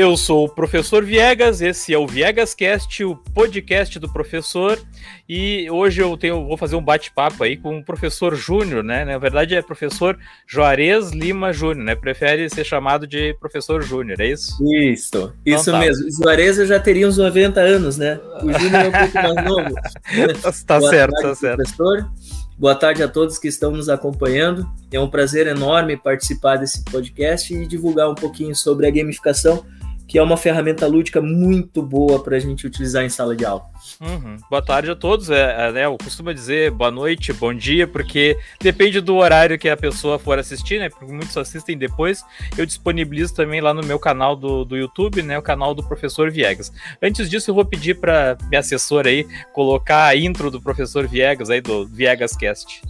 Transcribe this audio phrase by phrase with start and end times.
[0.00, 4.80] Eu sou o professor Viegas, esse é o Viegas Cast, o podcast do professor,
[5.28, 9.04] e hoje eu tenho, vou fazer um bate-papo aí com o professor Júnior, né?
[9.04, 11.94] Na verdade é professor Juarez Lima Júnior, né?
[11.94, 14.56] Prefere ser chamado de professor Júnior, é isso?
[14.74, 15.78] Isso, então isso tá.
[15.78, 16.06] mesmo.
[16.10, 18.18] Juarez eu já teria uns 90 anos, né?
[18.42, 19.74] O Júnior é um pouco mais novo.
[20.66, 21.56] tá Boa certo, tarde, tá certo.
[21.56, 22.10] Professor.
[22.58, 24.66] Boa tarde a todos que estão nos acompanhando.
[24.90, 29.62] É um prazer enorme participar desse podcast e divulgar um pouquinho sobre a gamificação
[30.10, 33.62] que é uma ferramenta lúdica muito boa para a gente utilizar em sala de aula.
[34.00, 34.38] Uhum.
[34.50, 35.30] Boa tarde a todos.
[35.30, 39.68] É, é, né, eu costumo dizer boa noite, bom dia, porque depende do horário que
[39.68, 40.88] a pessoa for assistir, né?
[40.88, 42.24] Porque muitos assistem depois.
[42.58, 45.38] Eu disponibilizo também lá no meu canal do, do YouTube, né?
[45.38, 46.72] O canal do professor Viegas.
[47.00, 51.50] Antes disso, eu vou pedir para minha assessora aí colocar a intro do professor Viegas
[51.50, 52.82] aí do Viegas Cast.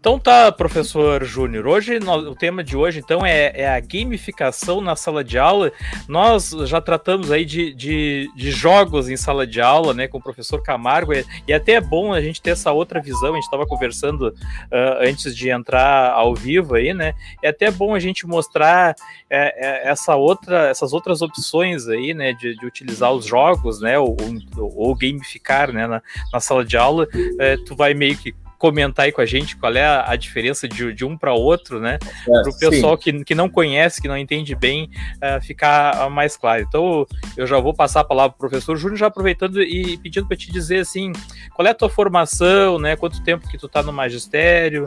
[0.00, 1.66] Então tá, professor Júnior.
[1.66, 5.70] Hoje o tema de hoje então é, é, a gamificação na sala de aula.
[6.08, 10.22] Nós já tratamos aí de, de, de, jogos em sala de aula, né, com o
[10.22, 13.32] professor Camargo, e, e até é bom a gente ter essa outra visão.
[13.32, 17.12] A gente estava conversando uh, antes de entrar ao vivo aí, né?
[17.42, 18.94] É até bom a gente mostrar
[19.28, 23.98] é, é, essa outra, essas outras opções aí, né, de, de utilizar os jogos, né,
[23.98, 24.16] ou,
[24.56, 27.06] ou, ou gamificar, né, na, na sala de aula.
[27.38, 30.68] É, tu vai meio que comentar aí com a gente qual é a, a diferença
[30.68, 31.98] de, de um para outro, né?
[32.28, 36.36] É, para o pessoal que, que não conhece, que não entende bem, uh, ficar mais
[36.36, 36.62] claro.
[36.62, 37.06] Então,
[37.38, 40.36] eu já vou passar a palavra para o professor Júnior, já aproveitando e pedindo para
[40.36, 41.10] te dizer assim,
[41.54, 42.96] qual é a tua formação, né?
[42.96, 44.86] Quanto tempo que tu está no magistério,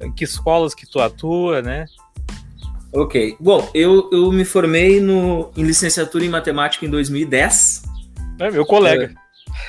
[0.00, 1.86] em que escolas que tu atua, né?
[2.92, 3.36] Ok.
[3.38, 7.84] Bom, eu, eu me formei no, em licenciatura em matemática em 2010.
[8.40, 9.14] É, meu colega.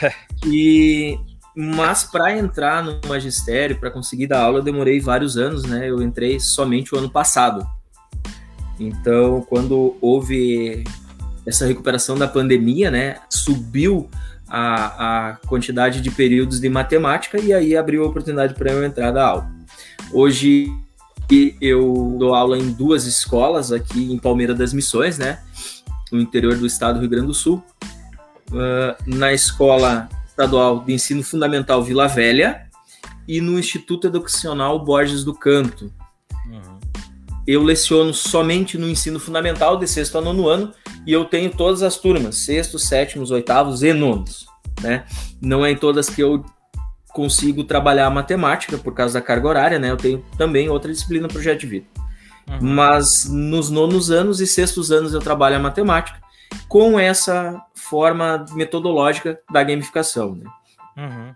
[0.02, 0.12] É,
[0.48, 1.20] e
[1.56, 5.90] mas para entrar no magistério, para conseguir dar aula, eu demorei vários anos, né?
[5.90, 7.68] Eu entrei somente o ano passado.
[8.80, 10.84] Então, quando houve
[11.46, 14.10] essa recuperação da pandemia, né, subiu
[14.48, 19.12] a, a quantidade de períodos de matemática e aí abriu a oportunidade para eu entrar
[19.12, 19.52] da aula.
[20.12, 20.72] Hoje
[21.60, 25.40] eu dou aula em duas escolas aqui em Palmeira das Missões, né,
[26.12, 27.64] no interior do estado do Rio Grande do Sul.
[28.50, 32.68] Uh, na escola Estadual de Ensino Fundamental Vila Velha
[33.28, 35.94] e no Instituto Educacional Borges do Canto.
[36.48, 36.80] Uhum.
[37.46, 40.74] Eu leciono somente no ensino fundamental, de sexto a nono ano,
[41.06, 44.48] e eu tenho todas as turmas, sextos, sétimos, oitavos e nonos.
[44.82, 45.06] Né?
[45.40, 46.44] Não é em todas que eu
[47.10, 49.92] consigo trabalhar a matemática por causa da carga horária, né?
[49.92, 51.86] Eu tenho também outra disciplina projeto de vida.
[52.50, 52.58] Uhum.
[52.60, 56.23] Mas nos nonos anos e sextos anos eu trabalho a matemática
[56.68, 60.36] com essa forma metodológica da gamificação.
[60.36, 60.50] Né?
[60.98, 61.36] Uhum.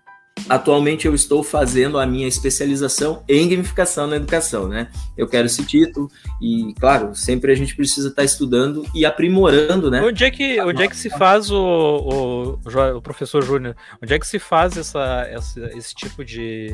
[0.49, 4.89] Atualmente eu estou fazendo a minha especialização em gamificação na educação, né?
[5.17, 6.09] Eu quero esse título
[6.41, 10.01] e, claro, sempre a gente precisa estar estudando e aprimorando, né?
[10.01, 12.59] Onde é que, onde é que se faz o, o,
[12.95, 13.75] o professor Júnior?
[14.01, 16.73] Onde é que se faz essa, essa, esse tipo de,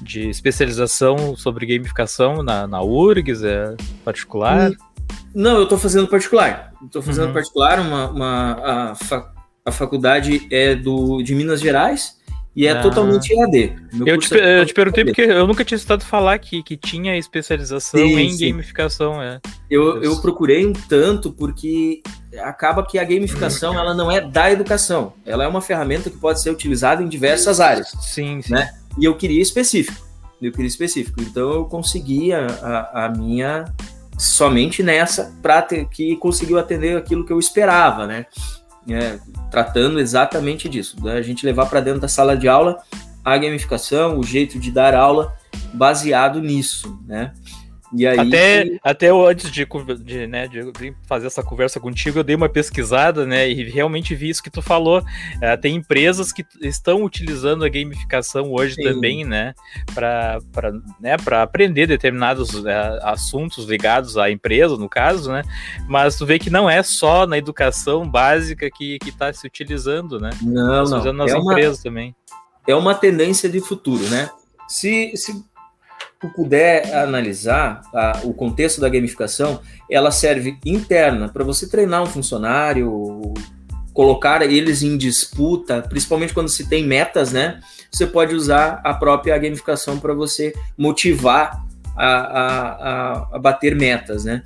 [0.00, 3.44] de especialização sobre gamificação na, na URGS?
[3.44, 4.70] É particular?
[4.70, 4.92] Hum
[5.34, 6.72] não, eu estou fazendo particular.
[6.84, 7.32] Estou fazendo uhum.
[7.32, 8.96] particular, uma, uma a,
[9.66, 12.20] a, faculdade é do, de Minas Gerais
[12.54, 12.82] e é ah.
[12.82, 13.74] totalmente EAD.
[14.04, 17.16] eu te, é eu te perguntei porque eu nunca tinha estado falar que, que tinha
[17.16, 18.50] especialização sim, em sim.
[18.50, 19.22] gamificação.
[19.22, 19.40] É.
[19.70, 22.02] Eu, eu procurei um tanto porque
[22.42, 25.14] acaba que a gamificação ela não é da educação.
[25.24, 27.88] Ela é uma ferramenta que pode ser utilizada em diversas áreas.
[28.02, 28.52] Sim, sim.
[28.52, 28.70] Né?
[28.98, 30.06] E eu queria específico.
[30.40, 31.20] Eu queria específico.
[31.22, 33.64] Então eu consegui a, a, a minha
[34.18, 38.26] somente nessa para que conseguiu atender aquilo que eu esperava, né?
[38.88, 39.18] É,
[39.50, 41.22] tratando exatamente disso, da né?
[41.22, 42.82] gente levar para dentro da sala de aula
[43.24, 45.32] a gamificação, o jeito de dar aula
[45.72, 47.32] baseado nisso, né?
[47.94, 49.66] E aí, até, até eu, antes de,
[50.02, 54.30] de, né, de fazer essa conversa contigo, eu dei uma pesquisada, né, e realmente vi
[54.30, 55.02] isso que tu falou.
[55.40, 58.82] É, tem empresas que estão utilizando a gamificação hoje Sim.
[58.82, 59.54] também, né,
[59.94, 60.40] para
[61.00, 65.42] né, aprender determinados é, assuntos ligados à empresa, no caso, né,
[65.86, 70.30] mas tu vê que não é só na educação básica que está se utilizando, né?
[70.42, 70.98] Não, tá não.
[71.00, 72.16] usando nas é empresas uma, também.
[72.66, 74.30] É uma tendência de futuro, né?
[74.68, 75.44] Se, se
[76.22, 79.60] tu puder analisar tá, o contexto da gamificação,
[79.90, 83.34] ela serve interna para você treinar um funcionário,
[83.92, 87.60] colocar eles em disputa, principalmente quando se tem metas, né?
[87.90, 91.60] Você pode usar a própria gamificação para você motivar
[91.96, 94.44] a, a, a, a bater metas, né?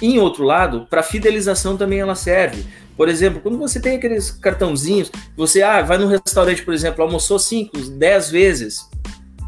[0.00, 2.64] Em outro lado, para fidelização também ela serve,
[2.96, 7.38] Por exemplo, quando você tem aqueles cartãozinhos, você ah, vai no restaurante, por exemplo, almoçou
[7.38, 8.88] 5, 10 vezes,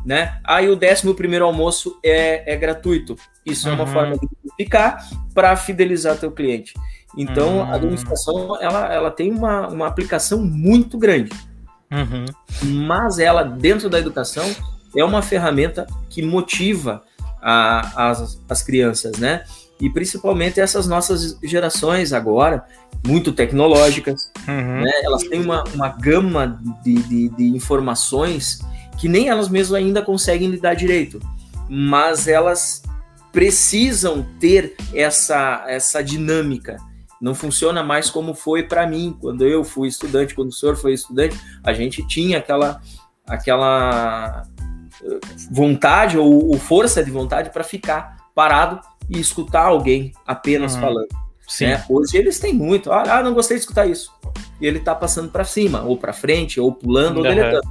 [0.07, 0.39] né?
[0.45, 3.17] Aí o décimo primeiro almoço é, é gratuito.
[3.45, 3.73] Isso uhum.
[3.73, 3.93] é uma uhum.
[3.93, 5.05] forma de ficar
[5.35, 6.73] para fidelizar teu cliente.
[7.19, 7.75] Então, uhum.
[7.75, 11.33] a gamificação ela, ela tem uma, uma aplicação muito grande.
[11.91, 12.25] Uhum.
[12.87, 14.45] Mas ela, dentro da educação,
[14.97, 17.03] é uma ferramenta que motiva
[17.43, 19.43] a, as, as crianças, né?
[19.81, 22.65] E principalmente essas nossas gerações agora,
[23.05, 24.83] muito tecnológicas, uhum.
[24.83, 24.93] né?
[25.03, 28.61] Elas têm uma, uma gama de, de, de informações
[28.99, 31.21] que nem elas mesmas ainda conseguem lidar direito.
[31.69, 32.83] Mas elas
[33.33, 36.79] precisam ter essa, essa dinâmica.
[37.21, 40.95] Não funciona mais como foi para mim quando eu fui estudante, quando o senhor foi
[40.95, 42.81] estudante, a gente tinha aquela
[43.27, 44.45] aquela
[45.03, 45.21] eh,
[45.51, 50.81] vontade ou, ou força de vontade para ficar parado e escutar alguém apenas uhum.
[50.81, 51.09] falando.
[51.49, 51.67] Sim.
[51.67, 51.85] Né?
[51.89, 52.93] Hoje eles têm muito.
[52.93, 54.13] Ah, ah, não gostei de escutar isso.
[54.61, 57.27] E ele está passando para cima, ou para frente, ou pulando, uhum.
[57.27, 57.69] ou deletando.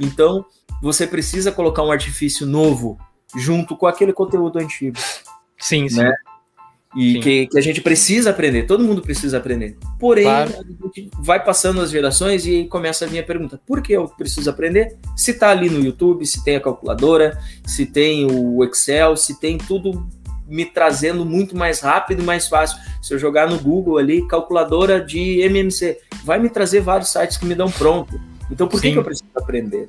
[0.00, 0.44] Então,
[0.82, 2.98] você precisa colocar um artifício novo
[3.36, 4.98] junto com aquele conteúdo antigo.
[5.56, 6.02] Sim, sim.
[6.02, 6.12] Né?
[6.94, 9.78] E que, que, a gente precisa aprender, todo mundo precisa aprender.
[9.98, 10.50] Porém, claro.
[10.50, 14.08] a gente vai passando as gerações e começa a vir a pergunta: por que eu
[14.08, 14.98] preciso aprender?
[15.16, 19.56] Se está ali no YouTube, se tem a calculadora, se tem o Excel, se tem
[19.56, 20.06] tudo
[20.46, 22.78] me trazendo muito mais rápido e mais fácil.
[23.00, 27.46] Se eu jogar no Google ali, calculadora de MMC, vai me trazer vários sites que
[27.46, 28.20] me dão pronto.
[28.50, 29.88] Então, por que, que eu preciso aprender?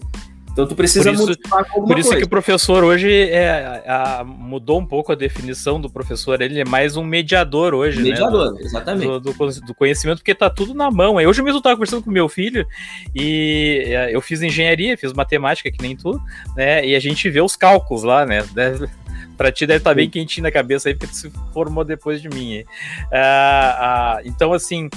[0.53, 1.39] Então tu precisa por isso,
[1.73, 2.17] Por isso coisa.
[2.17, 6.39] que o professor hoje é, a, mudou um pouco a definição do professor.
[6.41, 8.09] Ele é mais um mediador hoje, né?
[8.09, 8.61] mediador, né?
[8.61, 9.07] exatamente.
[9.07, 11.15] Do, do, do, conhecimento, porque tá tudo na mão.
[11.15, 12.67] Hoje mesmo eu estava conversando com meu filho
[13.15, 16.21] e é, eu fiz engenharia, fiz matemática, que nem tu,
[16.55, 16.85] né?
[16.85, 18.43] E a gente vê os cálculos lá, né?
[19.35, 22.21] Para ti deve estar tá bem quentinho na cabeça aí, porque tu se formou depois
[22.21, 22.63] de mim.
[23.11, 24.87] Ah, ah, então, assim,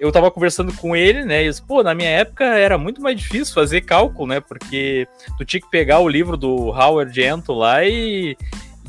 [0.00, 1.44] eu tava conversando com ele, né?
[1.44, 4.40] E disse, pô, na minha época era muito mais difícil fazer cálculo, né?
[4.40, 5.06] Porque
[5.36, 8.34] tu tinha que pegar o livro do Howard Gentle lá e,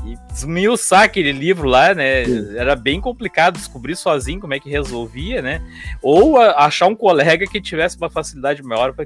[0.05, 2.23] e desmiuçar aquele livro lá, né?
[2.23, 2.57] Sim.
[2.57, 5.61] Era bem complicado descobrir sozinho como é que resolvia, né?
[6.01, 9.05] Ou a, achar um colega que tivesse uma facilidade maior para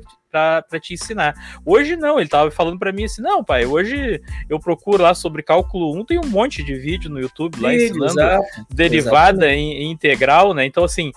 [0.81, 1.33] te ensinar.
[1.65, 5.43] Hoje não, ele tava falando para mim assim: não, pai, hoje eu procuro lá sobre
[5.43, 10.65] cálculo 1, tem um monte de vídeo no YouTube lá ensinando exato, derivada integral, né?
[10.65, 11.11] Então, assim,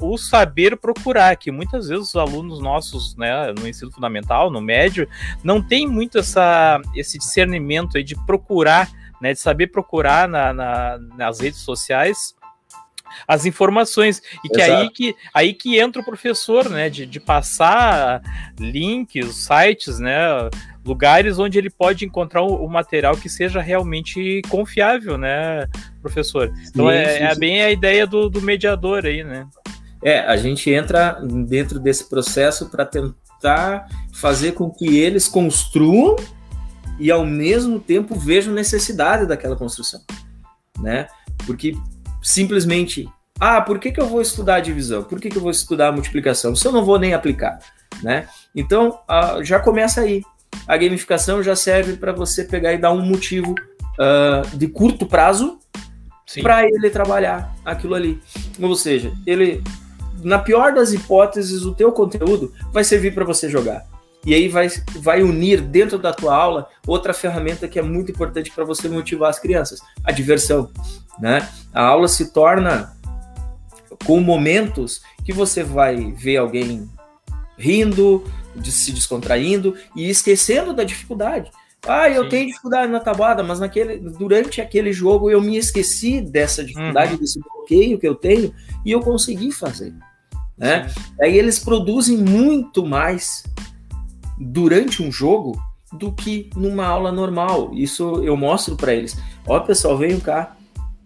[0.00, 5.08] o saber procurar, que muitas vezes os alunos nossos, né, no ensino fundamental, no médio,
[5.42, 10.98] não tem muito essa, esse discernimento aí de procurar né, de saber procurar na, na,
[11.16, 12.34] nas redes sociais
[13.26, 18.20] as informações e que aí que aí que entra o professor, né, de, de passar
[18.58, 20.18] links, sites, né,
[20.84, 25.68] lugares onde ele pode encontrar o, o material que seja realmente confiável, né,
[26.00, 26.52] professor.
[26.68, 27.40] Então sim, é, sim, é sim.
[27.40, 29.46] bem a ideia do, do mediador aí, né?
[30.02, 36.16] É, a gente entra dentro desse processo para tentar fazer com que eles construam
[36.98, 40.00] e ao mesmo tempo vejo necessidade daquela construção,
[40.78, 41.08] né?
[41.44, 41.76] Porque
[42.26, 43.08] simplesmente,
[43.38, 45.04] ah, por que, que eu vou estudar a divisão?
[45.04, 46.56] Por que, que eu vou estudar a multiplicação?
[46.56, 47.60] Se eu não vou nem aplicar,
[48.02, 48.28] né?
[48.52, 50.22] Então, uh, já começa aí.
[50.66, 55.60] A gamificação já serve para você pegar e dar um motivo uh, de curto prazo
[56.42, 58.20] para ele trabalhar aquilo ali.
[58.60, 59.62] Ou seja, ele,
[60.24, 63.86] na pior das hipóteses, o teu conteúdo vai servir para você jogar
[64.26, 68.50] e aí vai, vai unir dentro da tua aula outra ferramenta que é muito importante
[68.50, 70.68] para você motivar as crianças, a diversão.
[71.18, 71.48] Né?
[71.72, 72.94] A aula se torna
[74.04, 76.88] com momentos que você vai ver alguém
[77.58, 78.24] rindo,
[78.64, 81.50] se descontraindo e esquecendo da dificuldade.
[81.86, 82.28] Ah, eu Sim.
[82.28, 87.18] tenho dificuldade na tabuada, mas naquele, durante aquele jogo eu me esqueci dessa dificuldade, uhum.
[87.18, 88.52] desse bloqueio que eu tenho,
[88.84, 89.94] e eu consegui fazer.
[90.58, 90.90] Né?
[91.20, 93.44] Aí eles produzem muito mais
[94.38, 95.60] durante um jogo
[95.92, 97.70] do que numa aula normal.
[97.72, 99.16] Isso eu mostro para eles.
[99.46, 100.55] Ó, pessoal, venham cá.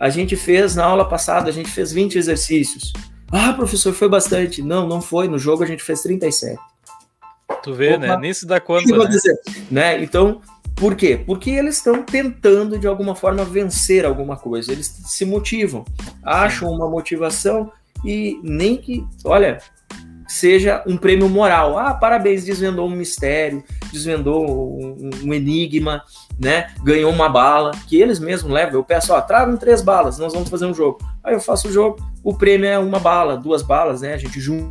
[0.00, 2.92] A gente fez na aula passada, a gente fez 20 exercícios.
[3.30, 4.62] Ah, professor, foi bastante.
[4.62, 5.28] Não, não foi.
[5.28, 6.58] No jogo a gente fez 37.
[7.62, 8.06] Tu vê, né?
[8.06, 8.22] Opa, né?
[8.22, 8.96] Nem se dá conta.
[8.96, 9.06] Né?
[9.06, 9.38] Dizer,
[9.70, 10.02] né?
[10.02, 10.40] Então,
[10.74, 11.22] por quê?
[11.26, 14.72] Porque eles estão tentando de alguma forma vencer alguma coisa.
[14.72, 15.84] Eles se motivam,
[16.22, 17.70] acham uma motivação
[18.02, 19.58] e nem que, olha,
[20.30, 21.76] seja um prêmio moral.
[21.76, 26.04] Ah, parabéns, desvendou um mistério, desvendou um, um enigma,
[26.38, 26.70] né?
[26.84, 28.74] Ganhou uma bala, que eles mesmos levam.
[28.74, 30.98] Eu peço, ó, tragam três balas, nós vamos fazer um jogo.
[31.24, 34.14] Aí eu faço o jogo, o prêmio é uma bala, duas balas, né?
[34.14, 34.70] A gente junta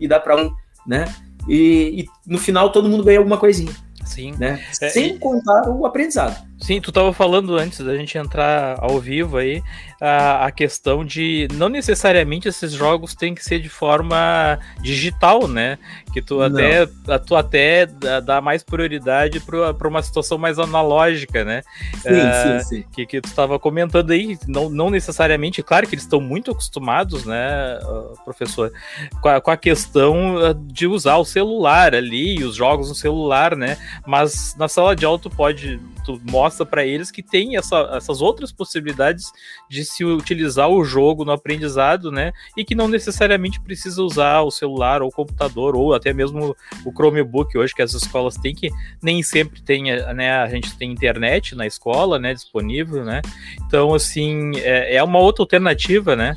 [0.00, 0.52] e dá para um,
[0.84, 1.04] né?
[1.48, 3.72] E, e, no final todo mundo ganha alguma coisinha.
[4.04, 4.34] Sim.
[4.36, 4.60] Né?
[4.82, 6.34] É, Sem contar o aprendizado.
[6.58, 9.62] Sim, Sim, tu estava falando antes da gente entrar ao vivo aí
[10.00, 15.78] a, a, questão de não necessariamente esses jogos têm que ser de forma digital, né?
[16.12, 16.86] Que tu até,
[17.26, 17.86] tu até
[18.24, 21.62] dá mais prioridade para uma situação mais analógica, né?
[22.00, 22.84] Sim, uh, sim, sim.
[22.92, 27.26] Que, que tu estava comentando aí, não, não necessariamente, claro que eles estão muito acostumados,
[27.26, 27.78] né,
[28.24, 28.72] professor,
[29.20, 33.76] com a, com a questão de usar o celular ali, os jogos no celular, né?
[34.06, 38.22] Mas na sala de aula tu pode, tu mostra para eles que tem essa, essas
[38.22, 39.30] outras possibilidades
[39.68, 42.32] de se utilizar o jogo no aprendizado, né?
[42.56, 46.92] E que não necessariamente precisa usar o celular ou o computador ou até mesmo o
[46.92, 48.70] Chromebook hoje que as escolas têm que
[49.02, 50.32] nem sempre tem, né?
[50.32, 52.32] A gente tem internet na escola, né?
[52.32, 53.20] Disponível, né?
[53.66, 56.36] Então assim é, é uma outra alternativa, né?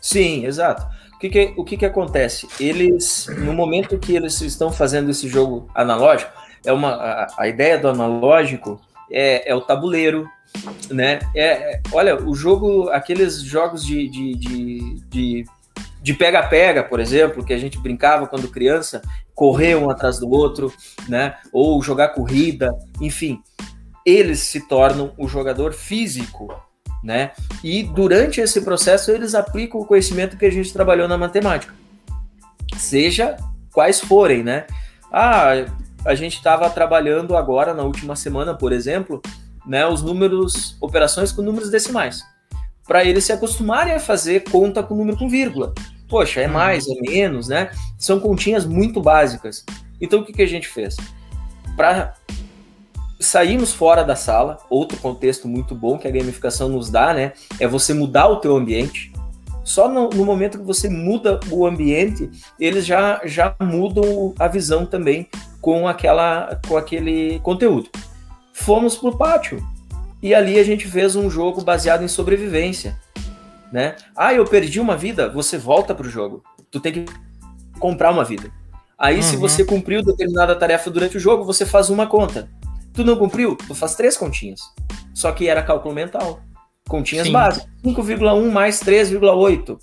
[0.00, 0.86] Sim, exato.
[1.14, 2.46] O que, que, o que, que acontece?
[2.60, 6.30] Eles, no momento que eles estão fazendo esse jogo analógico,
[6.64, 10.28] é uma, a, a ideia do analógico é, é o tabuleiro,
[10.90, 11.18] né?
[11.34, 15.44] É, é, olha, o jogo, aqueles jogos de, de, de, de
[16.06, 19.02] de pega-pega, por exemplo, que a gente brincava quando criança,
[19.34, 20.72] correr um atrás do outro,
[21.08, 21.34] né?
[21.52, 23.42] Ou jogar corrida, enfim,
[24.04, 26.54] eles se tornam o jogador físico,
[27.02, 27.32] né?
[27.62, 31.74] E durante esse processo eles aplicam o conhecimento que a gente trabalhou na matemática,
[32.76, 33.36] seja
[33.72, 34.64] quais forem, né?
[35.12, 35.66] Ah,
[36.04, 39.20] a gente estava trabalhando agora na última semana, por exemplo,
[39.66, 42.22] né, os números, operações com números decimais,
[42.86, 45.74] para eles se acostumarem a fazer conta com número com vírgula.
[46.08, 47.70] Poxa, é mais, é menos, né?
[47.98, 49.64] São continhas muito básicas.
[50.00, 50.96] Então o que, que a gente fez?
[51.76, 52.14] Para
[53.18, 57.32] sairmos fora da sala, outro contexto muito bom que a gamificação nos dá, né?
[57.58, 59.12] É você mudar o teu ambiente.
[59.64, 62.30] Só no, no, momento que você muda o ambiente,
[62.60, 65.28] eles já, já mudam a visão também
[65.60, 67.90] com, aquela, com aquele conteúdo.
[68.58, 69.62] Fomos para o pátio
[70.22, 72.98] e ali a gente fez um jogo baseado em sobrevivência.
[73.70, 73.94] Né?
[74.16, 76.42] Ah, eu perdi uma vida, você volta para o jogo.
[76.70, 77.04] Tu tem que
[77.78, 78.50] comprar uma vida.
[78.98, 79.22] Aí, uhum.
[79.22, 82.48] se você cumpriu determinada tarefa durante o jogo, você faz uma conta.
[82.94, 83.56] Tu não cumpriu?
[83.56, 84.62] Tu faz três continhas.
[85.14, 86.40] Só que era cálculo mental.
[86.88, 87.34] Continhas Sim.
[87.34, 87.68] básicas.
[87.84, 89.78] 5,1 mais 3,8.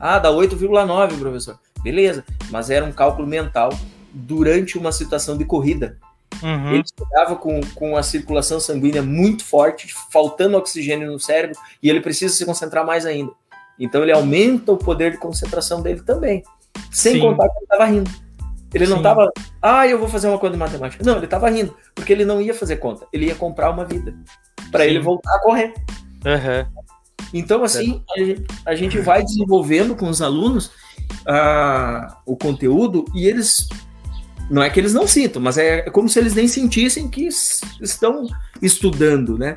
[0.00, 1.58] Ah, dá 8,9, professor.
[1.84, 2.24] Beleza.
[2.50, 3.68] Mas era um cálculo mental
[4.12, 5.98] durante uma situação de corrida.
[6.42, 6.72] Uhum.
[6.72, 12.00] Ele estava com, com a circulação sanguínea muito forte, faltando oxigênio no cérebro, e ele
[12.00, 13.32] precisa se concentrar mais ainda.
[13.78, 16.42] Então ele aumenta o poder de concentração dele também.
[16.90, 17.20] Sem Sim.
[17.20, 18.10] contar que ele estava rindo.
[18.72, 18.90] Ele Sim.
[18.90, 19.30] não estava,
[19.62, 21.04] ah, eu vou fazer uma conta de matemática.
[21.04, 24.14] Não, ele estava rindo, porque ele não ia fazer conta, ele ia comprar uma vida
[24.70, 25.72] para ele voltar a correr.
[26.24, 26.84] Uhum.
[27.32, 28.02] Então, assim,
[28.64, 30.66] a gente vai desenvolvendo com os alunos
[31.26, 33.68] uh, o conteúdo e eles
[34.50, 37.28] não é que eles não sintam, mas é como se eles nem sentissem que
[37.80, 38.26] estão
[38.60, 39.56] estudando, né?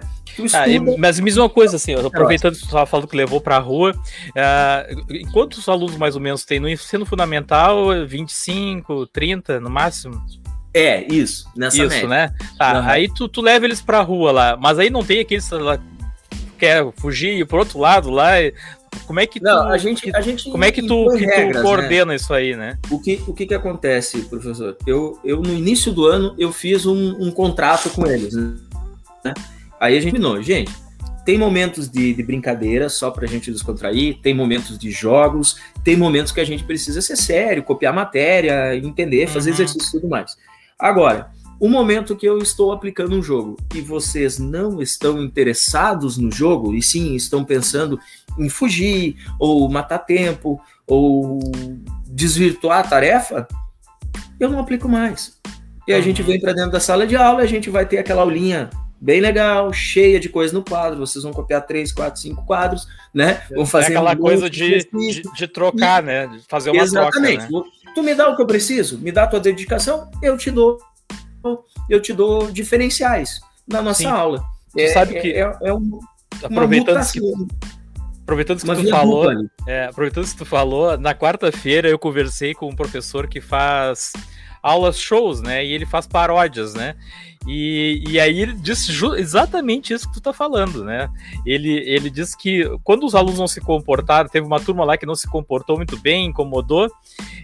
[0.53, 3.41] Ah, e, mas me diz uma coisa assim, aproveitando que você estava falando que levou
[3.41, 7.87] para a rua, uh, quantos alunos mais ou menos tem no ensino fundamental?
[8.05, 10.23] 25, 30 no máximo?
[10.73, 12.07] É, isso, nessa Isso, média.
[12.07, 12.33] né?
[12.57, 12.87] Tá, uhum.
[12.87, 15.79] aí tu, tu leva eles para a rua lá, mas aí não tem aqueles lá,
[16.59, 18.33] quer fugir e ir pro outro lado lá,
[19.05, 21.25] como é que não, tu, a gente, a gente como é que tu, que tu
[21.25, 21.61] né?
[21.61, 22.15] coordena né?
[22.15, 22.77] isso aí, né?
[22.89, 24.77] O que, o que que acontece, professor?
[24.85, 29.33] Eu, eu no início do ano eu fiz um, um contrato com eles, né?
[29.79, 30.71] Aí a gente não, gente,
[31.27, 35.97] tem momentos de, de brincadeira só para a gente descontrair, tem momentos de jogos, tem
[35.97, 39.55] momentos que a gente precisa ser sério, copiar matéria, entender, fazer uhum.
[39.55, 40.37] exercício e tudo mais.
[40.79, 46.31] Agora, o momento que eu estou aplicando um jogo e vocês não estão interessados no
[46.31, 47.99] jogo, e sim estão pensando
[48.37, 51.39] em fugir, ou matar tempo, ou
[52.05, 53.47] desvirtuar a tarefa,
[54.39, 55.37] eu não aplico mais.
[55.87, 56.03] E a uhum.
[56.03, 59.21] gente vem para dentro da sala de aula, a gente vai ter aquela aulinha bem
[59.21, 60.99] legal, cheia de coisa no quadro.
[60.99, 63.41] Vocês vão copiar três, quatro, cinco quadros, né?
[63.51, 66.27] Vão fazer é aquela um coisa de, de, de, trocar, e, né?
[66.27, 67.47] De fazer uma exatamente.
[67.47, 67.67] troca.
[67.67, 67.93] Né?
[67.93, 70.79] Tu me dá o que eu preciso, me dá a tua dedicação, eu te dou
[71.89, 74.07] eu te dou diferenciais na nossa Sim.
[74.07, 74.43] aula.
[74.69, 75.99] Você é, sabe que é, é, é um,
[76.43, 77.21] aproveitando que
[78.27, 79.31] aproveitando que tu falou,
[79.65, 84.11] é, aproveitando que tu falou, na quarta-feira eu conversei com um professor que faz
[84.61, 85.65] aulas shows, né?
[85.65, 86.97] E ele faz paródias, né?
[87.47, 91.09] E, e aí ele disse exatamente isso que tu tá falando, né?
[91.45, 95.05] Ele, ele disse que quando os alunos não se comportaram, teve uma turma lá que
[95.05, 96.91] não se comportou muito bem, incomodou,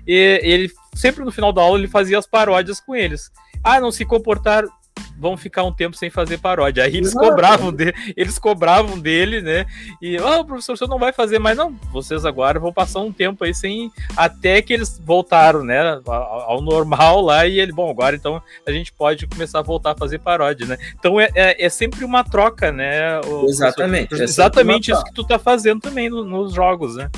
[0.05, 3.31] e ele sempre no final da aula ele fazia as paródias com eles.
[3.63, 4.67] Ah, não se comportaram.
[5.17, 6.83] Vão ficar um tempo sem fazer paródia.
[6.83, 9.65] Aí eles cobravam dele, eles cobravam dele, né?
[10.01, 11.75] E, ó, oh, professor, você não vai fazer mais, não.
[11.91, 13.91] Vocês agora vão passar um tempo aí sem.
[14.15, 16.01] Até que eles voltaram, né?
[16.05, 19.91] Ao, ao normal lá, e ele, bom, agora então a gente pode começar a voltar
[19.91, 20.77] a fazer paródia, né?
[20.97, 23.19] Então é, é, é sempre uma troca, né?
[23.21, 24.13] O, exatamente.
[24.13, 27.09] É exatamente isso que tu tá fazendo também no, nos jogos, né?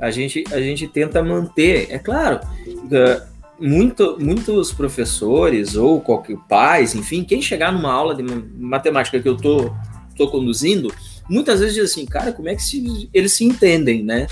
[0.00, 2.40] A gente, a gente tenta manter, é claro.
[2.66, 9.28] Uh, muito, muitos professores ou qualquer pais, enfim, quem chegar numa aula de matemática que
[9.28, 9.72] eu tô,
[10.16, 10.92] tô conduzindo,
[11.28, 14.26] muitas vezes diz assim, cara, como é que se, eles se entendem, né?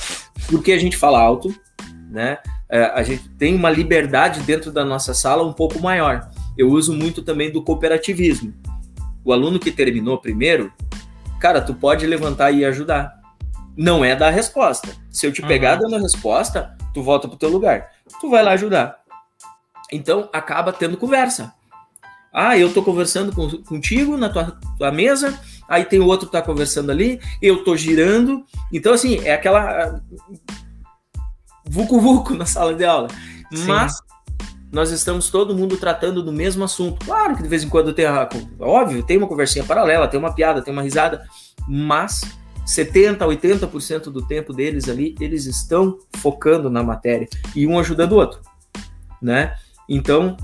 [0.49, 1.55] Porque a gente fala alto,
[2.11, 2.39] né?
[2.69, 6.31] É, a gente tem uma liberdade dentro da nossa sala um pouco maior.
[6.57, 8.53] Eu uso muito também do cooperativismo.
[9.25, 10.73] O aluno que terminou primeiro,
[11.39, 13.21] cara, tu pode levantar e ajudar.
[13.77, 14.89] Não é dar a resposta.
[15.11, 15.83] Se eu te pegar uhum.
[15.83, 17.91] dando a resposta, tu volta pro teu lugar.
[18.21, 19.02] Tu vai lá ajudar.
[19.93, 21.53] Então acaba tendo conversa.
[22.33, 26.33] Ah, eu tô conversando com, contigo na tua, tua, mesa, aí tem o outro que
[26.33, 28.43] tá conversando ali, eu tô girando.
[28.73, 30.01] Então, assim, é aquela
[31.67, 33.09] vucu-vucu na sala de aula.
[33.53, 33.67] Sim.
[33.67, 34.01] Mas
[34.73, 37.05] nós estamos todo mundo tratando do mesmo assunto.
[37.05, 38.27] Claro que de vez em quando tem, a,
[38.59, 41.27] óbvio, tem uma conversinha paralela, tem uma piada, tem uma risada,
[41.69, 42.23] mas
[42.65, 48.17] 70, 80% do tempo deles ali, eles estão focando na matéria e um ajudando o
[48.17, 48.41] outro,
[49.21, 49.55] né?
[49.89, 50.37] Então,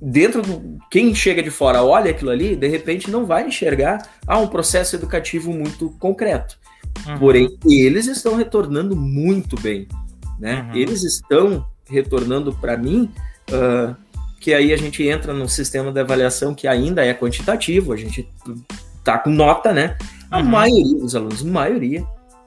[0.00, 4.38] dentro do quem chega de fora olha aquilo ali, de repente não vai enxergar ah,
[4.38, 6.58] um processo educativo muito concreto.
[7.06, 7.18] Uhum.
[7.18, 9.86] Porém, eles estão retornando muito bem,
[10.38, 10.68] né?
[10.68, 10.76] Uhum.
[10.76, 13.10] Eles estão retornando para mim
[13.50, 13.94] uh,
[14.40, 18.28] que aí a gente entra num sistema de avaliação que ainda é quantitativo, a gente
[19.04, 19.96] tá com nota, né?
[20.30, 20.44] A uhum.
[20.46, 22.04] maioria dos alunos, maioria,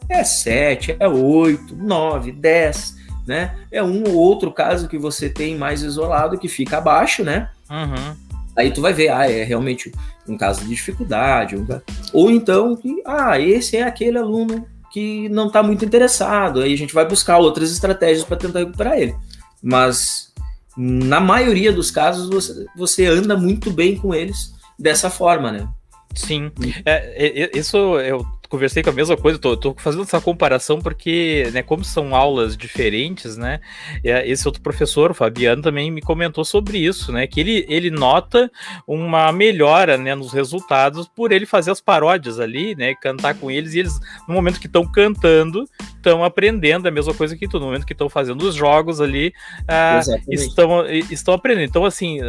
[0.09, 3.55] é 7, é 8, 9, 10 né?
[3.71, 7.49] É um ou outro caso que você tem mais isolado que fica abaixo, né?
[7.69, 8.15] Uhum.
[8.55, 9.91] Aí tu vai ver, ah, é realmente
[10.27, 11.65] um caso de dificuldade, um...
[12.13, 16.93] ou então, ah, esse é aquele aluno que não está muito interessado, aí a gente
[16.93, 19.15] vai buscar outras estratégias para tentar recuperar ele.
[19.61, 20.31] Mas
[20.77, 25.67] na maioria dos casos você, você anda muito bem com eles dessa forma, né?
[26.13, 26.51] Sim,
[26.85, 31.49] é, é, isso eu conversei com a mesma coisa, tô, tô, fazendo essa comparação porque,
[31.51, 33.59] né, como são aulas diferentes, né,
[34.03, 38.51] esse outro professor, o Fabiano, também me comentou sobre isso, né, que ele, ele nota
[38.87, 43.73] uma melhora, né, nos resultados por ele fazer as paródias ali, né, cantar com eles,
[43.73, 47.67] e eles, no momento que estão cantando, estão aprendendo a mesma coisa que tu, no
[47.67, 49.33] momento que estão fazendo os jogos ali,
[49.67, 51.69] ah, estão, estão aprendendo.
[51.69, 52.19] Então, assim,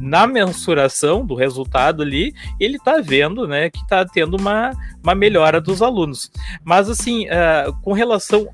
[0.00, 4.70] na mensuração do resultado ali, ele tá vendo, né, que tá tendo uma,
[5.02, 5.27] uma melhora
[5.60, 6.30] dos alunos.
[6.64, 8.48] Mas, assim, uh, com relação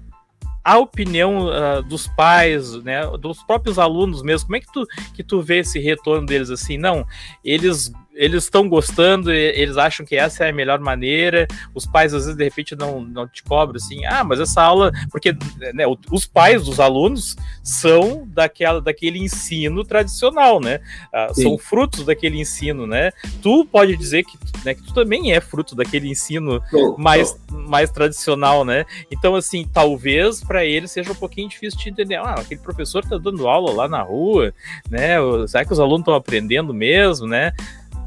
[0.64, 5.22] à opinião uh, dos pais, né, dos próprios alunos mesmo, como é que tu, que
[5.22, 6.78] tu vê esse retorno deles assim?
[6.78, 7.06] Não,
[7.44, 11.46] eles eles estão gostando, eles acham que essa é a melhor maneira.
[11.74, 14.92] Os pais, às vezes, de repente, não, não te cobram assim, ah, mas essa aula.
[15.10, 15.36] Porque
[15.74, 20.80] né, os pais dos alunos são daquela, daquele ensino tradicional, né?
[21.12, 23.10] Ah, são frutos daquele ensino, né?
[23.42, 27.54] Tu pode dizer que, né, que tu também é fruto daquele ensino oh, mais, oh.
[27.54, 28.86] mais tradicional, né?
[29.10, 32.16] Então, assim, talvez para eles seja um pouquinho difícil de entender.
[32.16, 34.54] Ah, aquele professor tá dando aula lá na rua,
[34.88, 35.16] né?
[35.48, 37.52] Será que os alunos estão aprendendo mesmo, né?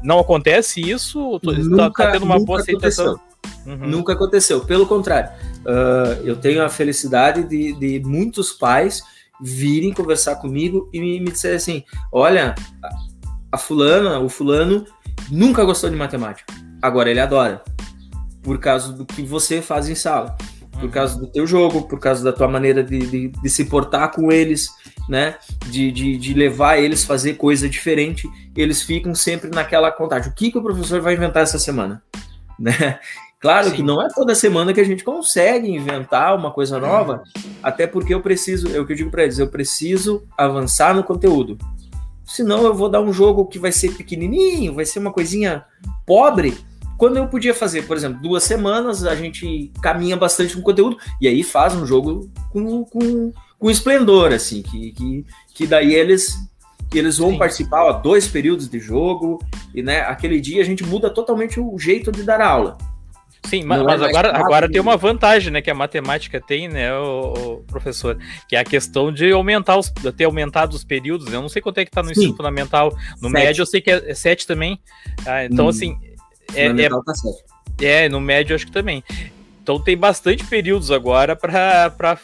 [0.02, 1.40] Não acontece isso?
[1.42, 3.18] Nunca, tá, tá tendo uma boa aceitação?
[3.66, 3.86] Uhum.
[3.86, 4.60] Nunca aconteceu.
[4.64, 5.30] Pelo contrário,
[5.60, 9.02] uh, eu tenho a felicidade de, de, muitos pais
[9.40, 12.88] virem conversar comigo e me, me disserem assim: olha, a,
[13.52, 14.84] a fulana, o fulano
[15.30, 16.52] nunca gostou de matemática.
[16.82, 17.62] Agora ele adora.
[18.42, 20.36] Por causa do que você faz em sala
[20.78, 20.90] por uhum.
[20.90, 24.30] causa do teu jogo, por causa da tua maneira de, de, de se portar com
[24.30, 24.68] eles,
[25.08, 25.36] né?
[25.66, 28.28] De, de, de, levar eles a fazer coisa diferente.
[28.56, 30.30] Eles ficam sempre naquela contagem.
[30.30, 32.02] O que, que o professor vai inventar essa semana?
[32.60, 32.98] Né?
[33.40, 33.76] Claro Sim.
[33.76, 37.22] que não é toda semana que a gente consegue inventar uma coisa nova,
[37.62, 41.04] até porque eu preciso, é o que eu digo para eles, eu preciso avançar no
[41.04, 41.56] conteúdo.
[42.24, 45.64] Senão eu vou dar um jogo que vai ser pequenininho, vai ser uma coisinha
[46.04, 46.58] pobre,
[46.98, 51.28] quando eu podia fazer, por exemplo, duas semanas, a gente caminha bastante com conteúdo e
[51.28, 56.36] aí faz um jogo com, com, com esplendor, assim, que, que, que daí eles
[56.94, 57.38] eles vão Sim.
[57.38, 59.44] participar, ó, dois períodos de jogo,
[59.74, 62.78] e né, aquele dia a gente muda totalmente o jeito de dar aula.
[63.44, 66.92] Sim, mas, mas é agora, agora tem uma vantagem, né, que a matemática tem, né,
[66.94, 68.18] o, o, professor,
[68.48, 71.26] que é a questão de aumentar os, ter aumentado os períodos.
[71.28, 71.36] Né?
[71.36, 72.20] Eu não sei quanto é que tá no Sim.
[72.20, 72.90] ensino fundamental,
[73.20, 73.32] no sete.
[73.32, 74.78] médio eu sei que é, é sete também.
[75.26, 75.68] Ah, então, hum.
[75.68, 75.98] assim,
[76.54, 77.12] é, é, tá
[77.80, 79.04] é, no médio acho que também.
[79.62, 82.18] Então tem bastante períodos agora para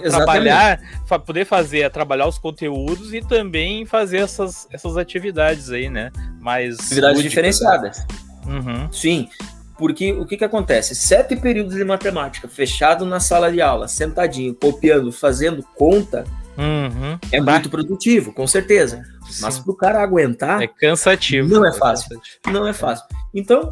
[0.00, 6.10] trabalhar, pra poder fazer, trabalhar os conteúdos e também fazer essas, essas atividades aí, né?
[6.44, 6.78] mais.
[6.78, 8.06] Atividades lúdicas, diferenciadas.
[8.44, 8.54] Né?
[8.54, 8.92] Uhum.
[8.92, 9.28] Sim.
[9.76, 10.94] Porque o que, que acontece?
[10.94, 16.24] Sete períodos de matemática, fechado na sala de aula, sentadinho, copiando, fazendo conta,
[16.56, 17.18] uhum.
[17.32, 19.02] é muito produtivo, com certeza.
[19.28, 19.42] Sim.
[19.42, 20.62] Mas para o cara aguentar.
[20.62, 21.48] É cansativo.
[21.48, 22.20] Não é fácil.
[22.46, 23.04] É não é fácil.
[23.34, 23.68] Então,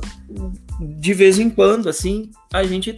[0.80, 2.96] de vez em quando, assim, a gente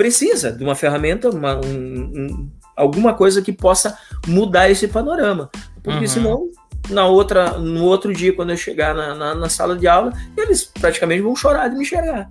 [0.00, 5.50] precisa de uma ferramenta, uma, um, um, alguma coisa que possa mudar esse panorama.
[5.82, 6.08] Porque uhum.
[6.08, 6.50] senão,
[6.88, 10.64] na outra, no outro dia, quando eu chegar na, na, na, sala de aula, eles
[10.64, 12.30] praticamente vão chorar de me enxergar.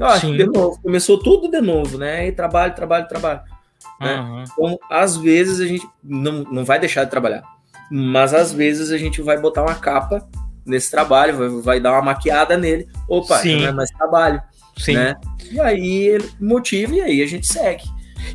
[0.00, 2.28] Ó, de novo, começou tudo de novo, né?
[2.28, 3.40] E trabalho, trabalho, trabalho.
[4.00, 4.20] Né?
[4.20, 4.44] Uhum.
[4.44, 7.42] Então, às vezes, a gente não, não vai deixar de trabalhar.
[7.90, 10.24] Mas às vezes a gente vai botar uma capa
[10.64, 12.86] nesse trabalho, vai, vai dar uma maquiada nele.
[13.08, 13.62] Opa, Sim.
[13.62, 14.40] não é mais trabalho.
[14.78, 14.94] Sim.
[14.94, 15.14] Né?
[15.50, 17.84] E aí ele motiva e aí a gente segue.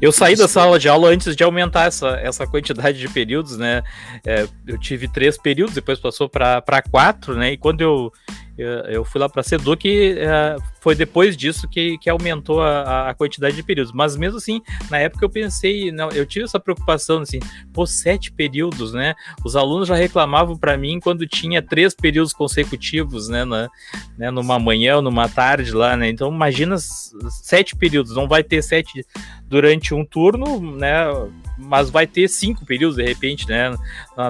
[0.02, 3.84] Eu saí da sala de aula antes de aumentar essa, essa quantidade de períodos, né?
[4.26, 7.54] É, eu tive três períodos, depois passou para quatro, né?
[7.54, 8.12] E quando eu,
[8.56, 13.56] eu, fui lá para Seduc, é, foi depois disso que, que aumentou a, a, quantidade
[13.56, 13.92] de períodos.
[13.92, 14.62] Mas mesmo assim,
[14.92, 17.39] na época eu pensei, não, eu tive essa preocupação, assim,
[17.74, 19.16] pô, sete períodos, né?
[19.44, 23.44] Os alunos já reclamavam para mim quando tinha três períodos consecutivos, né?
[23.44, 23.70] Na,
[24.18, 26.10] né numa manhã ou numa tarde lá, né?
[26.10, 29.04] Então imagina sete períodos, não vai ter sete
[29.48, 31.06] durante um turno, né?
[31.58, 33.76] Mas vai ter cinco períodos de repente, né?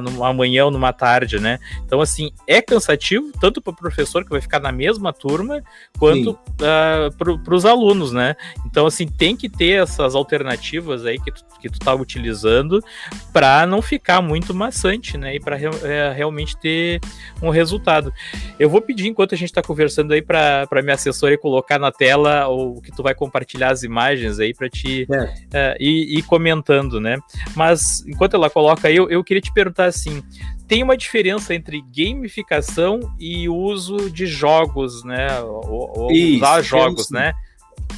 [0.01, 1.59] Numa manhã ou numa tarde, né?
[1.85, 5.61] Então, assim, é cansativo, tanto para o professor que vai ficar na mesma turma,
[5.99, 7.09] quanto uh, ah,
[7.43, 8.35] para os alunos, né?
[8.65, 12.83] Então, assim, tem que ter essas alternativas aí que tu, que tu tá utilizando
[13.31, 15.35] para não ficar muito maçante, né?
[15.35, 17.01] E para re é, realmente ter
[17.41, 18.13] um resultado.
[18.57, 22.47] Eu vou pedir, enquanto a gente está conversando aí, para minha assessora colocar na tela
[22.47, 25.73] o que tu vai compartilhar as imagens aí para te é.
[25.73, 27.17] uh, ir, ir, comentando, né?
[27.55, 30.23] Mas enquanto ela coloca aí, eu, eu queria te perguntar assim:
[30.67, 35.39] tem uma diferença entre gamificação e uso de jogos, né?
[35.41, 37.33] Ou, ou Isso, usar jogos, né?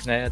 [0.05, 0.31] né?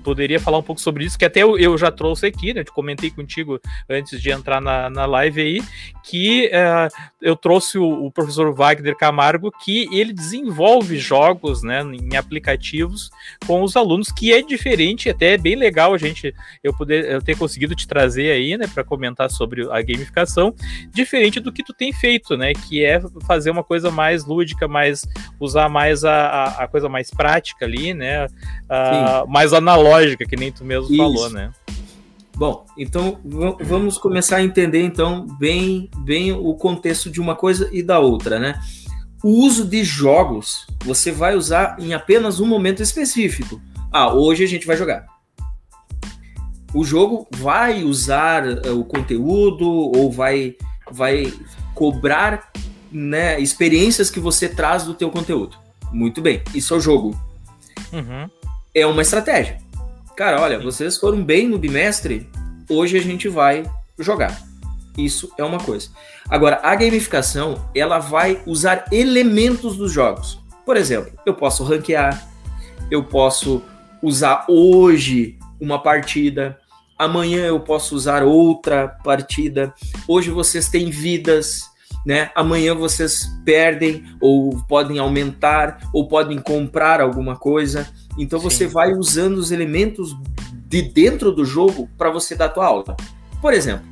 [0.00, 2.60] Poderia falar um pouco sobre isso, que até eu, eu já trouxe aqui, né?
[2.60, 5.62] Eu comentei contigo antes de entrar na, na live aí,
[6.02, 12.16] que uh, eu trouxe o, o, professor Wagner Camargo, que ele desenvolve jogos, né, em
[12.16, 13.10] aplicativos
[13.46, 16.34] com os alunos, que é diferente, até é bem legal a gente,
[16.64, 20.54] eu poder eu ter conseguido te trazer aí, né, para comentar sobre a gamificação,
[20.92, 25.06] diferente do que tu tem feito, né, que é fazer uma coisa mais lúdica, mais
[25.38, 30.36] usar mais a, a, a coisa mais prática ali, né, uh, mais analógica lógica, que
[30.36, 30.96] nem tu mesmo Isso.
[30.96, 31.52] falou, né?
[32.36, 33.20] Bom, então
[33.60, 38.38] vamos começar a entender então bem, bem o contexto de uma coisa e da outra,
[38.38, 38.58] né?
[39.22, 43.60] O uso de jogos você vai usar em apenas um momento específico.
[43.92, 45.04] Ah, hoje a gente vai jogar.
[46.72, 50.56] O jogo vai usar uh, o conteúdo ou vai,
[50.90, 51.30] vai
[51.74, 52.50] cobrar
[52.90, 55.58] né, experiências que você traz do teu conteúdo.
[55.92, 57.20] Muito bem, isso é o jogo.
[57.92, 58.30] Uhum.
[58.72, 59.58] É uma estratégia
[60.20, 62.28] cara, olha, vocês foram bem no bimestre,
[62.68, 63.64] hoje a gente vai
[63.98, 64.38] jogar.
[64.98, 65.88] Isso é uma coisa.
[66.28, 70.38] Agora, a gamificação, ela vai usar elementos dos jogos.
[70.66, 72.30] Por exemplo, eu posso ranquear,
[72.90, 73.62] eu posso
[74.02, 76.58] usar hoje uma partida,
[76.98, 79.72] amanhã eu posso usar outra partida.
[80.06, 81.62] Hoje vocês têm vidas,
[82.04, 82.30] né?
[82.34, 87.88] Amanhã vocês perdem ou podem aumentar ou podem comprar alguma coisa.
[88.18, 88.44] Então Sim.
[88.44, 90.16] você vai usando os elementos
[90.66, 92.96] de dentro do jogo para você dar a tua aula.
[93.40, 93.86] Por exemplo,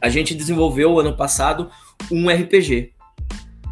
[0.00, 1.70] a gente desenvolveu ano passado
[2.10, 2.92] um RPG.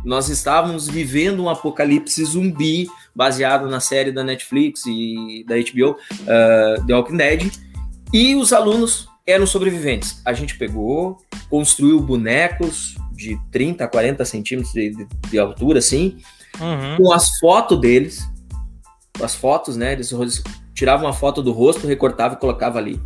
[0.05, 6.87] Nós estávamos vivendo um apocalipse zumbi baseado na série da Netflix e da HBO, uh,
[6.87, 7.53] The Walking Dead,
[8.13, 10.23] e os alunos eram sobreviventes.
[10.25, 11.19] A gente pegou,
[11.51, 16.19] construiu bonecos de 30 a 40 centímetros de, de, de altura, assim,
[16.61, 16.97] uhum.
[16.97, 18.27] com as fotos deles,
[19.23, 19.93] as fotos, né?
[19.93, 20.43] Eles
[20.75, 23.01] tiravam uma foto do rosto, recortava e colocava ali.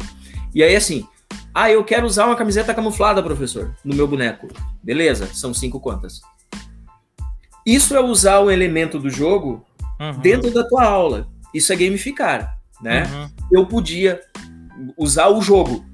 [0.55, 1.07] E aí, assim,
[1.55, 4.49] ah, eu quero usar uma camiseta camuflada, professor, no meu boneco.
[4.83, 6.21] Beleza, são cinco contas.
[7.65, 9.65] Isso é usar o elemento do jogo
[10.01, 10.19] uhum.
[10.21, 11.29] dentro da tua aula.
[11.55, 13.05] Isso é gamificar, né?
[13.05, 13.31] Uhum.
[13.53, 14.21] Eu podia
[14.97, 15.85] usar o jogo.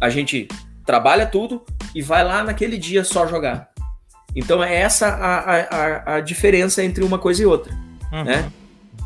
[0.00, 0.48] A gente
[0.84, 3.70] trabalha tudo e vai lá naquele dia só jogar.
[4.34, 7.72] Então é essa a, a, a diferença entre uma coisa e outra,
[8.12, 8.24] uhum.
[8.24, 8.52] né?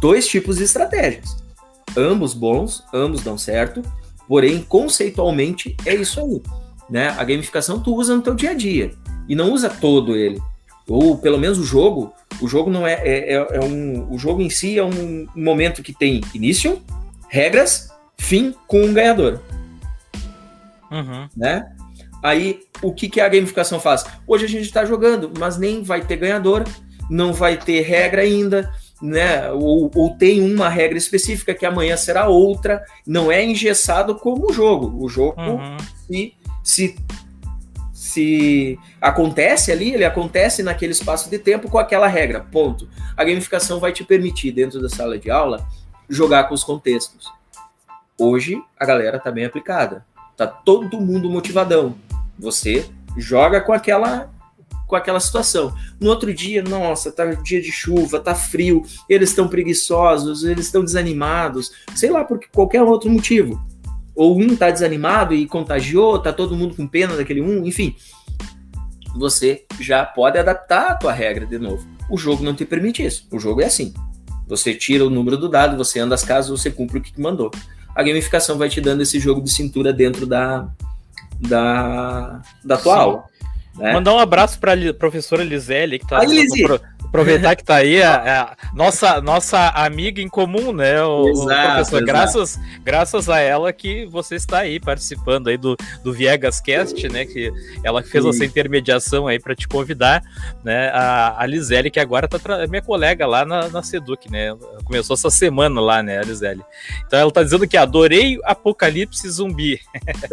[0.00, 1.36] Dois tipos de estratégias.
[1.96, 3.82] Ambos bons, ambos dão certo,
[4.28, 6.42] porém, conceitualmente, é isso aí.
[6.88, 7.08] Né?
[7.10, 8.92] A gamificação tu usa no teu dia a dia
[9.28, 10.40] e não usa todo ele.
[10.88, 14.12] Ou pelo menos o jogo, o jogo não é, é, é, é um.
[14.12, 16.82] O jogo em si é um momento que tem início,
[17.28, 19.40] regras, fim com um ganhador.
[20.90, 21.28] Uhum.
[21.36, 21.64] Né?
[22.22, 24.04] Aí, o que, que a gamificação faz?
[24.26, 26.64] Hoje a gente está jogando, mas nem vai ter ganhador,
[27.08, 29.50] não vai ter regra ainda, né?
[29.52, 34.52] Ou, ou, tem uma regra específica que amanhã será outra, não é engessado como o
[34.52, 35.02] jogo.
[35.02, 35.76] O jogo uhum.
[36.06, 36.96] se, se,
[37.92, 42.40] se acontece ali, ele acontece naquele espaço de tempo com aquela regra.
[42.40, 42.88] Ponto.
[43.16, 45.66] A gamificação vai te permitir, dentro da sala de aula,
[46.08, 47.32] jogar com os contextos.
[48.18, 50.04] Hoje a galera tá bem aplicada.
[50.36, 51.94] Tá todo mundo motivadão.
[52.38, 52.86] Você
[53.16, 54.30] joga com aquela
[54.90, 55.72] com aquela situação.
[56.00, 60.85] No outro dia, nossa, tá dia de chuva, tá frio, eles estão preguiçosos, eles estão
[60.85, 63.64] desanimados, sei lá, por qualquer outro motivo.
[64.16, 67.94] Ou um tá desanimado e contagiou, tá todo mundo com pena daquele um, enfim.
[69.16, 71.88] Você já pode adaptar a tua regra de novo.
[72.11, 73.26] O jogo não te permite isso.
[73.31, 73.94] O jogo é assim.
[74.48, 77.53] Você tira o número do dado, você anda as casas, você cumpre o que mandou.
[77.94, 80.68] A gamificação vai te dando esse jogo de cintura dentro da,
[81.40, 83.00] da, da tua Sim.
[83.00, 83.29] aula.
[83.80, 83.92] Né?
[83.94, 86.18] Mandar um abraço para a professora Lisele, que está
[87.11, 91.46] aproveitar que tá aí a, a, nossa, nossa amiga em comum, né, o, exato, o
[91.46, 91.96] professor.
[91.96, 92.05] Exato.
[92.07, 97.27] Graças, graças a ela que você está aí participando aí do, do Viegas Cast, né,
[97.27, 97.53] que
[97.85, 98.31] ela fez Sim.
[98.31, 100.23] essa intermediação aí para te convidar,
[100.64, 104.57] né, a, a Lisele, que agora tá é minha colega lá na, na Seduc, né,
[104.85, 106.62] começou essa semana lá, né, a Lisele.
[107.07, 109.81] Então ela tá dizendo que adorei Apocalipse Zumbi.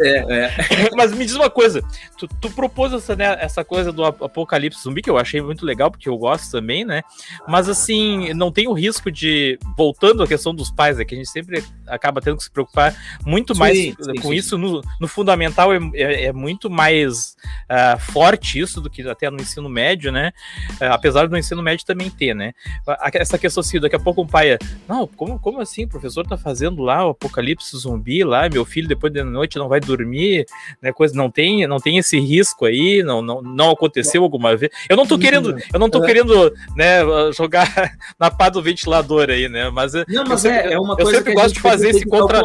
[0.00, 0.50] É, é.
[0.96, 1.82] Mas me diz uma coisa,
[2.16, 5.90] tu, tu propôs essa, né, essa coisa do Apocalipse Zumbi, que eu achei muito legal,
[5.90, 7.02] porque eu gosto também, também, né?
[7.46, 11.18] Mas assim, não tem o risco de, voltando à questão dos pais, é que a
[11.18, 14.58] gente sempre acaba tendo que se preocupar muito sim, mais sim, com sim, isso.
[14.58, 17.36] No, no, fundamental é, é, é muito mais
[17.70, 20.32] uh, forte isso do que até no ensino médio, né?
[20.80, 22.52] Uh, apesar do ensino médio também ter, né?
[23.14, 25.84] Essa questão assim, daqui a pouco um pai, é, não, como, como assim?
[25.84, 29.68] O professor tá fazendo lá o apocalipse zumbi lá, meu filho depois da noite não
[29.68, 30.44] vai dormir,
[30.82, 30.92] né?
[30.92, 34.70] Coisa, não tem, não tem esse risco aí, não, não, não aconteceu alguma vez.
[34.88, 37.00] Eu não tô querendo, eu não tô querendo né,
[37.34, 37.68] jogar
[38.18, 39.70] na pá do ventilador aí, né?
[39.70, 42.06] Mas, Não, mas eu, sempre, é, é uma coisa eu sempre gosto de fazer esse
[42.06, 42.42] contra.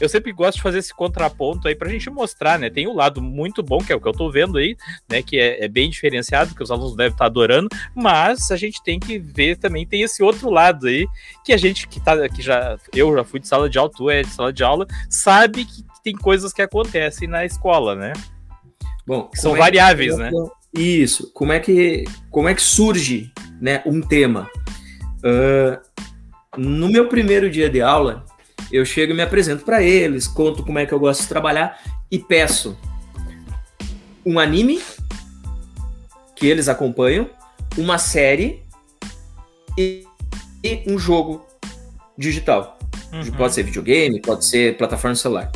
[0.00, 2.70] Eu sempre gosto de fazer esse contraponto aí pra gente mostrar, né?
[2.70, 4.76] Tem um lado muito bom, que é o que eu tô vendo aí,
[5.08, 5.22] né?
[5.22, 8.98] Que é, é bem diferenciado, que os alunos devem estar adorando, mas a gente tem
[8.98, 11.06] que ver também, tem esse outro lado aí,
[11.44, 14.08] que a gente que tá, que já, eu já fui de sala de aula, tu
[14.08, 18.12] é de sala de aula, sabe que tem coisas que acontecem na escola, né?
[19.06, 20.20] Bom, que são é variáveis, que...
[20.20, 20.30] né?
[20.74, 21.32] Isso.
[21.32, 24.50] Como é que como é que surge né, um tema.
[25.22, 25.78] Uh,
[26.56, 28.24] no meu primeiro dia de aula,
[28.72, 31.78] eu chego e me apresento para eles, conto como é que eu gosto de trabalhar
[32.10, 32.76] e peço
[34.24, 34.80] um anime
[36.34, 37.28] que eles acompanham,
[37.76, 38.62] uma série
[39.76, 40.06] e,
[40.64, 41.46] e um jogo
[42.16, 42.78] digital.
[43.12, 43.32] Uhum.
[43.32, 45.50] Pode ser videogame, pode ser plataforma celular.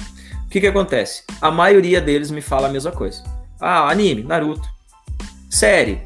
[0.46, 1.24] O que, que acontece?
[1.40, 3.22] A maioria deles me fala a mesma coisa.
[3.60, 4.68] Ah, anime, Naruto.
[5.54, 6.00] Série,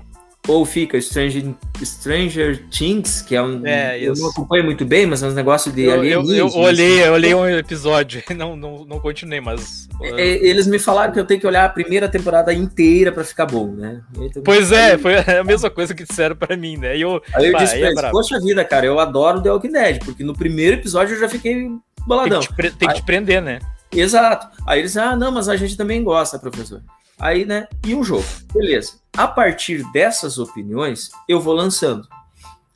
[0.47, 3.67] ou fica Stranger, Stranger Things, que é um.
[3.67, 6.11] É, eu não acompanho muito bem, mas é um negócio de ali.
[6.11, 9.89] Eu, eu, olhei, eu olhei um episódio, não, não, não continuei, mas.
[10.03, 13.25] É, é, eles me falaram que eu tenho que olhar a primeira temporada inteira para
[13.25, 14.03] ficar bom, né?
[14.45, 16.95] Pois é, foi a mesma coisa que disseram para mim, né?
[16.95, 20.05] E eu, aí eu pá, disse, é poxa vida, cara, eu adoro The Walking Dead,
[20.05, 21.71] porque no primeiro episódio eu já fiquei
[22.07, 22.41] boladão.
[22.41, 23.61] Tem que te, tem que te prender, né?
[23.91, 24.49] Exato.
[24.67, 26.83] Aí eles, ah, não, mas a gente também gosta, professor.
[27.21, 27.67] Aí, né?
[27.85, 28.25] E um jogo.
[28.53, 28.95] Beleza.
[29.17, 32.07] A partir dessas opiniões, eu vou lançando.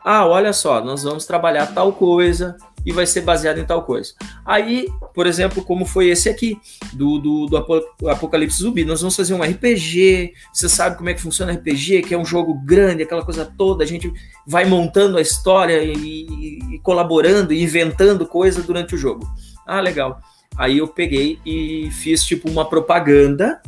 [0.04, 4.12] Ah, olha só, nós vamos trabalhar tal coisa e vai ser baseado em tal coisa.
[4.44, 6.58] Aí, por exemplo, como foi esse aqui,
[6.92, 10.32] do, do, do Apocalipse Zumbi, nós vamos fazer um RPG.
[10.52, 13.84] Você sabe como é que funciona RPG, que é um jogo grande, aquela coisa toda.
[13.84, 14.12] A gente
[14.44, 19.24] vai montando a história e, e colaborando e inventando coisa durante o jogo.
[19.64, 20.20] Ah, legal.
[20.56, 23.62] Aí eu peguei e fiz tipo uma propaganda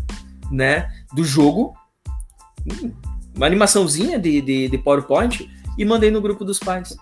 [0.50, 1.74] né, do jogo,
[3.34, 6.96] uma animaçãozinha de, de, de PowerPoint e mandei no grupo dos pais.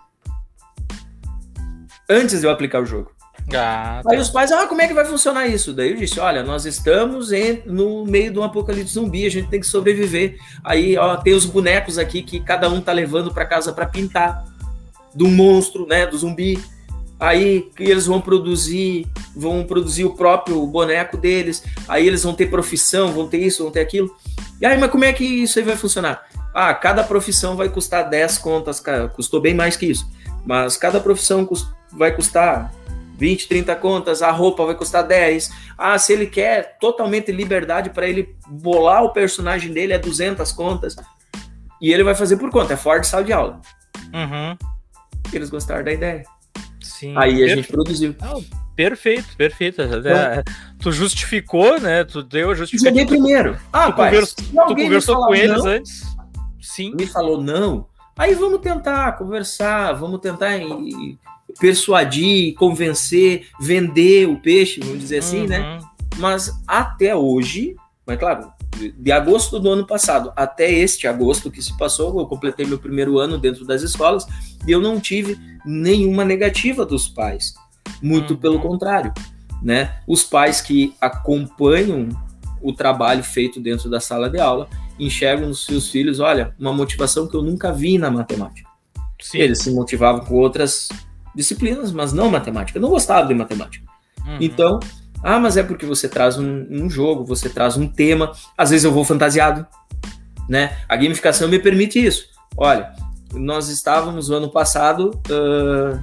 [2.09, 3.13] Antes de eu aplicar o jogo.
[3.55, 4.11] Ah, tá.
[4.11, 5.73] Aí os pais, ah, como é que vai funcionar isso?
[5.73, 9.49] Daí eu disse, olha, nós estamos em, no meio de um apocalipse zumbi, a gente
[9.49, 10.39] tem que sobreviver.
[10.65, 14.45] Aí, ó, tem os bonecos aqui que cada um tá levando para casa para pintar
[15.15, 16.59] do monstro, né, do zumbi
[17.23, 19.07] aí eles vão produzir,
[19.37, 23.71] vão produzir o próprio boneco deles, aí eles vão ter profissão, vão ter isso, vão
[23.71, 24.13] ter aquilo.
[24.61, 26.27] E aí, mas como é que isso aí vai funcionar?
[26.53, 28.83] Ah, cada profissão vai custar 10 contas,
[29.15, 30.05] custou bem mais que isso,
[30.45, 31.49] mas cada profissão
[31.93, 32.75] vai custar
[33.17, 35.49] 20, 30 contas, a roupa vai custar 10.
[35.79, 40.97] Ah, se ele quer totalmente liberdade para ele bolar o personagem dele, é 200 contas.
[41.81, 43.61] E ele vai fazer por conta, é fora de sala de aula.
[44.13, 44.57] Uhum.
[45.33, 46.25] Eles gostaram da ideia.
[46.83, 47.15] Sim.
[47.17, 48.15] Aí a gente produziu.
[48.75, 49.83] perfeito, perfeito.
[49.83, 50.43] Então,
[50.79, 52.05] tu justificou, né?
[52.05, 53.01] Tu deu a justificativa.
[53.01, 53.59] Joguei primeiro.
[53.73, 56.17] Ah, tu, tu conversou com eles não, antes?
[56.61, 56.95] Sim.
[56.95, 57.87] Me falou não.
[58.17, 60.61] Aí vamos tentar conversar, vamos tentar
[61.59, 65.59] persuadir, convencer, vender o peixe, vamos dizer assim, né?
[65.59, 65.79] uhum.
[65.79, 65.81] né?
[66.19, 67.75] Mas até hoje,
[68.07, 68.53] mas claro,
[68.99, 73.19] de agosto do ano passado até este agosto que se passou, eu completei meu primeiro
[73.19, 74.27] ano dentro das escolas
[74.67, 77.55] e eu não tive nenhuma negativa dos pais.
[78.03, 78.41] Muito uhum.
[78.41, 79.13] pelo contrário,
[79.63, 79.97] né?
[80.07, 82.09] Os pais que acompanham
[82.61, 87.27] o trabalho feito dentro da sala de aula enxergam nos seus filhos, olha, uma motivação
[87.27, 88.69] que eu nunca vi na matemática.
[89.21, 89.39] Sim.
[89.39, 90.89] Eles se motivavam com outras
[91.35, 92.79] disciplinas, mas não matemática.
[92.79, 93.85] Eu não gostava de matemática.
[94.27, 94.39] Uhum.
[94.41, 94.81] Então,
[95.23, 98.33] ah, mas é porque você traz um, um, jogo, você traz um tema.
[98.59, 99.67] Às vezes eu vou fantasiado,
[100.49, 100.77] né?
[100.89, 102.27] A gamificação me permite isso.
[102.57, 102.93] Olha,
[103.33, 106.03] nós estávamos no ano passado uh,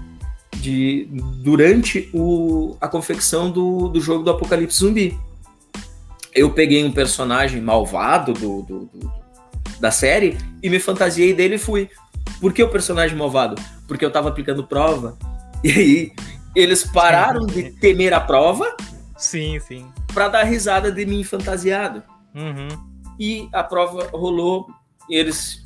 [0.58, 1.10] de
[1.44, 5.20] durante o, a confecção do, do jogo do Apocalipse Zumbi.
[6.34, 9.20] Eu peguei um personagem malvado do, do, do
[9.80, 11.90] da série e me fantasiei dele e fui.
[12.40, 13.62] Por que o personagem malvado?
[13.88, 15.18] Porque eu tava aplicando prova.
[15.62, 16.12] E aí
[16.56, 18.74] eles pararam de temer a prova
[19.20, 19.92] Sim, sim.
[20.14, 22.02] Pra dar risada de mim fantasiado.
[22.34, 22.70] Uhum.
[23.20, 24.68] E a prova rolou,
[25.10, 25.62] eles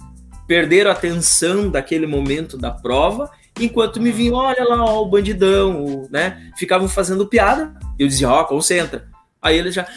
[0.48, 5.86] perderam a atenção daquele momento da prova, enquanto me vinham, olha lá, ó, o bandidão,
[5.86, 6.52] o, né?
[6.58, 9.08] Ficavam fazendo piada, eu dizia, ó, oh, concentra.
[9.42, 9.88] Aí eles já,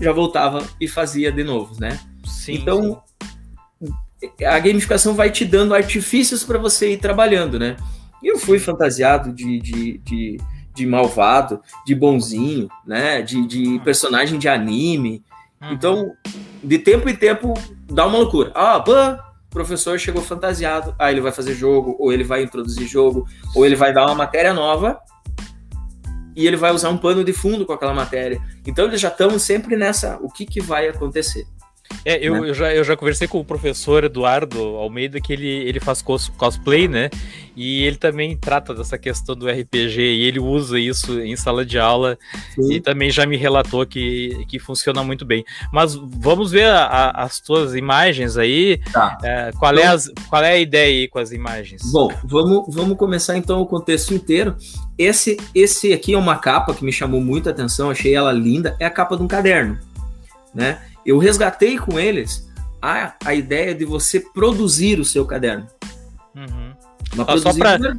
[0.00, 2.00] já voltava e fazia de novo, né?
[2.26, 3.02] Sim, então,
[4.44, 7.76] a gamificação vai te dando artifícios para você ir trabalhando, né?
[8.22, 10.40] E eu fui fantasiado de, de, de
[10.74, 13.22] de malvado, de bonzinho, né?
[13.22, 13.78] De, de uhum.
[13.78, 15.22] personagem de anime.
[15.60, 15.72] Uhum.
[15.72, 16.12] Então,
[16.62, 17.54] de tempo em tempo,
[17.90, 18.50] dá uma loucura.
[18.54, 19.18] Ah, bã,
[19.50, 20.94] professor chegou fantasiado.
[20.98, 24.14] Ah, ele vai fazer jogo, ou ele vai introduzir jogo, ou ele vai dar uma
[24.14, 24.98] matéria nova
[26.36, 28.42] e ele vai usar um pano de fundo com aquela matéria.
[28.66, 30.18] Então, eles já estão sempre nessa.
[30.20, 31.46] O que, que vai acontecer?
[32.04, 32.50] É, eu, né?
[32.50, 36.28] eu, já, eu já conversei com o professor Eduardo Almeida, que ele, ele faz cos,
[36.28, 37.08] cosplay, né?
[37.56, 41.78] E ele também trata dessa questão do RPG e ele usa isso em sala de
[41.78, 42.18] aula
[42.54, 42.74] Sim.
[42.74, 45.44] e também já me relatou que, que funciona muito bem.
[45.72, 48.80] Mas vamos ver a, a, as tuas imagens aí.
[48.92, 49.16] Tá.
[49.22, 51.82] É, qual, é as, qual é a ideia aí com as imagens?
[51.92, 54.56] Bom, vamos, vamos começar então o contexto inteiro.
[54.98, 58.84] Esse, esse aqui é uma capa que me chamou muita atenção, achei ela linda, é
[58.84, 59.78] a capa de um caderno,
[60.54, 60.80] né?
[61.04, 62.48] Eu resgatei com eles
[62.80, 65.66] a, a ideia de você produzir o seu caderno.
[66.34, 66.74] Uhum.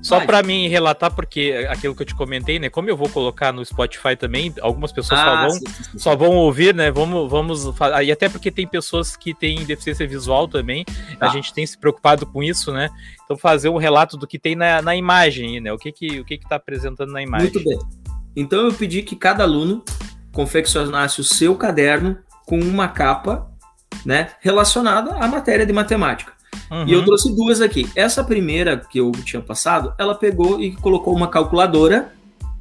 [0.01, 2.69] só para mim relatar, porque aquilo que eu te comentei, né?
[2.69, 5.97] Como eu vou colocar no Spotify também, algumas pessoas ah, só, vão, sim, sim.
[5.99, 6.91] só vão ouvir, né?
[6.91, 7.63] Vamos, vamos
[8.03, 10.83] e até porque tem pessoas que têm deficiência visual também,
[11.19, 12.89] a gente tem se preocupado com isso, né?
[13.23, 15.71] Então fazer um relato do que tem na, na imagem, né?
[15.71, 17.51] O que que o que que tá apresentando na imagem.
[17.53, 17.79] Muito bem.
[18.35, 19.81] Então eu pedi que cada aluno
[20.33, 23.49] confeccionasse o seu caderno com uma capa
[24.05, 26.33] né, relacionada à matéria de matemática.
[26.71, 26.87] Uhum.
[26.87, 27.05] E eu uhum.
[27.05, 27.89] trouxe duas aqui.
[27.95, 32.13] Essa primeira que eu tinha passado, ela pegou e colocou uma calculadora,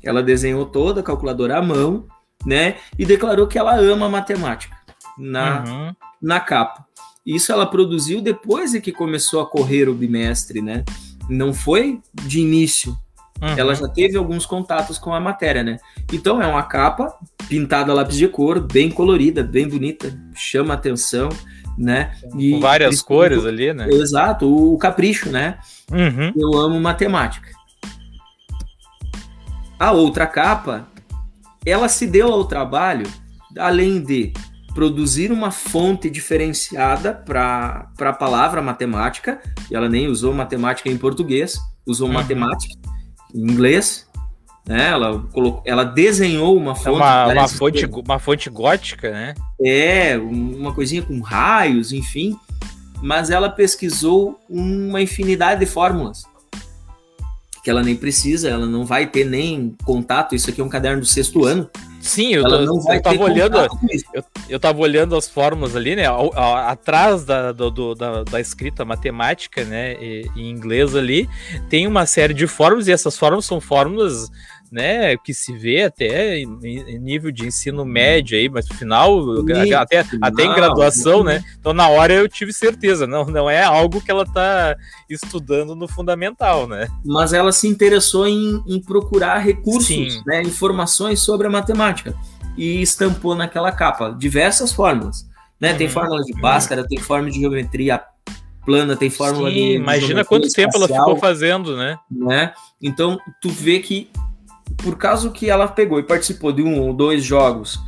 [0.03, 2.07] ela desenhou toda a calculadora à mão,
[2.45, 2.77] né?
[2.99, 4.77] E declarou que ela ama matemática
[5.19, 5.95] na, uhum.
[6.21, 6.85] na capa.
[7.25, 10.85] Isso ela produziu depois de que começou a correr o bimestre, né?
[11.29, 12.95] Não foi de início.
[13.43, 13.55] Uhum.
[13.57, 15.79] Ela já teve alguns contatos com a matéria, né?
[16.13, 17.15] Então é uma capa
[17.49, 21.29] pintada a lápis de cor, bem colorida, bem bonita, chama atenção,
[21.77, 22.17] né?
[22.39, 23.89] E com várias cores ali, né?
[23.91, 25.59] Exato, o capricho, né?
[25.91, 26.33] Uhum.
[26.37, 27.51] Eu amo matemática.
[29.79, 30.87] A outra capa,
[31.67, 33.07] ela se deu ao trabalho,
[33.59, 34.33] além de
[34.75, 41.59] produzir uma fonte diferenciada para a palavra matemática, e ela nem usou matemática em português,
[41.87, 42.15] usou uhum.
[42.15, 42.94] matemática
[43.35, 44.07] em inglês,
[44.67, 44.91] né?
[44.91, 46.89] Ela, colocou, ela desenhou uma fonte.
[46.89, 49.35] É uma, uma, fonte uma fonte gótica, né?
[49.63, 52.37] É, uma coisinha com raios, enfim.
[53.03, 56.23] Mas ela pesquisou uma infinidade de fórmulas.
[57.63, 60.35] Que ela nem precisa, ela não vai ter nem contato.
[60.35, 61.69] Isso aqui é um caderno do sexto ano.
[62.05, 63.57] Sim, eu, tô, eu tava olhando.
[64.13, 66.05] Eu, eu tava olhando as fórmulas ali, né?
[66.67, 69.95] Atrás da, do, da, da, escrita matemática, né?
[69.95, 71.27] E, em inglês ali,
[71.71, 74.31] tem uma série de fórmulas, e essas fórmulas são fórmulas
[74.75, 79.21] né, que se vê até em nível de ensino médio aí, mas no final,
[79.79, 81.45] até, até em graduação, né?
[81.61, 84.77] Então na hora eu tive certeza, não, não é algo que ela tá
[85.09, 86.89] estudando no fundamental, né?
[87.05, 90.23] Mas ela se interessou em, em procurar recursos, Sim.
[90.27, 92.13] né, informações sobre a matemática
[92.57, 95.25] e estampou naquela capa diversas fórmulas,
[95.61, 95.71] né?
[95.71, 95.79] Uhum.
[95.79, 98.03] Tem fórmula de Bhaskara, tem fórmula de geometria
[98.67, 101.97] plana, tem fórmula Sim, de, imagina quanto espacial, tempo ela ficou fazendo, né?
[102.11, 102.53] né?
[102.83, 104.11] Então, tu vê que
[104.79, 107.79] por causa que ela pegou e participou de um ou dois jogos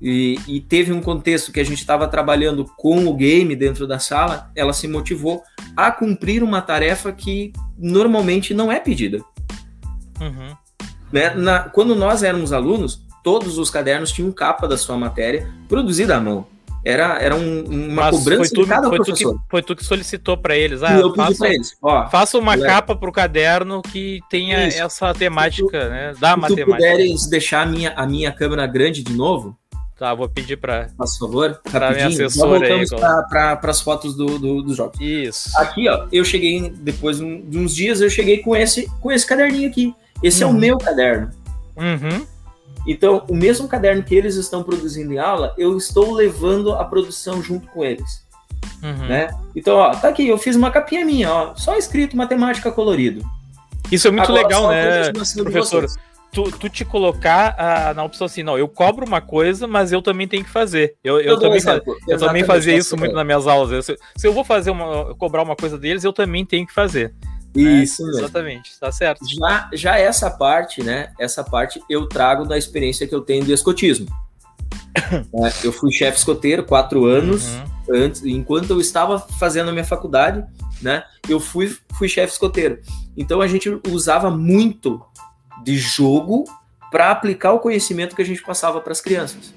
[0.00, 3.98] e, e teve um contexto que a gente estava trabalhando com o game dentro da
[3.98, 5.42] sala, ela se motivou
[5.76, 9.18] a cumprir uma tarefa que normalmente não é pedida.
[10.20, 10.56] Uhum.
[11.12, 11.34] Né?
[11.34, 16.20] Na, quando nós éramos alunos, todos os cadernos tinham capa da sua matéria produzida à
[16.20, 16.46] mão.
[16.84, 19.32] Era, era um, uma Mas cobrança tu, de cada foi professor.
[19.32, 20.82] Tu que, foi tu que solicitou para eles.
[20.82, 21.76] Ah, eu pedi para eles.
[21.82, 24.82] Ó, faça uma galera, capa para o caderno que tenha isso.
[24.82, 26.14] essa temática, tu, né?
[26.18, 26.64] Da se matemática.
[26.64, 29.56] Se puderes deixar a minha, a minha câmera grande de novo.
[29.98, 30.88] Tá, vou pedir para.
[30.96, 32.86] Por favor, para minha assessora aí.
[33.28, 34.98] para as fotos do, do, dos jogos.
[34.98, 35.50] Isso.
[35.58, 39.68] Aqui, ó, eu cheguei, depois de uns dias, eu cheguei com esse, com esse caderninho
[39.68, 39.94] aqui.
[40.22, 40.48] Esse uhum.
[40.48, 40.60] é o uhum.
[40.60, 41.30] meu caderno.
[41.76, 42.26] Uhum.
[42.86, 47.42] Então, o mesmo caderno que eles estão produzindo em aula, eu estou levando a produção
[47.42, 48.24] junto com eles.
[48.82, 49.06] Uhum.
[49.06, 49.30] Né?
[49.54, 53.22] Então, ó, tá aqui, eu fiz uma capinha minha, ó, só escrito matemática colorido.
[53.90, 55.12] Isso é muito Agora, legal, né,
[55.42, 55.86] professor?
[56.32, 60.00] Tu, tu, te colocar ah, na opção assim, não, eu cobro uma coisa, mas eu
[60.00, 60.94] também tenho que fazer.
[61.02, 61.60] Eu, eu, eu também,
[62.06, 63.72] eu também fazia isso muito nas minhas aulas.
[63.72, 66.72] Eu, se, se, eu vou fazer uma, cobrar uma coisa deles, eu também tenho que
[66.72, 67.12] fazer.
[67.54, 67.82] Né?
[67.82, 68.18] Isso, né?
[68.18, 69.20] exatamente, tá certo.
[69.28, 71.12] Já, já essa parte, né?
[71.18, 74.06] Essa parte eu trago da experiência que eu tenho do escotismo.
[75.12, 78.04] é, eu fui chefe escoteiro quatro anos uhum.
[78.04, 80.44] antes, enquanto eu estava fazendo a minha faculdade,
[80.80, 81.02] né?
[81.28, 82.80] Eu fui, fui chefe escoteiro.
[83.16, 85.02] Então a gente usava muito
[85.64, 86.44] de jogo
[86.90, 89.52] para aplicar o conhecimento que a gente passava para as crianças.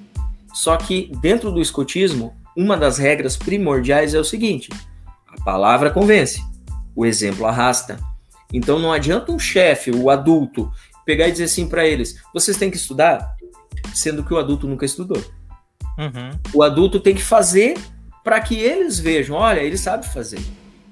[0.53, 4.69] Só que dentro do escotismo, uma das regras primordiais é o seguinte:
[5.27, 6.41] a palavra convence
[6.95, 7.99] o exemplo arrasta.
[8.51, 10.71] Então não adianta um chefe, o adulto,
[11.05, 13.35] pegar e dizer assim para eles: vocês têm que estudar,
[13.93, 15.21] sendo que o adulto nunca estudou.
[15.97, 16.39] Uhum.
[16.53, 17.77] O adulto tem que fazer
[18.23, 20.39] para que eles vejam, olha, ele sabe fazer.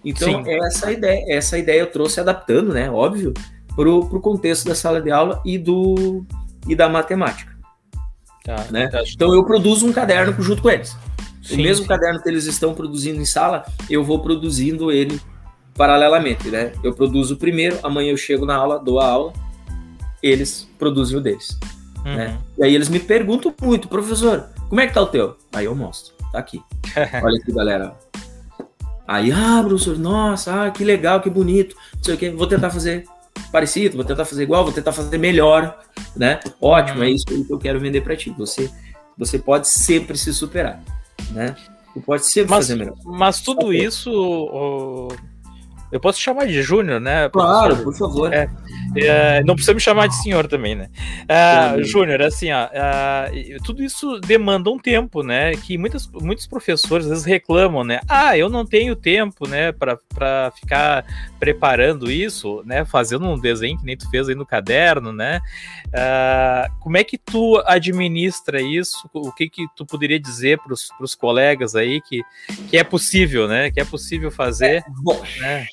[0.04, 0.52] Então, Sim.
[0.66, 2.89] essa ideia, essa ideia eu trouxe adaptando, né?
[2.89, 3.34] Óbvio,
[3.76, 6.26] para o contexto da sala de aula e, do,
[6.68, 7.52] e da matemática.
[8.43, 8.89] Tá, né?
[9.14, 10.97] Então eu produzo um caderno junto com eles.
[11.43, 11.88] Sim, o mesmo sim.
[11.88, 15.20] caderno que eles estão produzindo em sala, eu vou produzindo ele
[15.76, 16.74] paralelamente, né?
[16.84, 19.34] Eu produzo o primeiro, amanhã eu chego na aula, dou a aula,
[20.22, 21.58] eles produzem o deles.
[22.06, 22.16] Uhum.
[22.16, 22.38] Né?
[22.58, 25.38] E aí eles me perguntam muito, professor, como é que tá o teu?
[25.54, 26.62] Aí eu mostro, tá aqui.
[27.24, 27.96] Olha aqui, galera.
[29.08, 32.70] Aí, ah, professor, nossa, ah, que legal, que bonito, não sei o que, vou tentar
[32.70, 33.06] fazer
[33.52, 35.80] parecido, vou tentar fazer igual, vou tentar fazer melhor,
[36.16, 36.40] né?
[36.62, 37.04] Ótimo, uhum.
[37.04, 38.34] é isso que eu quero vender para ti.
[38.38, 38.70] Você,
[39.18, 40.82] você pode sempre se superar,
[41.32, 41.56] né?
[41.94, 42.96] Você pode sempre mas, fazer melhor.
[43.04, 45.10] Mas tudo isso,
[45.92, 47.28] eu posso chamar de Júnior, né?
[47.30, 48.34] Claro, por favor.
[48.34, 48.50] É,
[48.96, 50.89] é, não precisa me chamar de senhor também, né?
[51.24, 55.52] Uh, Júnior, assim, ó, uh, tudo isso demanda um tempo, né?
[55.56, 58.00] Que muitas, muitos professores às vezes reclamam, né?
[58.08, 61.06] Ah, eu não tenho tempo, né, para ficar
[61.39, 62.86] preparando isso, né?
[62.86, 65.42] Fazendo um desenho que nem tu fez aí no caderno, né?
[65.88, 69.10] Uh, como é que tu administra isso?
[69.14, 72.22] O que que tu poderia dizer para os colegas aí que,
[72.70, 73.72] que é possível, né?
[73.72, 75.22] Que é possível fazer, é, bom.
[75.39, 75.68] né?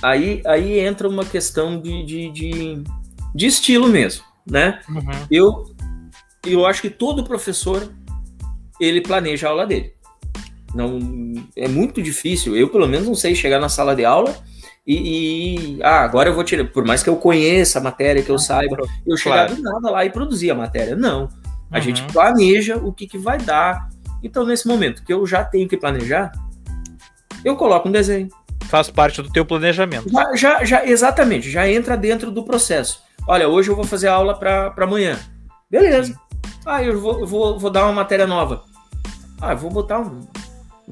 [0.00, 2.84] Aí, aí entra uma questão de, de, de,
[3.34, 4.80] de estilo mesmo, né?
[4.88, 5.26] Uhum.
[5.30, 5.74] Eu,
[6.46, 7.92] eu acho que todo professor,
[8.80, 9.92] ele planeja a aula dele.
[10.74, 10.98] Não,
[11.54, 14.34] é muito difícil, eu pelo menos não sei chegar na sala de aula
[14.86, 18.30] e, e, ah, agora eu vou tirar, por mais que eu conheça a matéria, que
[18.30, 18.76] eu saiba,
[19.06, 19.56] eu chegar claro.
[19.56, 20.96] do nada lá e produzir a matéria.
[20.96, 21.28] Não.
[21.70, 21.82] A uhum.
[21.82, 23.88] gente planeja o que, que vai dar.
[24.22, 26.32] Então, nesse momento que eu já tenho que planejar,
[27.44, 28.28] eu coloco um desenho
[28.72, 30.08] faz parte do teu planejamento.
[30.08, 33.02] Já, já, já, exatamente, já entra dentro do processo.
[33.28, 35.18] Olha, hoje eu vou fazer aula para amanhã.
[35.70, 36.18] Beleza.
[36.64, 38.64] Ah, eu vou, vou, vou dar uma matéria nova.
[39.38, 40.20] Ah, eu vou botar um,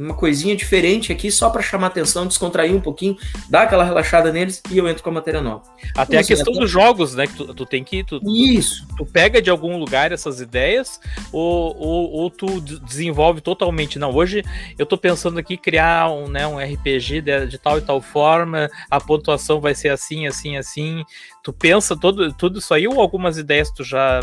[0.01, 3.17] uma coisinha diferente aqui só para chamar atenção, descontrair um pouquinho,
[3.49, 5.63] dar aquela relaxada neles e eu entro com a matéria nova.
[5.95, 6.63] Até a questão até...
[6.63, 7.27] dos jogos, né?
[7.27, 8.03] Que tu, tu tem que.
[8.03, 8.87] Tu, Isso.
[8.89, 10.99] Tu, tu, pega de algum lugar essas ideias
[11.31, 13.99] ou, ou, ou, tu desenvolve totalmente.
[13.99, 14.43] Não, hoje
[14.79, 18.71] eu tô pensando aqui criar um, né, um RPG de, de tal e tal forma,
[18.91, 21.05] a pontuação vai ser assim, assim, assim.
[21.43, 24.21] Tu pensa todo, tudo isso aí ou algumas ideias tu já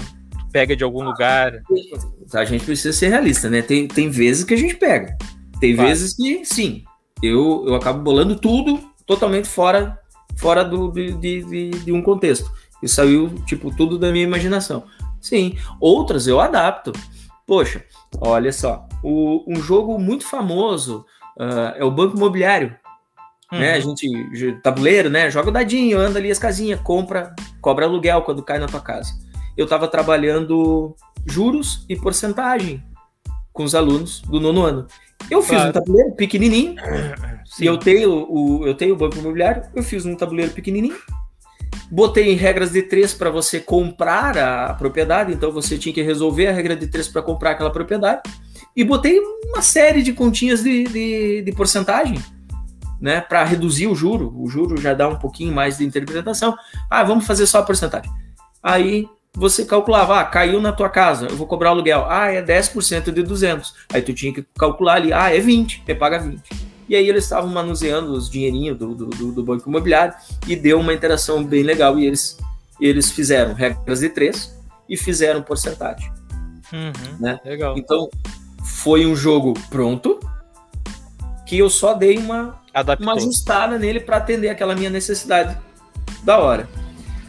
[0.51, 1.61] pega de algum lugar?
[2.33, 3.61] A gente precisa ser realista, né?
[3.61, 5.15] Tem, tem vezes que a gente pega.
[5.59, 6.83] Tem vezes que, sim,
[7.21, 9.99] eu, eu acabo bolando tudo totalmente fora,
[10.35, 12.51] fora do, de, de, de um contexto.
[12.81, 14.83] E saiu, tipo, tudo da minha imaginação.
[15.19, 15.57] Sim.
[15.79, 16.91] Outras eu adapto.
[17.45, 17.83] Poxa,
[18.19, 18.87] olha só.
[19.03, 21.05] O, um jogo muito famoso
[21.39, 22.75] uh, é o Banco Imobiliário.
[23.51, 23.59] Uhum.
[23.59, 23.73] Né?
[23.73, 25.31] A gente, tabuleiro, né?
[25.31, 29.11] Joga o dadinho, anda ali as casinhas, compra, cobra aluguel quando cai na tua casa.
[29.55, 30.95] Eu estava trabalhando
[31.25, 32.83] juros e porcentagem
[33.51, 34.87] com os alunos do nono ano.
[35.29, 35.69] Eu fiz claro.
[35.69, 36.75] um tabuleiro pequenininho.
[37.45, 37.63] Sim.
[37.63, 40.97] E eu tenho o eu tenho o banco imobiliário, eu fiz um tabuleiro pequenininho.
[41.89, 46.47] Botei em regras de três para você comprar a propriedade, então você tinha que resolver
[46.47, 48.21] a regra de três para comprar aquela propriedade.
[48.75, 52.19] E botei uma série de continhas de, de, de porcentagem,
[52.99, 54.33] né, para reduzir o juro.
[54.37, 56.55] O juro já dá um pouquinho mais de interpretação.
[56.89, 58.11] Ah, vamos fazer só a porcentagem.
[58.61, 59.07] Aí
[59.37, 62.05] você calculava, ah, caiu na tua casa, eu vou cobrar aluguel.
[62.09, 63.71] Ah, é 10% de 200.
[63.93, 66.41] Aí tu tinha que calcular ali, ah, é 20, você paga 20.
[66.89, 70.15] E aí eles estavam manuseando os dinheirinhos do, do, do, banco imobiliário
[70.47, 71.99] e deu uma interação bem legal.
[71.99, 72.37] E eles,
[72.81, 74.57] eles fizeram regras de três
[74.89, 76.11] e fizeram porcentagem.
[76.73, 77.39] Uhum, né?
[77.45, 77.77] Legal.
[77.77, 78.09] Então
[78.63, 80.19] foi um jogo pronto
[81.45, 82.59] que eu só dei uma,
[82.99, 85.55] uma ajustada nele para atender aquela minha necessidade
[86.23, 86.67] da hora.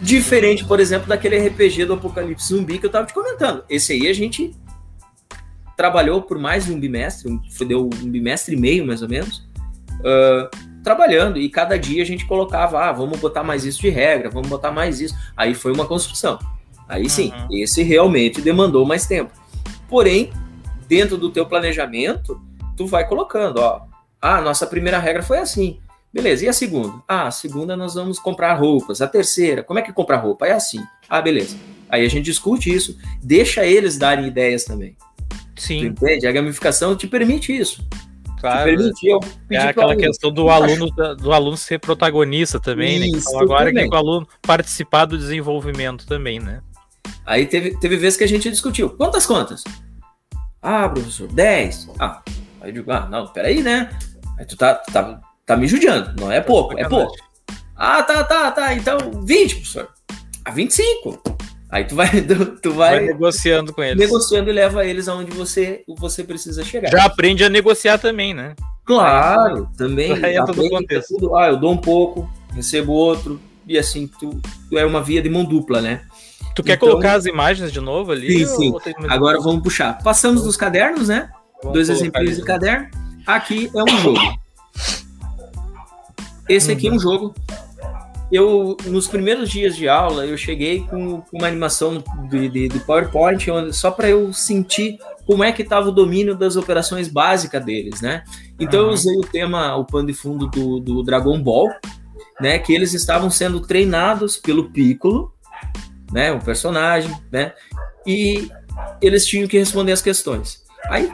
[0.01, 3.65] Diferente, por exemplo, daquele RPG do Apocalipse Zumbi que eu tava te comentando.
[3.69, 4.55] Esse aí a gente
[5.77, 9.49] trabalhou por mais de um bimestre, um, deu um bimestre e meio mais ou menos,
[10.01, 10.49] uh,
[10.83, 11.39] trabalhando.
[11.39, 14.71] E cada dia a gente colocava, ah, vamos botar mais isso de regra, vamos botar
[14.71, 15.15] mais isso.
[15.37, 16.39] Aí foi uma construção.
[16.89, 17.49] Aí sim, uhum.
[17.59, 19.33] esse realmente demandou mais tempo.
[19.89, 20.33] Porém,
[20.89, 22.41] dentro do teu planejamento,
[22.77, 23.83] tu vai colocando, ó,
[24.21, 25.79] ah, nossa primeira regra foi assim.
[26.19, 27.01] Beleza, e a segunda?
[27.07, 29.01] Ah, a segunda nós vamos comprar roupas.
[29.01, 30.49] A terceira, como é que compra roupa?
[30.49, 30.81] É assim.
[31.09, 31.57] Ah, beleza.
[31.89, 34.97] Aí a gente discute isso, deixa eles darem ideias também.
[35.55, 35.79] Sim.
[35.79, 36.27] Tu entende?
[36.27, 37.87] A gamificação te permite isso.
[38.41, 38.69] Claro.
[38.69, 43.07] Te permite eu é aquela questão do aluno, do aluno ser protagonista também, né?
[43.07, 43.39] isso, né?
[43.41, 43.89] agora também.
[43.89, 46.63] que o aluno participar do desenvolvimento também, né?
[47.25, 48.91] Aí teve, teve vezes que a gente discutiu.
[48.91, 49.63] Quantas contas?
[50.61, 51.91] Ah, professor, 10.
[51.97, 52.23] Ah,
[52.61, 53.97] aí eu digo, ah, não, peraí, né?
[54.37, 57.17] Aí tu tá, tá, tá me judiando, não é pouco, é pouco.
[57.75, 59.89] Ah, tá, tá, tá, então 20, professor.
[60.45, 61.23] Ah, 25.
[61.71, 62.09] Aí tu vai,
[62.63, 63.99] tu, vai, vai, negociando com eles.
[63.99, 66.91] Negociando e leva eles aonde você, você precisa chegar.
[66.91, 68.55] Já aprende a negociar também, né?
[68.85, 70.13] Claro, também.
[70.23, 71.15] Aí é todo contexto.
[71.15, 75.23] Tudo, ah, eu dou um pouco, recebo outro, e assim, tu, tu é uma via
[75.23, 76.03] de mão dupla, né?
[76.55, 78.47] Tu quer então, colocar as imagens de novo ali?
[78.47, 78.75] Sim, sim.
[79.09, 79.99] Agora vamos puxar.
[80.03, 81.31] Passamos dos cadernos, né?
[81.63, 82.89] Vamos Dois exemplos de caderno.
[83.27, 84.39] Aqui é um jogo.
[86.49, 86.99] Esse aqui é um uhum.
[86.99, 87.35] jogo
[88.31, 92.81] eu nos primeiros dias de aula eu cheguei com, com uma animação de, de, de
[92.81, 97.65] PowerPoint onde, só para eu sentir como é que estava o domínio das operações básicas
[97.65, 98.25] deles, né?
[98.59, 98.87] Então uhum.
[98.89, 101.69] eu usei o tema, o pano de fundo do, do Dragon Ball,
[102.41, 102.59] né?
[102.59, 105.33] Que eles estavam sendo treinados pelo Piccolo,
[106.13, 106.33] né?
[106.33, 107.53] O personagem, né?
[108.07, 108.51] E
[109.03, 110.63] eles tinham que responder as questões.
[110.87, 111.11] Aí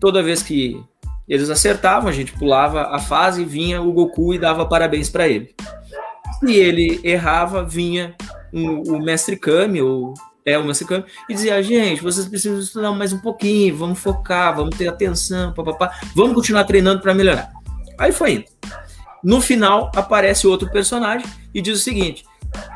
[0.00, 0.80] toda vez que
[1.28, 5.54] eles acertavam, a gente pulava a fase, vinha o Goku e dava parabéns para ele.
[6.40, 8.14] Se ele errava, vinha
[8.52, 10.14] o, o mestre Kami, ou
[10.44, 14.56] é o mestre Kami, e dizia: gente, vocês precisam estudar mais um pouquinho, vamos focar,
[14.56, 17.52] vamos ter atenção, papapá, vamos continuar treinando para melhorar.
[17.98, 18.44] Aí foi indo.
[19.22, 22.24] No final, aparece outro personagem e diz o seguinte: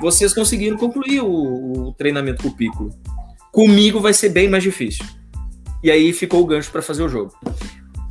[0.00, 2.90] vocês conseguiram concluir o, o treinamento com o Piccolo.
[3.50, 5.04] Comigo vai ser bem mais difícil.
[5.82, 7.32] E aí ficou o gancho para fazer o jogo.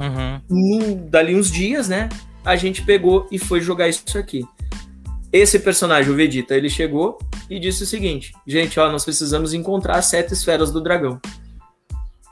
[0.02, 1.08] Uhum.
[1.10, 2.10] Dali uns dias, né?
[2.43, 4.43] A gente pegou e foi jogar isso aqui.
[5.32, 9.97] Esse personagem, o Vegeta, ele chegou e disse o seguinte: gente, ó, nós precisamos encontrar
[9.97, 11.22] as sete esferas do dragão.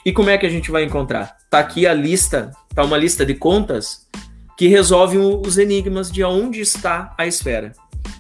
[0.06, 1.38] E como é que a gente vai encontrar?
[1.50, 4.08] Tá aqui a lista, tá uma lista de contas
[4.58, 7.74] que resolve os enigmas de onde está a esfera.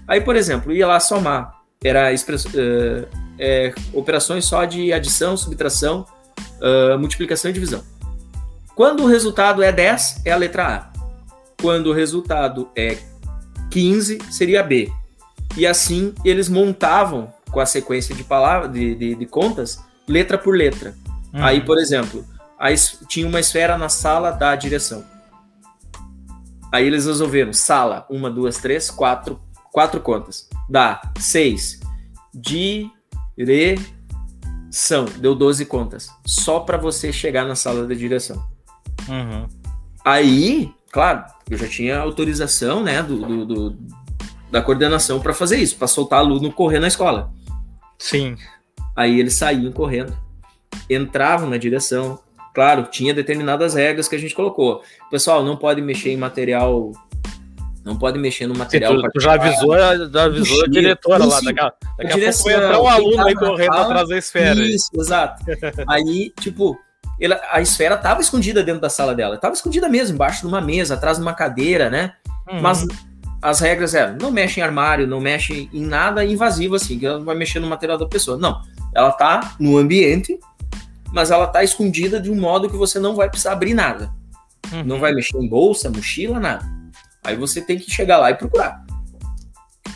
[0.08, 6.06] Aí, por exemplo, ia lá somar, era uh, é, operações só de adição, subtração,
[6.62, 7.84] uh, multiplicação e divisão.
[8.80, 10.89] Quando o resultado é 10, é a letra A.
[11.61, 12.97] Quando o resultado é
[13.69, 14.89] 15 seria B.
[15.57, 20.55] E assim eles montavam com a sequência de palavras, de, de, de contas, letra por
[20.55, 20.95] letra.
[21.34, 21.43] Uhum.
[21.43, 22.25] Aí, por exemplo,
[22.57, 22.73] aí
[23.09, 25.03] tinha uma esfera na sala da direção.
[26.71, 29.41] Aí eles resolveram sala, uma, duas, três, quatro,
[29.73, 30.47] quatro contas.
[30.69, 31.82] Dá seis.
[32.34, 33.84] Direção.
[35.17, 36.09] Deu 12 contas.
[36.25, 38.41] Só para você chegar na sala da direção.
[39.08, 39.47] Uhum.
[40.04, 43.78] Aí claro, eu já tinha autorização, né, do, do, do
[44.52, 47.32] da coordenação para fazer isso, para soltar aluno correr na escola.
[48.00, 48.36] Sim.
[48.95, 50.18] Aí eles saíam correndo,
[50.89, 52.20] entravam na direção.
[52.54, 54.82] Claro, tinha determinadas regras que a gente colocou.
[55.12, 56.91] Pessoal, não pode mexer em material
[57.86, 58.93] não pode mexer no material.
[58.93, 61.39] Sim, tu, tu, já avisou, já avisou a diretora lá.
[61.39, 64.60] Daqui, a, daqui a pouco vai entrar um aluno aí correndo atrás da esfera.
[64.60, 65.43] Isso, exato.
[65.88, 66.78] aí, tipo,
[67.20, 69.36] ela, a esfera estava escondida dentro da sala dela.
[69.36, 72.13] Estava escondida mesmo, embaixo de uma mesa, atrás de uma cadeira, né?
[72.49, 72.61] Uhum.
[72.61, 72.86] Mas
[73.41, 77.20] as regras eram, não mexe em armário, não mexe em nada invasivo, assim, que ela
[77.20, 78.38] vai mexer no material da pessoa.
[78.38, 78.61] Não,
[78.93, 80.39] ela tá no ambiente,
[81.11, 84.11] mas ela tá escondida de um modo que você não vai precisar abrir nada.
[84.72, 84.84] Uhum.
[84.84, 86.65] Não vai mexer em bolsa, mochila, nada.
[87.24, 88.84] Aí você tem que chegar lá e procurar.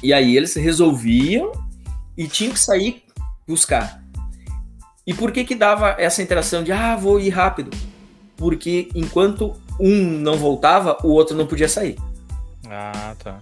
[0.02, 1.52] E aí eles resolviam
[2.18, 3.04] e tinham que sair
[3.48, 4.03] buscar.
[5.06, 7.76] E por que que dava essa interação de ah, vou ir rápido?
[8.38, 11.98] Porque enquanto um não voltava, o outro não podia sair.
[12.70, 13.40] Ah, tá.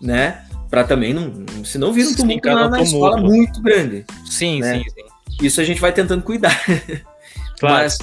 [0.00, 0.44] Né?
[0.70, 1.32] Pra também não.
[1.64, 4.04] Se não vira um tumulto na, na escola muito grande.
[4.24, 4.78] Sim, Né?
[4.78, 5.46] sim, sim.
[5.46, 6.56] Isso a gente vai tentando cuidar.
[7.58, 7.84] Claro.
[7.84, 7.98] Mas.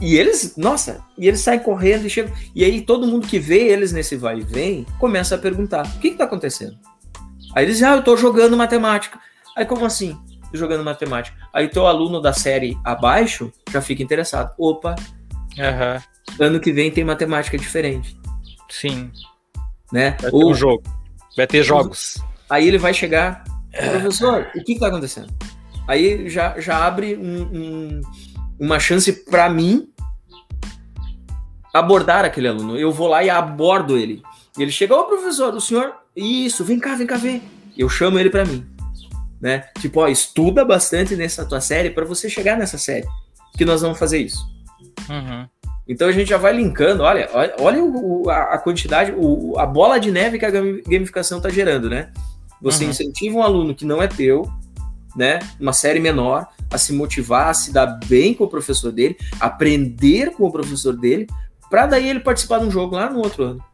[0.00, 2.32] E eles, nossa, e eles saem correndo e chegam.
[2.54, 5.98] E aí todo mundo que vê eles nesse vai e vem começa a perguntar: o
[5.98, 6.74] que, que tá acontecendo?
[7.54, 9.18] Aí eles dizem, ah, eu tô jogando matemática.
[9.56, 10.16] Aí como assim?
[10.52, 11.36] Jogando matemática.
[11.52, 14.54] Aí teu aluno da série abaixo já fica interessado.
[14.58, 14.94] Opa,
[15.58, 16.02] Aham.
[16.40, 18.16] ano que vem tem matemática diferente,
[18.70, 19.10] Sim.
[19.92, 20.16] né?
[20.20, 20.82] Vai ter Ou um jogo.
[21.36, 22.16] Vai ter jogos.
[22.48, 25.28] aí ele vai chegar, professor, o que, que tá acontecendo?
[25.86, 28.00] Aí já, já abre um- um-
[28.58, 29.88] uma chance para mim
[31.72, 32.76] abordar aquele aluno.
[32.78, 34.22] Eu vou lá e abordo ele.
[34.58, 37.42] Ele chega, ô professor, o senhor, isso, vem cá, vem cá ver.
[37.76, 38.66] Eu chamo ele para mim,
[39.40, 39.64] né?
[39.80, 43.06] Tipo, ó, estuda bastante nessa tua série para você chegar nessa série,
[43.56, 44.38] que nós vamos fazer isso.
[45.08, 45.46] Uhum.
[45.88, 49.64] Então a gente já vai linkando, olha, olha, olha o- a a quantidade, o- a
[49.64, 52.10] bola de neve que a gami- gamificação está gerando, né?
[52.60, 52.90] Você Uhum.
[52.90, 54.42] incentiva um aluno que não é teu,
[55.16, 55.38] né?
[55.58, 60.32] Uma série menor, a se motivar, a se dar bem com o professor dele, aprender
[60.32, 61.26] com o professor dele,
[61.70, 63.64] para daí ele participar de um jogo lá no outro ano,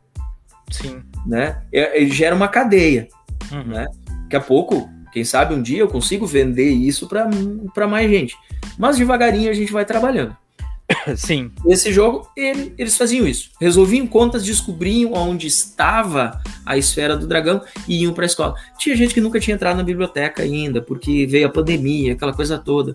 [0.70, 1.02] Sim.
[1.26, 1.62] né?
[1.72, 3.08] É- Ele gera uma cadeia,
[3.50, 3.64] Uhum.
[3.64, 3.86] né?
[4.22, 8.36] Daqui a pouco, quem sabe um dia eu consigo vender isso para mais gente.
[8.76, 10.36] Mas devagarinho a gente vai trabalhando.
[11.16, 11.50] Sim.
[11.64, 13.50] Nesse jogo, ele- eles faziam isso.
[13.60, 18.54] Resolviam contas, descobriam onde estava a esfera do dragão e iam para a escola.
[18.78, 22.58] Tinha gente que nunca tinha entrado na biblioteca ainda, porque veio a pandemia, aquela coisa
[22.58, 22.94] toda.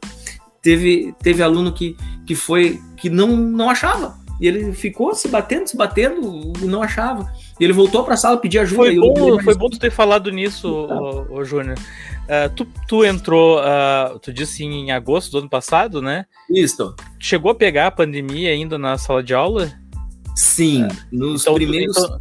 [0.61, 1.95] Teve, teve aluno que,
[2.27, 4.19] que foi que não, não achava.
[4.41, 7.31] E ele ficou se batendo, se batendo, e não achava.
[7.59, 8.75] E ele voltou para a sala pedir ajuda.
[8.77, 11.77] Foi e eu bom, mais- foi bom tu ter falado nisso, ô, ô, Júnior.
[12.27, 16.25] Ah, tu, tu entrou, ah, tu disse em agosto do ano passado, né?
[16.49, 16.95] Isso.
[17.19, 19.71] Chegou a pegar a pandemia ainda na sala de aula?
[20.35, 21.97] Sim, nos Então, tu- primeiros.
[21.97, 22.17] então,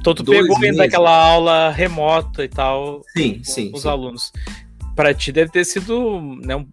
[0.00, 0.80] então tu pegou ainda meses.
[0.80, 3.70] aquela aula remota e tal sim, com sim.
[3.74, 3.88] os sim.
[3.88, 4.32] alunos.
[4.96, 6.66] Para ti deve ter sido né, um-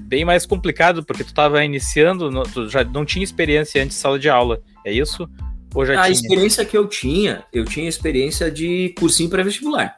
[0.00, 4.02] bem mais complicado, porque tu estava iniciando, no- tu já não tinha experiência antes de
[4.02, 5.28] sala de aula, é isso?
[5.74, 6.12] Ou já A tinha?
[6.12, 9.96] experiência que eu tinha, eu tinha experiência de cursinho pré-vestibular.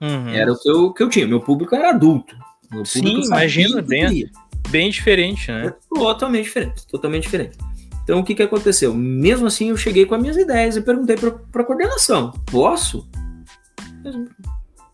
[0.00, 0.28] Uhum.
[0.28, 1.26] Era o que eu, que eu tinha.
[1.26, 2.36] Meu público era adulto.
[2.70, 4.30] Meu Sim, público sabia imagina, bem-.
[4.68, 5.72] Bem diferente, né?
[5.94, 6.86] Totalmente diferente.
[6.86, 7.56] Totalmente diferente.
[8.02, 8.94] Então, o que, que aconteceu?
[8.94, 13.08] Mesmo assim, eu cheguei com as minhas ideias e perguntei para a coordenação: posso?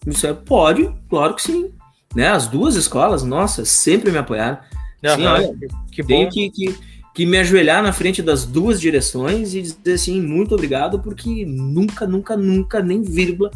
[0.04, 1.72] Me disseram, pode, claro que sim.
[2.14, 2.28] Né?
[2.28, 4.58] As duas escolas, nossa, sempre me apoiaram.
[5.04, 5.54] Sim, Aham, olha,
[5.90, 6.28] que bom.
[6.28, 6.74] Que, que,
[7.14, 12.06] que me ajoelhar na frente das duas direções e dizer assim, muito obrigado, porque nunca,
[12.06, 13.50] nunca, nunca, nem vírgula,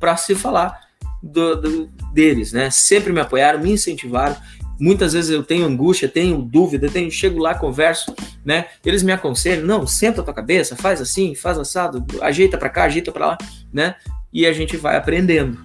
[0.00, 0.78] para se falar
[1.22, 2.70] do- do- deles, né?
[2.70, 4.36] Sempre me apoiaram, me incentivaram.
[4.80, 8.66] Muitas vezes eu tenho angústia, tenho dúvida, tenho, chego lá, converso, né?
[8.84, 12.84] Eles me aconselham, não, senta a tua cabeça, faz assim, faz assado, ajeita para cá,
[12.84, 13.38] ajeita para lá,
[13.72, 13.96] né?
[14.32, 15.58] E a gente vai aprendendo.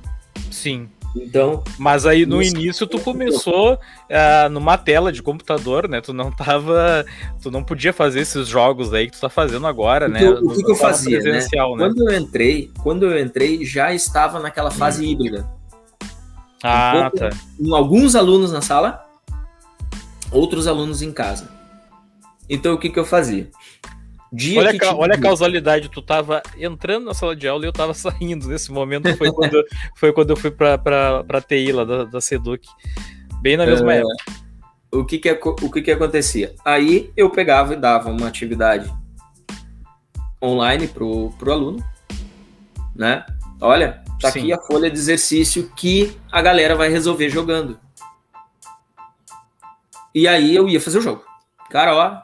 [0.49, 0.87] Sim.
[1.15, 2.55] Então, Mas aí no Isso.
[2.55, 6.01] início tu começou ah, numa tela de computador, né?
[6.01, 7.05] Tu não tava.
[7.41, 10.27] Tu não podia fazer esses jogos aí que tu tá fazendo agora, né?
[10.27, 11.39] o que que eu fazia, né?
[11.39, 11.47] né?
[11.51, 15.47] quando eu entrei, quando eu entrei, já estava naquela fase híbrida.
[16.63, 17.29] Ah, pouco- tá.
[17.57, 19.05] com alguns alunos na sala,
[20.31, 21.49] outros alunos em casa.
[22.49, 23.49] Então o que, que eu fazia?
[24.35, 27.67] Dia Olha, que a olha a causalidade, tu tava entrando na sala de aula e
[27.67, 29.15] eu tava saindo nesse momento.
[29.15, 29.63] Foi quando,
[29.95, 32.67] foi quando eu fui pra, pra, pra TI lá da, da Seduc.
[33.41, 34.15] Bem na mesma É, época.
[34.91, 36.55] o que que, o que que acontecia?
[36.65, 38.91] Aí eu pegava e dava uma atividade
[40.41, 41.83] online pro, pro aluno,
[42.95, 43.23] né?
[43.61, 44.39] Olha, tá Sim.
[44.39, 47.79] aqui a folha de exercício que a galera vai resolver jogando.
[50.15, 51.23] E aí eu ia fazer o jogo.
[51.69, 52.21] Cara, ó,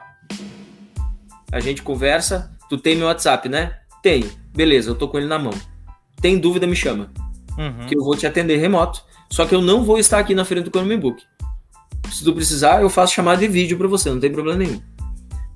[1.52, 3.76] a gente conversa, tu tem meu WhatsApp, né?
[4.02, 4.30] Tenho.
[4.54, 5.52] Beleza, eu tô com ele na mão.
[6.20, 7.10] Tem dúvida, me chama
[7.58, 7.86] Uhum.
[7.86, 9.02] que eu vou te atender remoto.
[9.28, 11.22] Só que eu não vou estar aqui na frente do Chromebook.
[12.10, 14.80] Se tu precisar, eu faço chamada de vídeo para você, não tem problema nenhum.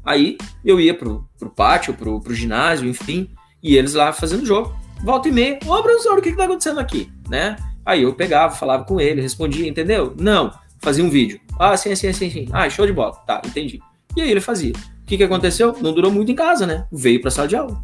[0.05, 3.31] Aí eu ia pro, pro pátio, pro, pro ginásio, enfim,
[3.63, 4.75] e eles lá fazendo jogo.
[5.03, 7.11] Volta e meia, ô professor, o que, que tá acontecendo aqui?
[7.29, 7.57] Né?
[7.85, 10.15] Aí eu pegava, falava com ele, respondia, entendeu?
[10.19, 11.41] Não, fazia um vídeo.
[11.59, 12.49] Ah, sim, sim, sim, sim.
[12.53, 13.13] Ah, show de bola.
[13.27, 13.81] Tá, entendi.
[14.17, 14.73] E aí ele fazia.
[15.05, 15.77] O que, que aconteceu?
[15.83, 16.87] Não durou muito em casa, né?
[16.91, 17.79] Veio pra sala de aula.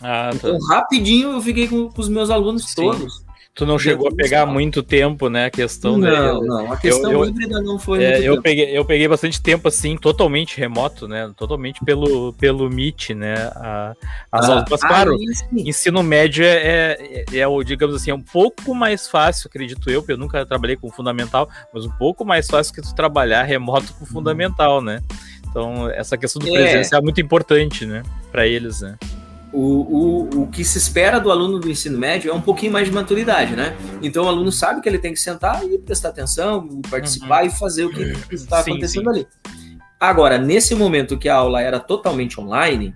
[0.00, 0.36] Ah, tá.
[0.36, 2.76] Então, rapidinho eu fiquei com, com os meus alunos Sim.
[2.76, 3.24] todos.
[3.52, 5.46] Tu não chegou a pegar muito tempo, né?
[5.46, 6.72] A questão Não, não.
[6.72, 8.02] A questão eu, híbrida não foi.
[8.04, 11.30] É, eu, peguei, eu peguei bastante tempo, assim, totalmente remoto, né?
[11.36, 13.34] Totalmente pelo, pelo Meet, né?
[13.56, 13.94] A,
[14.30, 14.64] as ah, aulas.
[14.70, 19.08] Mas, claro, ah, ensino médio é, é, é, é, digamos assim, é um pouco mais
[19.08, 22.80] fácil, acredito eu, porque eu nunca trabalhei com fundamental, mas um pouco mais fácil que
[22.80, 25.00] tu trabalhar remoto com fundamental, né?
[25.50, 26.52] Então, essa questão do é.
[26.52, 28.02] presencial é muito importante, né?
[28.30, 28.96] Para eles, né?
[29.52, 32.86] o, o, o que se espera do aluno do ensino médio é um pouquinho mais
[32.86, 33.76] de maturidade, né?
[34.00, 37.48] Então o aluno sabe que ele tem que sentar e prestar atenção, participar uhum.
[37.48, 39.20] e fazer o que está acontecendo sim.
[39.20, 39.28] ali.
[39.98, 42.94] Agora, nesse momento que a aula era totalmente online,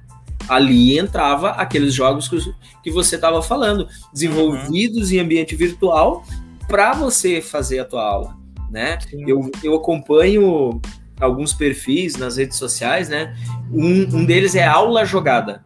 [0.48, 2.38] ali entrava aqueles jogos que,
[2.82, 5.16] que você estava falando, desenvolvidos uhum.
[5.16, 6.24] em ambiente virtual
[6.68, 8.36] para você fazer a tua aula,
[8.70, 8.98] né?
[9.12, 10.80] Eu, eu acompanho
[11.20, 13.36] alguns perfis nas redes sociais, né?
[13.72, 15.64] Um, um deles é aula jogada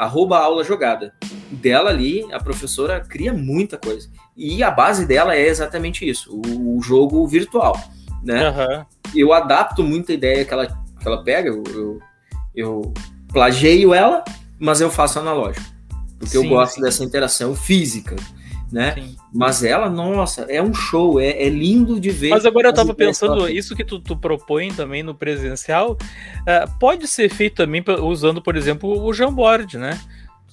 [0.00, 1.12] arroba aula jogada.
[1.50, 4.08] Dela ali, a professora cria muita coisa.
[4.34, 7.78] E a base dela é exatamente isso, o, jogo virtual,
[8.22, 8.48] né?
[8.48, 8.84] Uhum.
[9.14, 12.00] Eu adapto muita ideia que ela, que ela pega, eu, eu,
[12.54, 12.94] eu
[13.30, 14.24] plageio ela,
[14.58, 15.66] mas eu faço analógico.
[16.18, 16.80] Porque sim, eu gosto sim.
[16.80, 18.16] dessa interação física,
[18.72, 18.94] né?
[18.94, 19.16] Sim.
[19.32, 22.30] Mas ela, nossa, é um show, é, é, lindo de ver.
[22.30, 27.06] Mas agora eu tava pensando, isso que tu, tu propõe também no presencial, uh, pode
[27.06, 29.98] ser feito também usando, por exemplo, o Jamboard, né?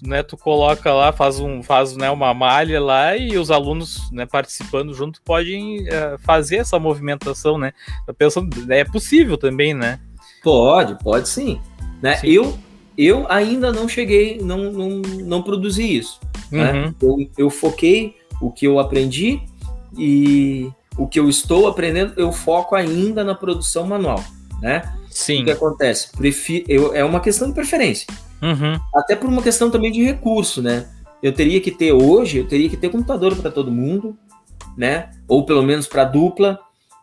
[0.01, 4.25] né, tu coloca lá, faz, um, faz né, uma malha lá e os alunos né,
[4.25, 7.73] participando junto podem uh, fazer essa movimentação, né?
[8.05, 9.99] Tá pensando, é possível também, né?
[10.43, 11.59] Pode, pode sim.
[12.01, 12.17] Né?
[12.17, 12.27] Sim.
[12.27, 12.59] Eu,
[12.97, 16.19] eu ainda não cheguei, não, não, não produzi isso.
[16.51, 16.71] Né?
[16.71, 16.81] Uhum.
[16.81, 16.95] Né?
[17.01, 19.41] Eu, eu foquei o que eu aprendi
[19.97, 24.23] e o que eu estou aprendendo, eu foco ainda na produção manual,
[24.61, 24.81] né?
[25.09, 25.41] Sim.
[25.41, 26.11] O que acontece?
[26.11, 28.07] Prefiro, eu, é uma questão de preferência.
[28.41, 28.79] Uhum.
[28.95, 30.87] Até por uma questão também de recurso, né?
[31.21, 34.17] Eu teria que ter hoje, eu teria que ter computador para todo mundo,
[34.75, 35.09] né?
[35.27, 36.59] Ou pelo menos para dupla,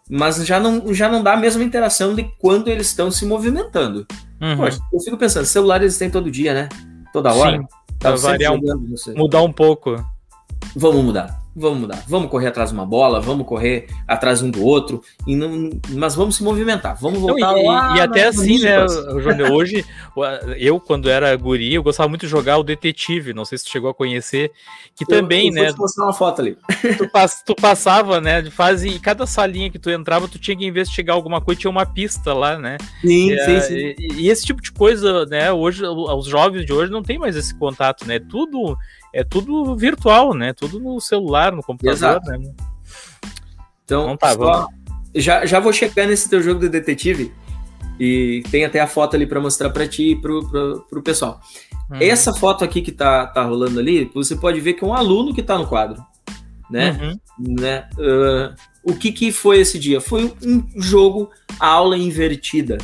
[0.08, 4.06] mas já não, já não dá a mesma interação de quando eles estão se movimentando.
[4.40, 4.56] Uhum.
[4.56, 6.68] Poxa, eu fico pensando, celular eles têm todo dia, né?
[7.12, 7.58] Toda hora.
[7.58, 7.66] Sim.
[8.04, 8.60] Tá variar um,
[9.16, 9.96] mudar um pouco.
[10.76, 14.64] Vamos mudar vamos mudar, vamos correr atrás de uma bola, vamos correr atrás um do
[14.64, 17.96] outro, e não, mas vamos se movimentar, vamos voltar não, e, lá.
[17.96, 19.84] E até assim, né, Júnior, hoje,
[20.58, 23.70] eu, quando era guri, eu gostava muito de jogar o Detetive, não sei se tu
[23.70, 24.50] chegou a conhecer,
[24.96, 25.70] que eu, também, eu né...
[25.70, 26.58] Vou mostrar uma foto ali.
[26.98, 30.56] Tu, pass, tu, passava, né, de fase, e cada salinha que tu entrava, tu tinha
[30.56, 32.78] que investigar alguma coisa, tinha uma pista lá, né?
[33.00, 33.94] Sim, e, sim, sim.
[33.98, 37.36] E, e, esse tipo de coisa, né, hoje, os jovens de hoje não tem mais
[37.36, 38.76] esse contato, né, tudo
[39.14, 40.52] é tudo virtual, né?
[40.52, 42.30] Tudo no celular, no computador, Exato.
[42.30, 42.52] né?
[43.84, 44.66] Então, então tá, vamos.
[45.14, 47.32] Já, já vou chegar nesse teu jogo de detetive
[48.00, 51.40] e tem até a foto ali para mostrar para ti e pro, pro, pro pessoal.
[51.88, 51.98] Uhum.
[52.00, 55.32] Essa foto aqui que tá, tá rolando ali, você pode ver que é um aluno
[55.32, 56.04] que tá no quadro,
[56.68, 56.98] né?
[57.38, 57.54] Uhum.
[57.60, 57.88] né?
[57.96, 60.00] Uh, o que que foi esse dia?
[60.00, 62.78] Foi um jogo aula invertida.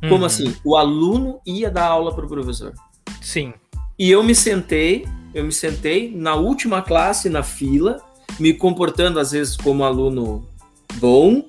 [0.00, 0.24] Como uhum.
[0.24, 0.54] assim?
[0.64, 2.72] O aluno ia dar aula pro professor.
[3.20, 3.52] Sim.
[3.98, 8.02] E eu me sentei eu me sentei na última classe na fila,
[8.38, 10.46] me comportando às vezes como aluno
[10.94, 11.44] bom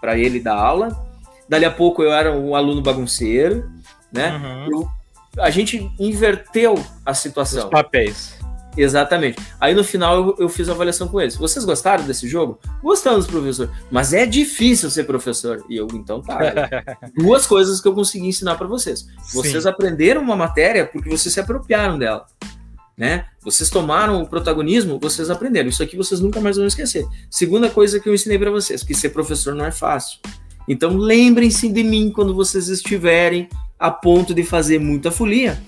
[0.00, 1.04] para ele dar aula.
[1.48, 3.70] Dali a pouco eu era um aluno bagunceiro,
[4.12, 4.36] né?
[4.36, 4.66] Uhum.
[4.72, 4.88] Eu,
[5.42, 6.74] a gente inverteu
[7.04, 7.64] a situação.
[7.64, 8.34] Os papéis.
[8.76, 9.40] Exatamente.
[9.60, 11.36] Aí no final eu, eu, fiz a avaliação com eles.
[11.36, 12.58] Vocês gostaram desse jogo?
[12.82, 13.70] Gostamos, professor.
[13.90, 15.64] Mas é difícil ser professor.
[15.68, 16.38] E eu, então tá.
[17.16, 19.06] Duas coisas que eu consegui ensinar para vocês.
[19.32, 19.68] Vocês Sim.
[19.68, 22.26] aprenderam uma matéria porque vocês se apropriaram dela
[22.96, 23.26] né?
[23.42, 25.68] Vocês tomaram o protagonismo, vocês aprenderam.
[25.68, 27.06] Isso aqui vocês nunca mais vão esquecer.
[27.30, 30.18] Segunda coisa que eu ensinei para vocês, que ser professor não é fácil.
[30.68, 35.60] Então lembrem-se de mim quando vocês estiverem a ponto de fazer muita folia.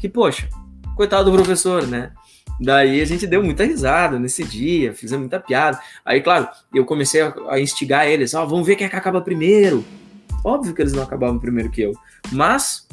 [0.00, 0.48] Que poxa,
[0.94, 2.12] coitado do professor, né?
[2.60, 5.78] Daí a gente deu muita risada nesse dia, fizemos muita piada.
[6.04, 9.20] Aí, claro, eu comecei a, instigar eles, ó, oh, vamos ver quem é que acaba
[9.20, 9.84] primeiro.
[10.44, 11.92] Óbvio que eles não acabavam primeiro que eu,
[12.32, 12.87] mas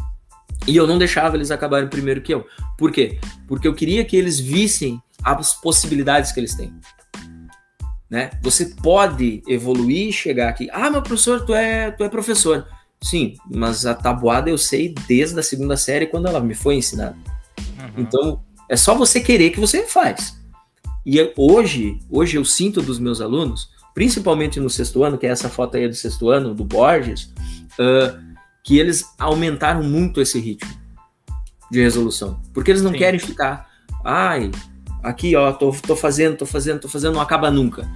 [0.68, 2.46] e eu não deixava eles acabarem primeiro que eu.
[2.78, 3.20] Por quê?
[3.48, 6.74] Porque eu queria que eles vissem as possibilidades que eles têm.
[8.10, 8.32] Né?
[8.42, 10.70] Você pode evoluir e chegar aqui.
[10.72, 12.68] Ah, meu professor, tu é, tu é professor.
[13.02, 17.16] Sim, mas a tabuada eu sei desde a segunda série quando ela me foi ensinada.
[17.58, 17.90] Uhum.
[17.98, 20.40] Então, é só você querer que você faz.
[21.06, 25.50] E hoje, hoje eu sinto dos meus alunos, principalmente no sexto ano, que é essa
[25.50, 27.32] foto aí do sexto ano, do Borges,
[27.80, 28.25] uh,
[28.66, 30.74] que eles aumentaram muito esse ritmo
[31.72, 32.42] de resolução.
[32.52, 32.98] Porque eles não Sim.
[32.98, 33.70] querem ficar,
[34.04, 34.50] ai,
[35.04, 37.88] aqui ó, tô, tô fazendo, tô fazendo, tô fazendo, não acaba nunca.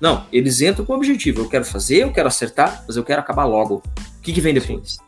[0.00, 3.20] Não, eles entram com o objetivo, eu quero fazer, eu quero acertar, mas eu quero
[3.20, 3.76] acabar logo.
[4.18, 4.98] O que, que vem depois?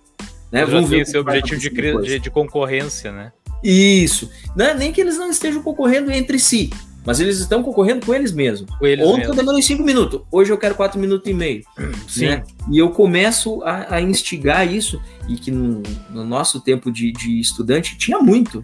[0.52, 0.64] Né?
[0.64, 3.32] Vamos ver esse objetivo de, de, de, concorrência, né?
[3.62, 4.30] Isso.
[4.56, 6.70] Não, é nem que eles não estejam concorrendo entre si,
[7.09, 8.70] mas eles estão concorrendo com eles mesmos.
[8.78, 9.32] Com eles Ontem mesmo.
[9.32, 11.64] eu demorei cinco minutos, hoje eu quero quatro minutos e meio.
[12.06, 12.26] Sim.
[12.26, 12.44] Né?
[12.70, 17.40] E eu começo a, a, instigar isso, e que no, no nosso tempo de, de,
[17.40, 18.62] estudante tinha muito,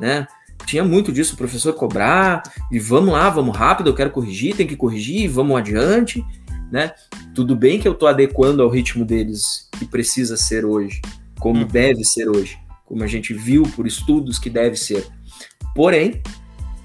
[0.00, 0.26] né?
[0.64, 4.66] Tinha muito disso, o professor cobrar, e vamos lá, vamos rápido, eu quero corrigir, tem
[4.66, 6.24] que corrigir, vamos adiante,
[6.72, 6.92] né?
[7.34, 11.02] Tudo bem que eu estou adequando ao ritmo deles que precisa ser hoje,
[11.38, 11.66] como uhum.
[11.66, 15.06] deve ser hoje, como a gente viu por estudos que deve ser.
[15.74, 16.22] Porém,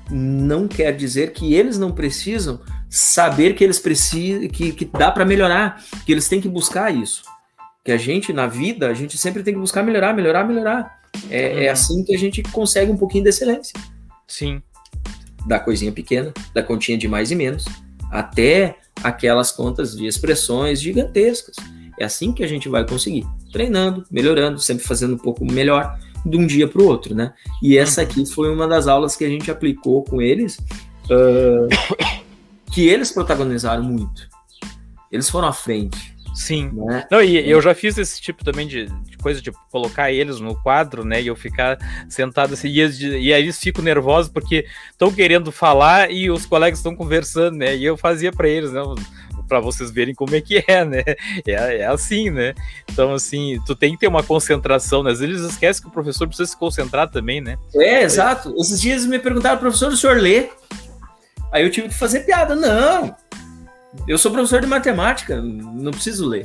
[0.10, 5.26] não quer dizer que eles não precisam saber que eles precisam, que, que dá para
[5.26, 7.24] melhorar, que eles têm que buscar isso.
[7.84, 11.00] Que a gente, na vida, a gente sempre tem que buscar melhorar, melhorar, melhorar.
[11.30, 11.62] É, é uhum.
[11.62, 13.74] é assim que a gente consegue um pouquinho de excelência.
[14.28, 14.62] Sim.
[15.46, 17.66] Da coisinha pequena, da continha de mais e menos,
[18.12, 21.56] até aquelas contas de expressões gigantescas.
[22.00, 23.26] É assim que a gente vai conseguir.
[23.52, 25.98] Treinando, melhorando, sempre fazendo um pouco melhor
[26.30, 27.34] de um dia para o outro, né?
[27.62, 30.58] E essa aqui foi uma das aulas que a gente aplicou com eles,
[31.10, 31.68] uh,
[32.72, 34.28] que eles protagonizaram muito.
[35.12, 36.18] Eles foram à frente.
[36.38, 36.70] Sim.
[36.72, 37.04] Né?
[37.10, 40.56] Não, e eu já fiz esse tipo também de, de, coisa de colocar eles no
[40.62, 41.20] quadro, né?
[41.20, 45.52] E eu ficar sentado assim, e, eles, e aí eles ficam nervosos porque estão querendo
[45.52, 47.76] falar e os colegas estão conversando, né?
[47.76, 48.82] E eu fazia para eles, né?
[49.48, 51.04] Para vocês verem como é que é, né?
[51.46, 52.54] É, é assim, né?
[52.92, 55.12] Então, assim, tu tem que ter uma concentração, né?
[55.12, 57.58] Às vezes eles esquecem que o professor precisa se concentrar também, né?
[57.76, 58.54] É, exato.
[58.60, 60.50] Esses dias me perguntaram, professor, o senhor lê?
[61.52, 62.56] Aí eu tive que fazer piada.
[62.56, 63.16] Não,
[64.06, 66.44] eu sou professor de matemática, não preciso ler,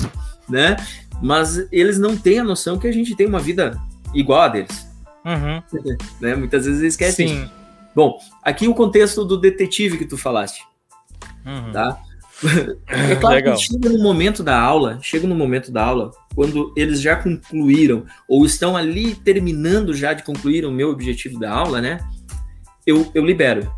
[0.49, 0.77] né?
[1.21, 3.81] Mas eles não têm a noção que a gente tem uma vida
[4.15, 4.89] igual a deles.
[5.25, 5.63] Uhum.
[6.21, 6.35] né?
[6.37, 7.29] Muitas vezes eles esquecem.
[7.29, 7.51] Sim.
[7.95, 10.65] Bom, aqui o contexto do detetive que tu falaste.
[11.45, 11.73] Uhum.
[11.73, 12.01] Tá?
[12.89, 13.57] É claro Legal.
[13.57, 18.05] que chega no momento da aula, chega no momento da aula, quando eles já concluíram,
[18.29, 21.99] ou estão ali terminando já de concluir o meu objetivo da aula, né?
[22.87, 23.73] Eu, eu libero.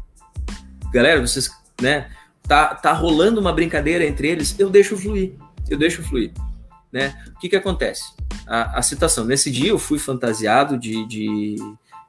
[0.93, 1.51] Galera, vocês,
[1.81, 2.09] né?
[2.47, 5.35] Tá, tá rolando uma brincadeira entre eles, eu deixo fluir.
[5.69, 6.33] Eu deixo fluir.
[6.93, 7.15] Né?
[7.35, 8.05] O que que acontece?
[8.47, 9.25] A, a citação.
[9.25, 11.57] Nesse dia eu fui fantasiado de, de,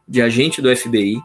[0.08, 1.22] de agente do FBI,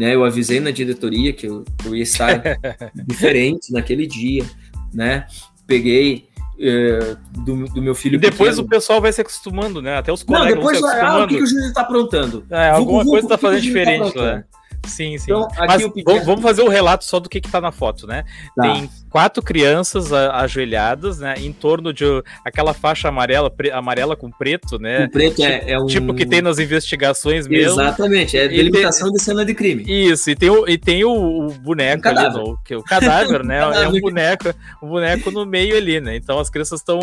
[0.00, 0.14] né?
[0.14, 2.42] Eu avisei na diretoria que eu, eu ia estar
[3.06, 4.46] diferente naquele dia,
[4.94, 5.26] né?
[5.66, 6.26] Peguei
[6.58, 8.14] é, do, do, meu filho.
[8.14, 8.66] E depois pequeno.
[8.66, 9.98] o pessoal vai se acostumando, né?
[9.98, 11.20] Até os colegas Não, depois vão se acostumando.
[11.20, 12.46] Ah, o que, que o Júlio está aprontando?
[12.48, 14.44] É, alguma coisa está fazendo tá diferente tá lá.
[14.86, 15.30] Sim, sim.
[15.30, 18.24] Então, Mas vamos fazer o um relato só do que está na foto, né?
[18.56, 18.62] Tá.
[18.62, 21.34] Tem quatro crianças ajoelhadas, né?
[21.38, 22.04] Em torno de
[22.44, 25.06] aquela faixa amarela, amarela com preto, né?
[25.06, 25.86] O preto é, tipo, é um.
[25.86, 27.80] Tipo que tem nas investigações mesmo.
[27.80, 29.16] Exatamente, é delimitação tem...
[29.16, 29.84] de cena de crime.
[29.86, 33.44] Isso, e tem o, e tem o, o boneco um ali, no, que, o cadáver,
[33.44, 33.58] né?
[33.82, 36.16] é um boneco, um boneco no meio ali, né?
[36.16, 37.00] Então as crianças estão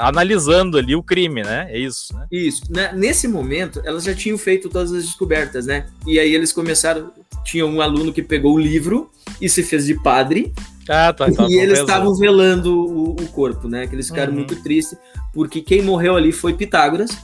[0.00, 1.66] analisando ali o crime, né?
[1.70, 2.26] É isso, né?
[2.30, 2.62] Isso.
[2.70, 2.92] Né?
[2.94, 5.86] Nesse momento, elas já tinham feito todas as descobertas, né?
[6.06, 7.10] E aí eles começaram.
[7.44, 10.52] Tinha um aluno que pegou o livro e se fez de padre
[10.88, 13.86] ah, tá, tá, e eles estavam velando o, o, corpo, né?
[13.86, 14.38] Que eles ficaram uhum.
[14.38, 14.98] muito tristes,
[15.32, 17.16] porque quem morreu ali foi Pitágoras.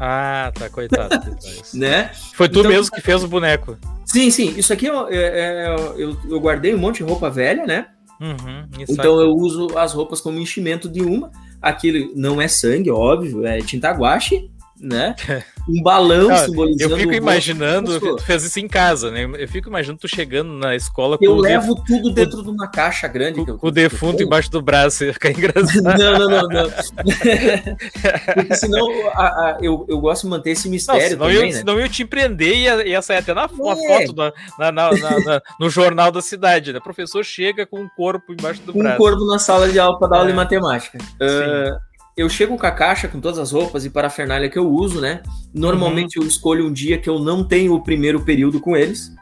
[0.00, 1.14] Ah, tá, coitado.
[1.74, 2.10] né?
[2.34, 3.76] Foi tu então, mesmo que fez o boneco.
[4.04, 4.54] Sim, sim.
[4.56, 7.86] Isso aqui eu, é, é, eu, eu guardei um monte de roupa velha, né?
[8.20, 11.30] Uhum, então eu uso as roupas como enchimento de uma.
[11.62, 14.50] Aquilo não é sangue, óbvio, é tinta guache
[14.80, 15.14] né?
[15.68, 16.94] Um balão Não, simbolizando.
[16.94, 19.28] Eu fico imaginando, tu fez isso em casa, né?
[19.36, 21.84] Eu fico imaginando tu chegando na escola com Eu levo def...
[21.86, 23.44] tudo dentro de uma caixa grande.
[23.44, 25.82] Com, o defunto embaixo do braço, ia ficar engraçado.
[25.98, 26.70] Não, não, não, não.
[28.34, 31.02] Porque senão a, a, eu, eu gosto de manter esse mistério.
[31.02, 31.52] Não, senão, também, eu, né?
[31.52, 33.48] senão eu ia te empreender e ia, ia, sair até na é.
[33.48, 34.14] foto
[34.58, 36.72] na, na, na, no jornal da cidade.
[36.72, 36.78] Né?
[36.78, 38.94] O professor chega com um corpo embaixo do com braço.
[38.94, 40.18] Um corpo na sala de aula para dar é.
[40.20, 40.98] aula de matemática.
[40.98, 41.87] Uh,
[42.18, 45.22] eu chego com a caixa com todas as roupas e parafernália que eu uso, né?
[45.54, 46.24] Normalmente uhum.
[46.24, 49.12] eu escolho um dia que eu não tenho o primeiro período com eles,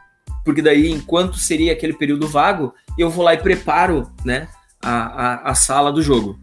[0.43, 4.47] porque daí, enquanto seria aquele período vago, eu vou lá e preparo, né,
[4.81, 6.39] a, a, a sala do jogo,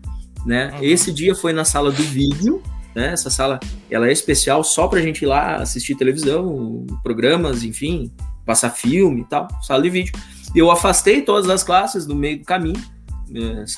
[0.47, 0.71] né?
[0.75, 0.79] Uhum.
[0.83, 2.63] Esse dia foi na sala do vídeo,
[2.95, 3.15] né?
[3.15, 3.59] Essa sala,
[3.91, 8.13] ela é especial só pra gente ir lá assistir televisão, programas, enfim,
[8.47, 10.13] passar filme e tal, sala de vídeo.
[10.55, 12.81] Eu afastei todas as classes do meio do caminho,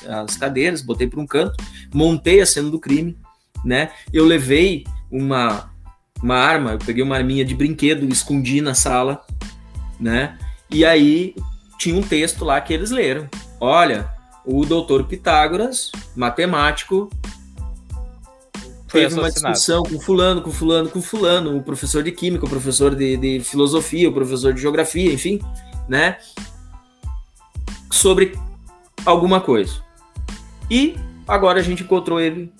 [0.07, 1.55] as cadeiras, botei para um canto,
[1.93, 3.17] montei a cena do crime,
[3.63, 3.91] né?
[4.13, 5.71] Eu levei uma,
[6.21, 9.25] uma arma, eu peguei uma arminha de brinquedo, escondi na sala,
[9.99, 10.37] né?
[10.69, 11.35] E aí
[11.77, 13.27] tinha um texto lá que eles leram.
[13.59, 14.09] Olha,
[14.45, 17.09] o doutor Pitágoras, matemático,
[18.91, 22.95] teve uma discussão com fulano, com fulano, com fulano, o professor de química, o professor
[22.95, 25.39] de, de filosofia, o professor de geografia, enfim,
[25.87, 26.17] né?
[27.91, 28.37] Sobre
[29.09, 29.83] alguma coisa.
[30.69, 30.95] E
[31.27, 32.51] agora a gente encontrou ele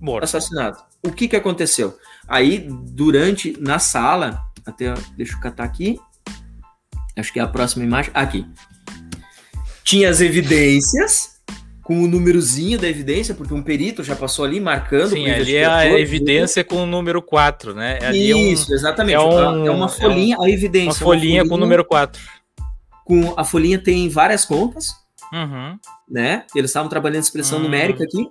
[0.00, 0.24] Morto.
[0.24, 0.78] assassinado.
[1.04, 1.96] O que que aconteceu?
[2.28, 5.98] Aí, durante, na sala, até, deixa eu catar aqui,
[7.16, 8.10] Acho que é a próxima imagem.
[8.14, 8.46] Aqui.
[9.84, 11.40] Tinha as evidências,
[11.82, 15.10] com o númerozinho da evidência, porque um perito já passou ali marcando.
[15.10, 17.98] Sim, ali é a evidência com o número 4, né?
[18.02, 19.16] Ali Isso, é um, exatamente.
[19.16, 20.88] É, um, é, uma folhinha, é um, a evidência.
[20.88, 22.22] Uma folhinha, uma folhinha com o número 4.
[23.04, 24.94] Com, a folhinha tem várias contas,
[25.32, 25.78] uhum.
[26.08, 26.44] né?
[26.54, 27.64] Eles estavam trabalhando expressão uhum.
[27.64, 28.28] numérica aqui.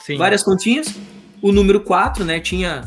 [0.00, 0.16] Sim.
[0.16, 0.94] Várias continhas.
[1.40, 2.40] O número 4, né?
[2.40, 2.82] Tinha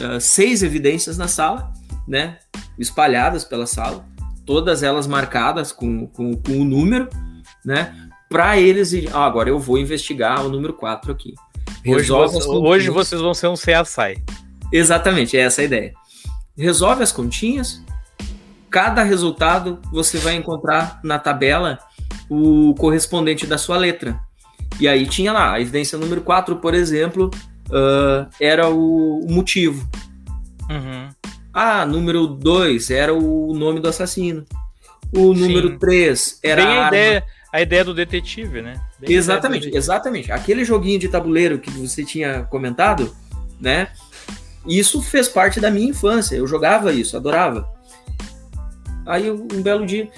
[0.00, 1.72] uh, seis evidências na sala,
[2.06, 2.38] né?
[2.78, 4.04] Espalhadas pela sala.
[4.44, 7.08] Todas elas marcadas com, com, com o número,
[7.64, 7.94] né?
[8.28, 11.34] Para eles, ah, agora eu vou investigar o número 4 aqui.
[11.86, 14.22] Hoje, você, hoje vocês vão ser um CSI.
[14.72, 15.92] Exatamente, é essa a ideia.
[16.56, 17.82] Resolve as continhas,
[18.70, 21.78] cada resultado você vai encontrar na tabela
[22.30, 24.20] o correspondente da sua letra.
[24.78, 27.28] E aí tinha lá, a evidência número 4, por exemplo,
[27.68, 29.86] uh, era o, motivo.
[30.70, 31.08] Uhum.
[31.52, 34.44] Ah, número 2 era o nome do assassino.
[35.12, 38.80] O número 3 era Bem a, ideia, a ideia do detetive, né?
[39.00, 39.76] Bem exatamente, detetive.
[39.76, 40.30] exatamente.
[40.30, 43.12] Aquele joguinho de tabuleiro que você tinha comentado,
[43.60, 43.88] né?
[44.64, 46.36] Isso fez parte da minha infância.
[46.36, 47.68] Eu jogava isso, adorava.
[49.04, 50.08] Aí um belo dia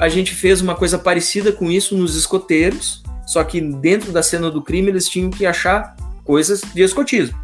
[0.00, 4.50] a gente fez uma coisa parecida com isso nos escoteiros, só que dentro da cena
[4.50, 5.94] do crime eles tinham que achar
[6.24, 7.38] coisas de escotismo.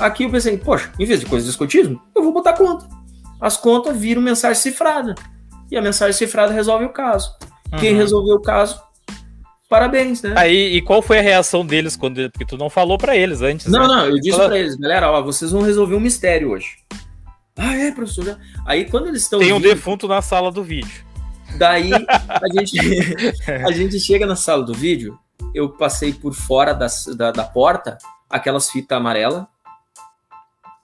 [0.00, 2.88] Aqui eu pensei, poxa, em vez de coisas de escotismo, eu vou botar conta.
[3.40, 5.14] As contas viram mensagem cifrada.
[5.70, 7.30] E a mensagem cifrada resolve o caso.
[7.72, 7.78] Uhum.
[7.78, 8.82] Quem resolveu o caso,
[9.68, 10.34] parabéns, né?
[10.36, 12.28] Aí, e qual foi a reação deles quando.
[12.32, 13.66] Porque tu não falou para eles antes.
[13.66, 13.86] Não, né?
[13.86, 14.48] não, eu disse Fala...
[14.48, 16.78] para eles, galera, ó, vocês vão resolver um mistério hoje.
[17.56, 18.38] Ah, é, professor.
[18.66, 19.38] Aí quando eles estão.
[19.38, 21.11] Tem um vindo, defunto na sala do vídeo.
[21.56, 22.78] Daí a gente,
[23.66, 25.18] a gente chega na sala do vídeo,
[25.54, 26.86] eu passei por fora da,
[27.16, 27.98] da, da porta
[28.32, 29.46] aquelas fitas amarela,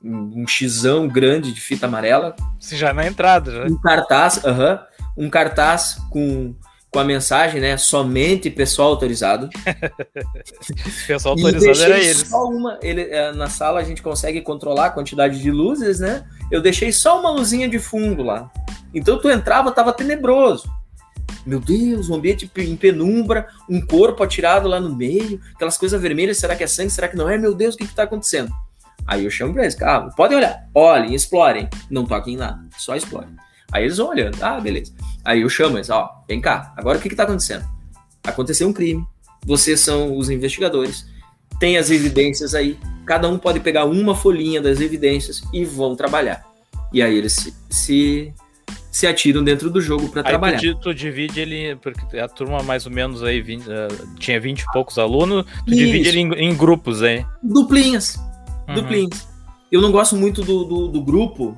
[0.04, 2.36] um, um xizão grande de fita amarela.
[2.60, 3.64] Se já na entrada, já.
[3.64, 4.80] Um cartaz, uh -huh,
[5.16, 6.54] um cartaz com,
[6.90, 7.76] com a mensagem, né?
[7.76, 9.48] Somente pessoal autorizado.
[11.06, 12.28] pessoal autorizado era eles.
[12.28, 16.24] Só uma, ele, eh, na sala a gente consegue controlar a quantidade de luzes, né?
[16.50, 18.50] Eu deixei só uma luzinha de fundo lá.
[18.92, 20.70] Então tu entrava, tava tenebroso.
[21.46, 26.38] Meu Deus, um ambiente em penumbra, um corpo atirado lá no meio, aquelas coisas vermelhas,
[26.38, 27.38] será que é sangue, será que não é?
[27.38, 28.52] Meu Deus, o que está acontecendo?
[29.06, 32.94] Aí eu chamo para eles, ah, podem olhar, olhem, explorem, não toquem em nada, só
[32.94, 33.30] explorem.
[33.72, 34.92] Aí eles vão olhando, ah, beleza.
[35.24, 37.66] Aí eu chamo eles, ó, vem cá, agora o que está acontecendo?
[38.22, 39.06] Aconteceu um crime,
[39.46, 41.06] vocês são os investigadores,
[41.58, 46.44] tem as evidências aí, cada um pode pegar uma folhinha das evidências e vão trabalhar.
[46.92, 48.34] E aí eles se, se
[48.98, 50.58] se atiram dentro do jogo para trabalhar.
[50.58, 53.88] Tu, tu, divide ele, porque a turma mais ou menos aí 20, uh, eh,
[54.18, 55.76] tinha 20 e poucos alunos, tu Isso.
[55.76, 57.24] divide ele em, em, grupos aí.
[57.40, 58.16] Duplinhas.
[58.68, 58.74] Uhum.
[58.74, 59.28] Duplinhas.
[59.70, 61.56] Eu não gosto muito do, do, do grupo,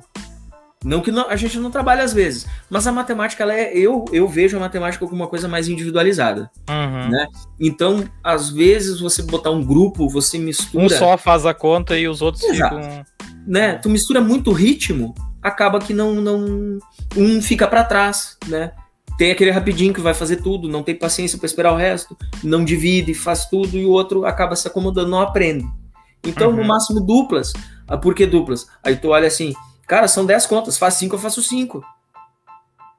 [0.85, 4.05] não que não, a gente não trabalha às vezes, mas a matemática, ela é, eu,
[4.13, 6.47] eu vejo a matemática como uma coisa mais individualizada.
[6.69, 7.09] Uhum.
[7.09, 7.25] Né?
[7.59, 10.85] Então, às vezes, você botar um grupo, você mistura.
[10.85, 12.75] Um só faz a conta e os outros Exato.
[12.75, 13.05] ficam.
[13.47, 13.77] Né?
[13.77, 16.79] Tu mistura muito ritmo, acaba que não, não
[17.15, 18.71] um fica para trás, né?
[19.17, 22.63] Tem aquele rapidinho que vai fazer tudo, não tem paciência para esperar o resto, não
[22.63, 25.65] divide, faz tudo e o outro acaba se acomodando, não aprende.
[26.23, 26.57] Então, uhum.
[26.57, 27.53] no máximo duplas.
[27.87, 28.67] Ah, por que duplas?
[28.83, 29.53] Aí tu olha assim,
[29.87, 31.83] cara, são 10 contas, faz 5, eu faço 5.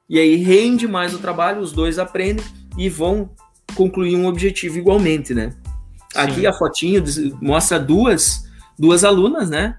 [0.08, 2.44] E aí rende mais o trabalho, os dois aprendem
[2.76, 3.30] e vão
[3.74, 5.50] concluir um objetivo igualmente, né?
[6.12, 6.18] Sim.
[6.18, 7.02] Aqui a fotinho
[7.40, 8.44] mostra duas,
[8.78, 9.78] duas alunas, né?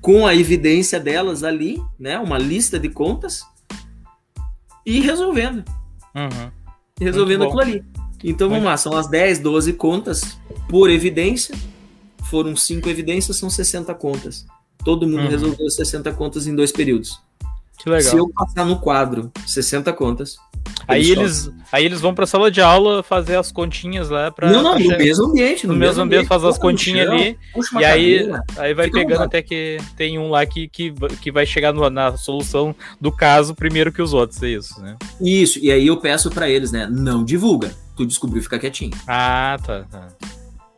[0.00, 2.18] Com a evidência delas ali, né?
[2.18, 3.44] Uma lista de contas
[4.84, 5.64] e resolvendo.
[6.14, 6.50] Uhum.
[6.98, 7.84] Resolvendo aquilo ali.
[8.22, 10.38] Então vamos lá, são as 10, 12 contas
[10.68, 11.54] por evidência.
[12.24, 14.46] Foram 5 evidências, são 60 contas.
[14.84, 15.28] Todo mundo uhum.
[15.28, 17.20] resolveu 60 contas em dois períodos.
[17.78, 18.10] Que legal.
[18.10, 20.36] Se eu passar no quadro 60 contas.
[20.86, 24.50] Aí eles, aí eles vão para a sala de aula fazer as continhas lá para.
[24.50, 25.66] Não, não, no mesmo ambiente.
[25.66, 27.38] No, no mesmo ambiente, faz as continhas chão, ali.
[27.78, 31.72] E aí, aí vai pegando até que tem um lá que, que, que vai chegar
[31.72, 34.96] no, na solução do caso primeiro que os outros, é isso, né?
[35.20, 36.88] Isso, e aí eu peço para eles, né?
[36.90, 37.72] Não divulga.
[37.96, 38.92] Tu descobriu, fica quietinho.
[39.06, 39.84] Ah, tá.
[39.90, 40.08] tá.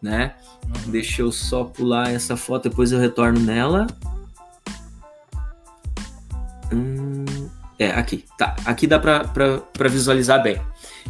[0.00, 0.34] Né?
[0.64, 0.90] Uhum.
[0.90, 3.86] Deixa eu só pular essa foto, depois eu retorno nela.
[6.72, 7.24] Hum,
[7.82, 8.56] é, aqui, tá.
[8.64, 10.60] Aqui dá pra, pra, pra visualizar bem.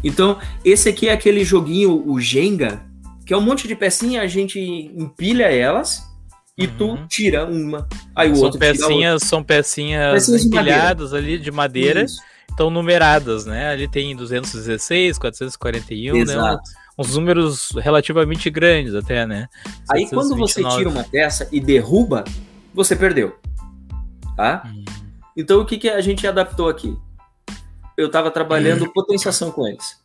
[0.03, 2.83] Então, esse aqui é aquele joguinho, o Jenga,
[3.27, 4.59] que é um monte de pecinha, a gente
[4.97, 6.03] empilha elas
[6.57, 6.77] e uhum.
[6.77, 7.89] tu tira uma.
[8.15, 12.05] Aí o são outro pecinhas, São pecinhas, pecinhas empilhadas ali de madeira,
[12.49, 13.71] estão numeradas, né?
[13.71, 16.21] Ali tem 216, 441, né?
[16.21, 16.57] Exato.
[16.57, 16.59] né?
[16.99, 19.49] Uns números relativamente grandes até, né?
[19.91, 22.25] Aí quando você tira uma peça e derruba,
[22.75, 23.35] você perdeu.
[24.37, 24.63] Tá?
[24.67, 25.02] Uhum.
[25.37, 26.97] Então o que, que a gente adaptou aqui?
[27.97, 30.01] eu estava trabalhando potenciação com eles.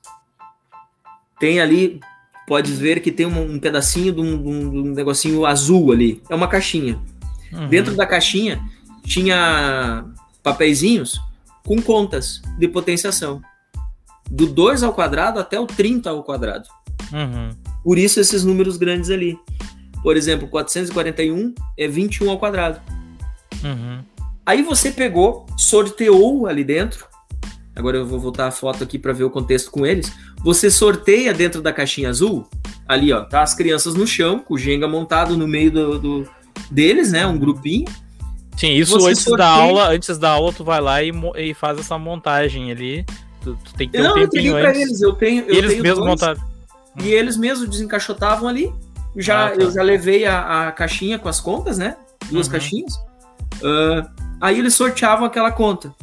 [1.40, 2.00] Tem ali,
[2.48, 6.22] pode ver que tem um, um pedacinho de um, de um, negocinho azul ali.
[6.30, 7.00] É uma caixinha.
[7.52, 7.68] Uhum.
[7.68, 8.62] Dentro da caixinha
[9.04, 10.06] tinha
[10.44, 11.20] papeizinhos
[11.66, 13.42] com contas de potenciação.
[14.30, 16.68] Do 2 ao quadrado até o 30 ao quadrado.
[17.14, 17.56] Uhum.
[17.84, 19.40] Por isso esses números grandes ali.
[20.04, 22.82] Por exemplo, 441 é 21 ao quadrado.
[23.64, 24.04] Uhum.
[24.48, 27.06] Aí você pegou, sorteou ali dentro.
[27.76, 30.10] Agora eu vou voltar a foto aqui para ver o contexto com eles.
[30.42, 32.48] Você sorteia dentro da caixinha azul,
[32.88, 36.30] ali ó, tá as crianças no chão, com o Jenga montado no meio do, do
[36.72, 37.28] deles, né?
[37.28, 37.84] Um grupinho.
[38.56, 39.50] Sim, isso você antes sorteia...
[39.50, 43.06] da aula, antes da aula tu vai lá e, e faz essa montagem ali.
[43.42, 44.82] Tu, tu tem que ter Não, um tempinho eu antes.
[44.82, 46.42] eles, eu tenho, eu eles mesmos montaram.
[47.04, 48.74] E eles mesmos desencaixotavam ali.
[49.18, 49.62] Já, ah, tá.
[49.62, 51.98] Eu já levei a, a, caixinha com as contas, né?
[52.32, 52.54] Duas uhum.
[52.54, 52.96] caixinhas.
[53.58, 55.94] Uh, aí eles sorteavam aquela conta.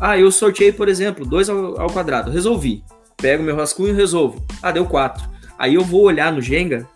[0.00, 2.30] Ah, eu sorteei, por exemplo, 2 ao, ao, quadrado.
[2.30, 2.82] Resolvi.
[3.16, 4.44] Pego meu rascunho e resolvo.
[4.62, 5.30] Ah, deu 4.
[5.58, 6.88] Aí eu vou olhar no Jenga.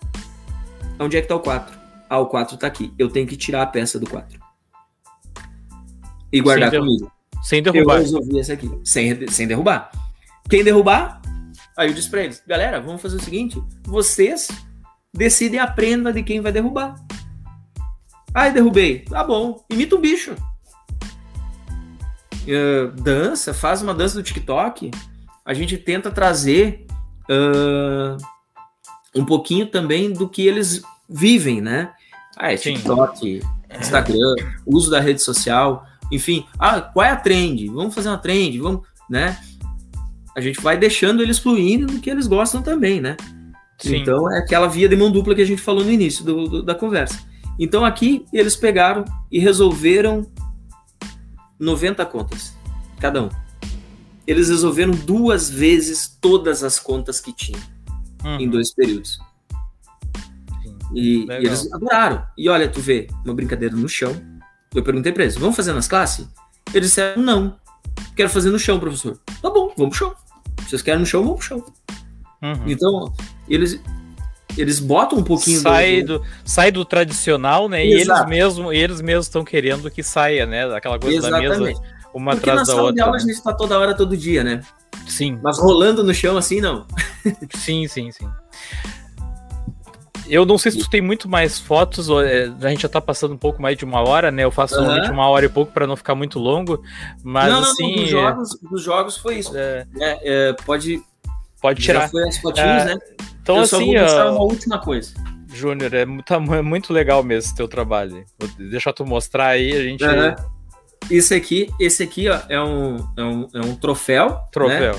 [0.99, 1.79] Onde é que tá o 4?
[2.11, 2.93] Ah, o 4 tá aqui.
[2.99, 4.41] Eu tenho que tirar a peça do 4.
[6.33, 7.13] E guardar sem comigo.
[7.43, 7.95] Sem derrubar.
[7.95, 8.71] Eu resolvi essa aqui.
[8.85, 9.91] Sem, sem derrubar.
[10.49, 11.21] Quem derrubar,
[11.77, 13.63] aí eu disse pra eles: galera, vamos fazer o seguinte.
[13.85, 14.49] Vocês
[15.15, 16.97] decidem a prenda de quem vai derrubar.
[18.37, 18.99] Ai, derrubei.
[18.99, 19.65] Tá bom.
[19.71, 20.35] Imita um bicho.
[22.43, 24.91] Uh, dança, faz uma dança do TikTok.
[25.43, 26.85] A gente tenta trazer
[27.31, 28.19] uh,
[29.15, 31.95] um pouquinho também do que eles vivem, né?
[32.37, 33.41] Ah, é TikTok, Sim.
[33.81, 34.35] Instagram,
[34.67, 36.45] uso da rede social, enfim.
[36.59, 37.69] Ah, qual é a trend?
[37.69, 39.41] Vamos fazer uma trend, vamos, né?
[40.37, 43.17] A gente vai deixando eles fluindo no que eles gostam também, né?
[43.79, 43.97] Sim.
[43.97, 46.63] Então é aquela via de mão dupla que a gente falou no início do, do,
[46.63, 47.26] da conversa.
[47.59, 50.27] Então aqui eles pegaram e resolveram
[51.59, 52.55] 90 contas,
[53.01, 53.31] cada um.
[54.27, 57.61] Eles resolveram duas vezes todas as contas que tinham
[58.25, 58.41] uhum.
[58.41, 59.19] em dois períodos.
[60.93, 62.25] E, e, eles adoraram.
[62.37, 64.15] E olha, tu vê, uma brincadeira no chão.
[64.75, 66.29] Eu perguntei pra eles, vamos fazer nas classes?
[66.75, 67.57] Eles disseram, não.
[68.15, 69.19] Quero fazer no chão, professor.
[69.41, 70.17] Tá bom, vamos pro chão.
[70.67, 71.65] Vocês querem no chão, vamos pro chão.
[72.43, 72.69] Uhum.
[72.69, 73.15] Então,
[73.49, 73.81] eles
[74.61, 77.85] eles botam um pouquinho sai do, do sai do tradicional, né?
[77.85, 78.31] Exato.
[78.31, 80.65] E eles mesmo eles mesmos estão querendo que saia, né?
[80.75, 81.49] Aquela coisa Exatamente.
[81.49, 81.81] da mesa
[82.17, 82.95] uma Porque atrás da outra.
[82.95, 83.23] De aula né?
[83.23, 84.63] a gente tá toda hora todo dia, né?
[85.07, 85.39] Sim.
[85.43, 86.87] Mas rolando no chão assim não.
[87.55, 88.27] sim, sim, sim.
[90.29, 93.35] Eu não sei se tu tem muito mais fotos, é, a gente já tá passando
[93.35, 94.43] um pouco mais de uma hora, né?
[94.43, 95.13] Eu faço uhum.
[95.13, 96.83] uma hora e pouco para não ficar muito longo,
[97.23, 97.97] mas não, não, assim...
[97.97, 99.57] Não, dos, jogos, dos jogos foi isso.
[99.57, 101.01] É, é, é pode
[101.67, 102.03] Pode tirar.
[102.03, 102.99] Já foi as fotinhas, é, né?
[103.43, 103.99] Então, Eu assim.
[104.09, 105.13] Só vou uma última coisa.
[105.53, 108.25] Júnior, é, tá, é muito legal mesmo esse teu trabalho.
[108.39, 110.05] Vou deixar tu mostrar aí, a gente.
[110.05, 110.35] Uhum.
[111.11, 114.39] Esse aqui, esse aqui ó, é, um, é, um, é um troféu.
[114.53, 114.95] Troféu.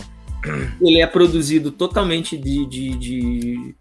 [0.45, 0.73] Né?
[0.81, 3.75] Ele é produzido totalmente de, de, de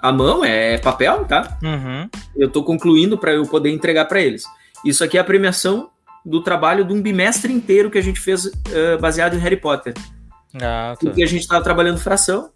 [0.00, 1.56] a mão, é papel, tá?
[1.62, 2.08] Uhum.
[2.36, 4.42] Eu tô concluindo para eu poder entregar para eles.
[4.84, 5.88] Isso aqui é a premiação
[6.26, 8.52] do trabalho de um bimestre inteiro que a gente fez uh,
[9.00, 9.94] baseado em Harry Potter.
[10.56, 10.96] Ah, tá.
[11.00, 12.50] Porque a gente estava trabalhando fração.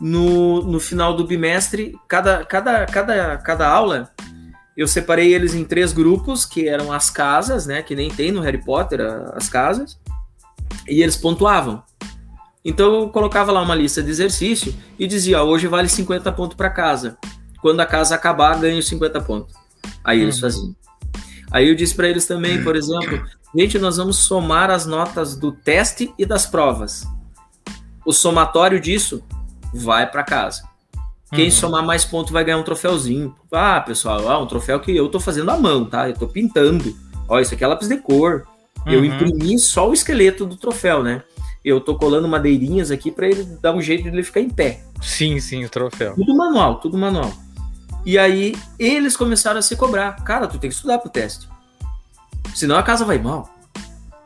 [0.00, 4.12] No, no final do bimestre, cada, cada, cada, cada aula,
[4.76, 7.82] eu separei eles em três grupos, que eram as casas, né?
[7.82, 9.00] Que nem tem no Harry Potter
[9.34, 9.98] as casas.
[10.88, 11.82] E eles pontuavam.
[12.64, 16.56] Então eu colocava lá uma lista de exercício e dizia: ó, hoje vale 50 pontos
[16.56, 17.16] para casa.
[17.60, 19.54] Quando a casa acabar, ganho 50 pontos.
[20.02, 20.40] Aí eles hum.
[20.40, 20.76] faziam.
[21.50, 23.22] Aí eu disse para eles também, por exemplo,
[23.56, 27.06] Gente, nós vamos somar as notas do teste e das provas.
[28.04, 29.22] O somatório disso
[29.72, 30.62] vai para casa.
[31.32, 31.50] Quem uhum.
[31.50, 33.34] somar mais pontos vai ganhar um troféuzinho.
[33.52, 36.08] Ah, pessoal, ah, um troféu que eu tô fazendo à mão, tá?
[36.08, 36.96] Eu tô pintando.
[37.28, 38.46] Ó, isso aqui é lápis de cor.
[38.86, 38.92] Uhum.
[38.92, 41.22] Eu imprimi só o esqueleto do troféu, né?
[41.64, 44.82] Eu tô colando madeirinhas aqui para ele dar um jeito de ele ficar em pé.
[45.00, 46.14] Sim, sim, o troféu.
[46.14, 47.32] Tudo manual, tudo manual.
[48.04, 50.12] E aí eles começaram a se cobrar.
[50.24, 51.48] Cara, tu tem que estudar pro teste.
[52.54, 53.48] Senão a casa vai mal.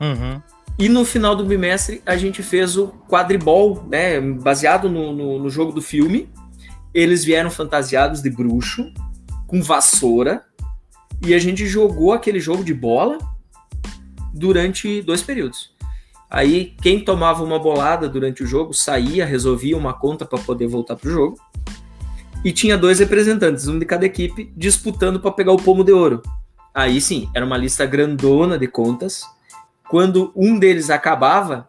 [0.00, 0.40] Uhum.
[0.78, 4.20] E no final do bimestre a gente fez o quadribol, né?
[4.20, 6.30] Baseado no, no, no, jogo do filme.
[6.94, 8.92] Eles vieram fantasiados de bruxo,
[9.46, 10.44] com vassoura,
[11.24, 13.18] e a gente jogou aquele jogo de bola
[14.32, 15.74] durante dois períodos.
[16.30, 20.94] Aí quem tomava uma bolada durante o jogo saía, resolvia uma conta para poder voltar
[20.94, 21.38] pro jogo.
[22.44, 26.22] E tinha dois representantes, um de cada equipe, disputando para pegar o pomo de ouro.
[26.74, 29.24] Aí sim, era uma lista grandona de contas.
[29.88, 31.68] Quando um deles acabava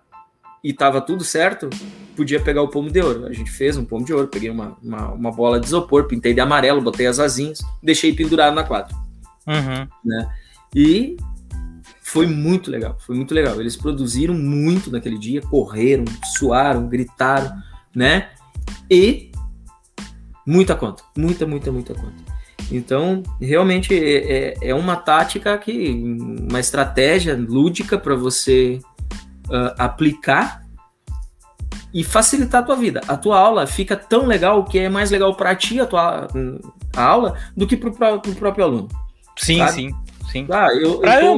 [0.63, 1.69] e tava tudo certo,
[2.15, 3.25] podia pegar o pomo de ouro.
[3.25, 6.33] A gente fez um pomo de ouro, peguei uma, uma, uma bola de isopor, pintei
[6.33, 8.95] de amarelo, botei as asinhas, deixei pendurado na quadra.
[9.47, 9.87] Uhum.
[10.03, 10.35] Né?
[10.75, 11.17] E
[12.01, 13.59] foi muito legal, foi muito legal.
[13.59, 16.05] Eles produziram muito naquele dia, correram,
[16.37, 17.51] suaram, gritaram,
[17.95, 18.29] né?
[18.89, 19.31] E
[20.45, 22.28] muita conta, muita, muita, muita conta.
[22.71, 25.89] Então, realmente é, é, é uma tática que,
[26.49, 28.79] uma estratégia lúdica para você
[29.47, 30.61] uh, aplicar
[31.93, 33.01] e facilitar a tua vida.
[33.07, 36.27] A tua aula fica tão legal que é mais legal para ti a tua
[36.95, 38.87] a aula do que para o próprio aluno.
[39.37, 39.71] Sim, sabe?
[39.71, 39.95] sim.
[40.31, 40.47] Sim.
[40.49, 40.67] Ah,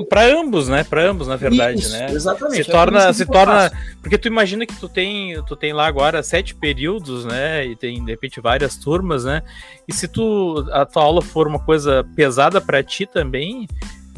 [0.09, 0.39] para tô...
[0.39, 0.84] ambos, né?
[0.84, 2.11] Para ambos, na verdade, Isso, né?
[2.11, 2.63] Exatamente.
[2.63, 6.22] Se é torna, se torna, porque tu imagina que tu tem, tu tem lá agora
[6.22, 7.65] sete períodos, né?
[7.65, 9.43] E tem de repente várias turmas, né?
[9.88, 13.68] E se tu a tua aula for uma coisa pesada para ti também,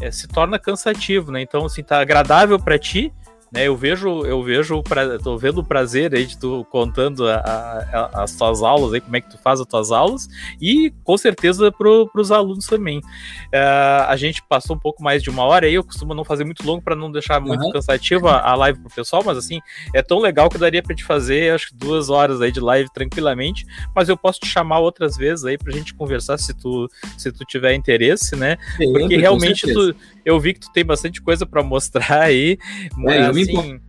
[0.01, 1.41] é, se torna cansativo, né?
[1.41, 3.11] Então, assim, tá agradável para ti,
[3.53, 7.35] né, eu vejo, eu vejo, pra, tô vendo o prazer aí de tu contando a,
[7.35, 10.27] a, as tuas aulas aí, como é que tu faz as tuas aulas,
[10.59, 12.97] e com certeza para os alunos também.
[12.97, 16.43] Uh, a gente passou um pouco mais de uma hora aí, eu costumo não fazer
[16.43, 17.71] muito longo para não deixar muito uhum.
[17.71, 19.59] cansativa a live pro pessoal, mas assim,
[19.93, 22.89] é tão legal que daria para te fazer, acho que duas horas aí de live
[22.91, 26.89] tranquilamente, mas eu posso te chamar outras vezes aí pra gente conversar se tu,
[27.19, 28.57] se tu tiver interesse, né?
[28.77, 32.57] Sim, Porque realmente tu, eu vi que tu tem bastante coisa para mostrar aí,
[32.97, 33.79] mas, assim,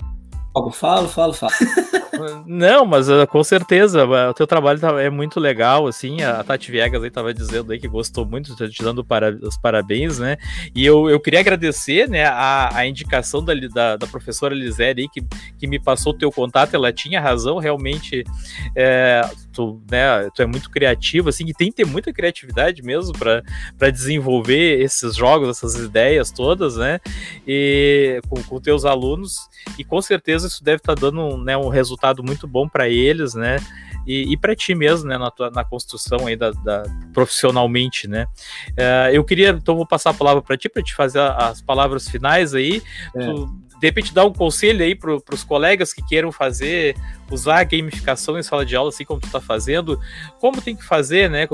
[0.72, 1.52] Falo, falo, falo.
[2.46, 6.44] Não, mas uh, com certeza, uh, o teu trabalho tá, é muito legal, assim, a
[6.44, 10.36] Tati Viegas aí tava dizendo aí que gostou muito, te dando para, os parabéns, né,
[10.72, 15.08] e eu, eu queria agradecer, né, a, a indicação da, da, da professora Lisere aí,
[15.08, 15.26] que,
[15.58, 18.22] que me passou o teu contato, ela tinha razão, realmente,
[18.76, 23.12] é, tu, né, tu é muito criativo, assim, e tem que ter muita criatividade mesmo
[23.16, 27.00] para desenvolver esses jogos, essas ideias todas, né,
[27.46, 29.48] e com, com teus alunos,
[29.78, 33.34] e com certeza isso deve estar tá dando né, um resultado muito bom para eles,
[33.34, 33.56] né?
[34.06, 36.82] E, e para ti mesmo, né, na, tua, na construção aí da, da
[37.12, 38.26] profissionalmente, né?
[38.72, 42.08] Uh, eu queria, então, vou passar a palavra para ti, para te fazer as palavras
[42.08, 42.82] finais aí.
[43.14, 43.18] É.
[43.24, 46.96] Tu, de repente dar um conselho aí para os colegas que queiram fazer,
[47.30, 49.98] usar a gamificação em sala de aula, assim como tu está fazendo,
[50.40, 51.46] como tem que fazer, né?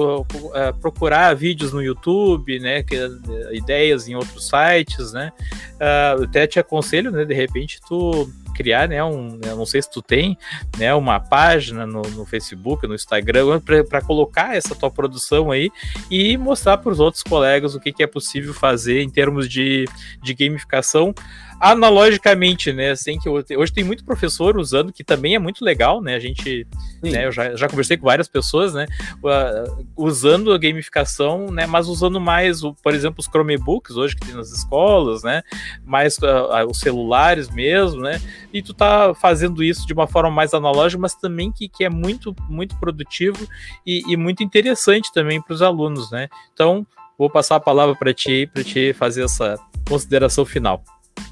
[0.55, 2.85] É, procurar vídeos no YouTube, né?
[2.91, 5.33] É, ideias em outros sites, né?
[5.75, 7.25] Uh, até te aconselho, né?
[7.25, 8.31] De repente tu
[8.61, 10.37] criar, né, um, não sei se tu tem,
[10.77, 15.71] né, uma página no, no Facebook, no Instagram, para colocar essa tua produção aí
[16.11, 19.87] e mostrar para os outros colegas o que, que é possível fazer em termos de,
[20.23, 21.15] de gamificação
[21.61, 22.91] analogicamente, né?
[22.93, 26.15] Assim, que hoje tem muito professor usando, que também é muito legal, né?
[26.15, 26.67] A gente,
[27.03, 28.87] né, eu já, já conversei com várias pessoas, né?
[29.23, 31.67] Uh, usando a gamificação, né?
[31.67, 35.43] Mas usando mais, o, por exemplo, os Chromebooks hoje que tem nas escolas, né?
[35.85, 38.19] Mais uh, os celulares mesmo, né?
[38.55, 41.91] E tu tá fazendo isso de uma forma mais analógica, mas também que, que é
[41.91, 43.47] muito, muito produtivo
[43.87, 46.27] e, e muito interessante também para os alunos, né?
[46.55, 46.87] Então,
[47.19, 50.83] vou passar a palavra para ti, para te fazer essa consideração final.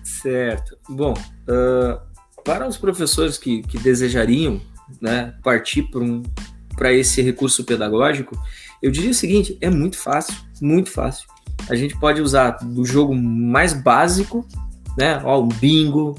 [0.05, 0.77] Certo.
[0.89, 2.01] Bom, uh,
[2.45, 4.61] para os professores que, que desejariam
[5.01, 6.23] né, partir para um,
[6.93, 8.41] esse recurso pedagógico,
[8.83, 11.29] eu diria o seguinte: é muito fácil, muito fácil.
[11.69, 14.47] A gente pode usar do jogo mais básico,
[14.97, 15.21] né?
[15.25, 16.15] Ó, um bingo,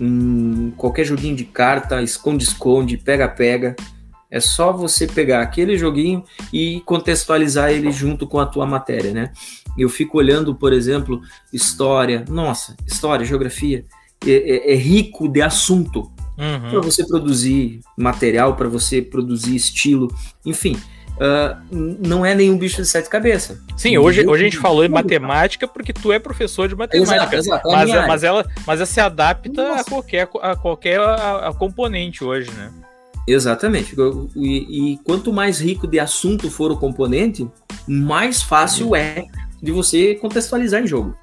[0.00, 3.76] um, qualquer joguinho de carta, esconde-esconde, pega-pega.
[4.30, 9.32] É só você pegar aquele joguinho e contextualizar ele junto com a tua matéria, né?
[9.76, 11.20] Eu fico olhando, por exemplo,
[11.52, 12.24] história.
[12.28, 13.84] Nossa, história, geografia.
[14.26, 16.70] É, é, é rico de assunto uhum.
[16.70, 20.12] para você produzir material, para você produzir estilo,
[20.44, 20.76] enfim.
[21.14, 23.58] Uh, não é nenhum bicho de sete cabeças.
[23.76, 27.36] Sim, hoje, hoje a gente falou em matemática porque tu é professor de matemática.
[27.36, 31.48] Exato, exato, é mas, mas, ela, mas ela se adapta a qualquer, a qualquer a,
[31.48, 32.72] a componente hoje, né?
[33.28, 33.94] Exatamente.
[34.36, 37.48] E, e, quanto mais rico de assunto for o componente,
[37.86, 39.24] mais fácil é
[39.64, 41.16] de você contextualizar em jogo.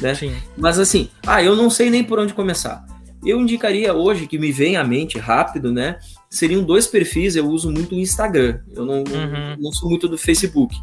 [0.00, 0.14] Né?
[0.14, 0.34] Sim.
[0.56, 2.84] Mas assim, ah, eu não sei nem por onde começar.
[3.24, 5.98] Eu indicaria hoje, que me vem à mente rápido, né?
[6.28, 8.60] Seriam dois perfis, eu uso muito o Instagram.
[8.72, 9.56] Eu não, uhum.
[9.58, 10.76] não sou muito do Facebook.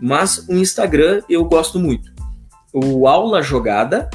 [0.00, 2.12] Mas o Instagram eu gosto muito.
[2.72, 4.10] O Aula Jogada,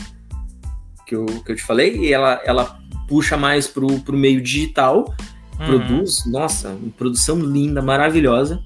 [1.08, 5.16] que eu, que eu te falei, e ela, ela puxa mais pro, pro meio digital,
[5.60, 5.66] uhum.
[5.66, 8.62] produz, nossa, produção linda, maravilhosa.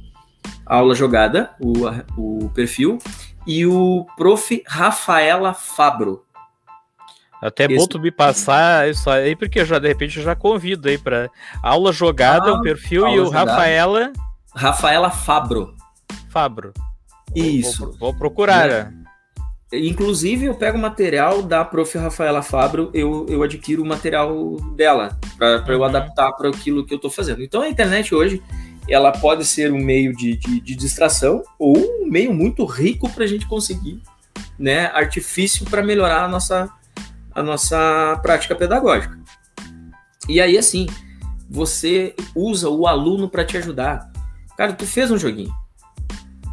[0.65, 2.99] Aula Jogada, o, o perfil
[3.49, 4.63] e o prof.
[4.67, 6.23] Rafaela Fabro.
[7.41, 7.77] Até Esse...
[7.77, 10.99] bom tu me passar isso aí, porque eu já, de repente, eu já convido aí
[10.99, 11.31] para
[11.63, 13.51] aula jogada, ah, o perfil, e o jogada.
[13.51, 14.13] Rafaela.
[14.53, 15.73] Rafaela Fabro.
[16.29, 16.73] Fabro.
[17.35, 17.85] Isso.
[17.85, 18.69] Vou, vou procurar.
[18.69, 18.91] É.
[19.73, 21.97] Inclusive, eu pego material da prof.
[21.97, 25.73] Rafaela Fabro, eu, eu adquiro o material dela, para uhum.
[25.73, 27.41] eu adaptar para aquilo que eu estou fazendo.
[27.41, 28.43] Então, a internet hoje
[28.89, 33.23] ela pode ser um meio de, de, de distração ou um meio muito rico para
[33.23, 34.01] a gente conseguir
[34.57, 36.69] né, artifício para melhorar a nossa,
[37.33, 39.17] a nossa prática pedagógica.
[40.27, 40.85] E aí, assim,
[41.49, 44.11] você usa o aluno para te ajudar.
[44.57, 45.53] Cara, tu fez um joguinho,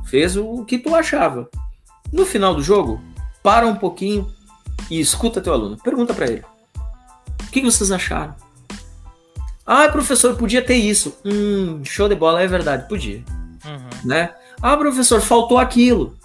[0.07, 1.51] fez o que tu achava.
[2.13, 3.03] No final do jogo,
[3.43, 4.33] para um pouquinho
[4.89, 5.77] e escuta teu aluno.
[5.77, 6.45] Pergunta para ele:
[7.43, 8.35] o que vocês acharam?
[9.67, 11.19] Ah, professor, podia ter isso.
[11.25, 13.23] Hum, show de bola, é verdade, podia.
[13.65, 14.09] Uhum.
[14.09, 14.31] Né?
[14.63, 16.17] Ah, professor, faltou aquilo.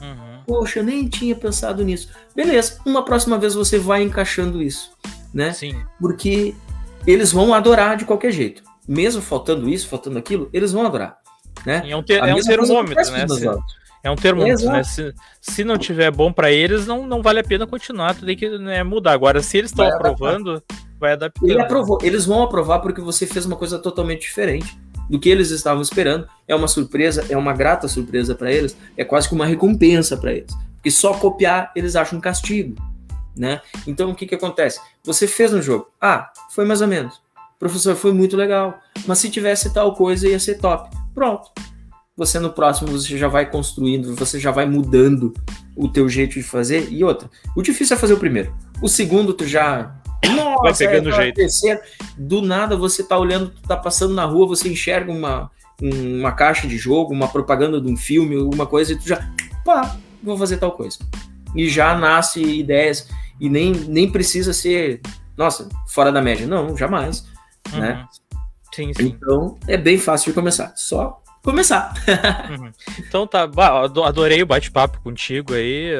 [0.00, 0.40] Uhum.
[0.46, 2.08] Poxa, eu nem tinha pensado nisso.
[2.34, 4.92] Beleza, uma próxima vez você vai encaixando isso,
[5.34, 5.52] né?
[5.52, 5.76] Sim.
[6.00, 6.54] Porque
[7.06, 8.62] eles vão adorar de qualquer jeito.
[8.88, 11.18] Mesmo faltando isso, faltando aquilo, eles vão adorar.
[11.64, 11.82] Né?
[11.88, 13.28] É um, ter, é um termômetro, né?
[13.28, 13.46] Se,
[14.04, 14.84] é um termômetro, né?
[14.84, 18.36] Se, se não tiver bom para eles, não, não vale a pena continuar, tu tem
[18.36, 19.12] que né, mudar.
[19.12, 20.62] Agora, se eles estão aprovando,
[20.98, 21.46] vai adaptar.
[21.46, 24.78] Ele aprovou, eles vão aprovar porque você fez uma coisa totalmente diferente
[25.08, 26.26] do que eles estavam esperando.
[26.46, 30.32] É uma surpresa, é uma grata surpresa para eles, é quase que uma recompensa para
[30.32, 30.52] eles.
[30.74, 32.76] Porque só copiar eles acham um castigo,
[33.36, 33.60] né?
[33.86, 34.80] Então o que que acontece?
[35.04, 37.20] Você fez um jogo, ah, foi mais ou menos.
[37.58, 40.94] Professor, foi muito legal, mas se tivesse tal coisa ia ser top.
[41.14, 41.50] Pronto.
[42.16, 45.34] Você no próximo você já vai construindo, você já vai mudando
[45.74, 46.90] o teu jeito de fazer.
[46.90, 48.54] E outra, o difícil é fazer o primeiro.
[48.80, 49.94] O segundo tu já
[50.24, 51.36] nossa, vai pegando é, jeito.
[51.36, 51.80] Terceiro,
[52.16, 56.76] do nada você tá olhando, tá passando na rua, você enxerga uma, uma caixa de
[56.78, 59.28] jogo, uma propaganda de um filme, alguma coisa, e tu já,
[59.64, 60.98] pá, vou fazer tal coisa.
[61.54, 63.08] E já nasce ideias,
[63.40, 65.00] e nem, nem precisa ser,
[65.36, 66.46] nossa, fora da média.
[66.46, 67.26] Não, jamais.
[67.72, 67.80] Uhum.
[67.80, 68.06] Né?
[68.74, 69.06] Sim, sim.
[69.06, 70.72] Então é bem fácil de começar.
[70.76, 71.94] Só começar.
[72.50, 72.72] uhum.
[72.98, 73.48] Então tá,
[74.04, 75.92] adorei o bate-papo contigo aí,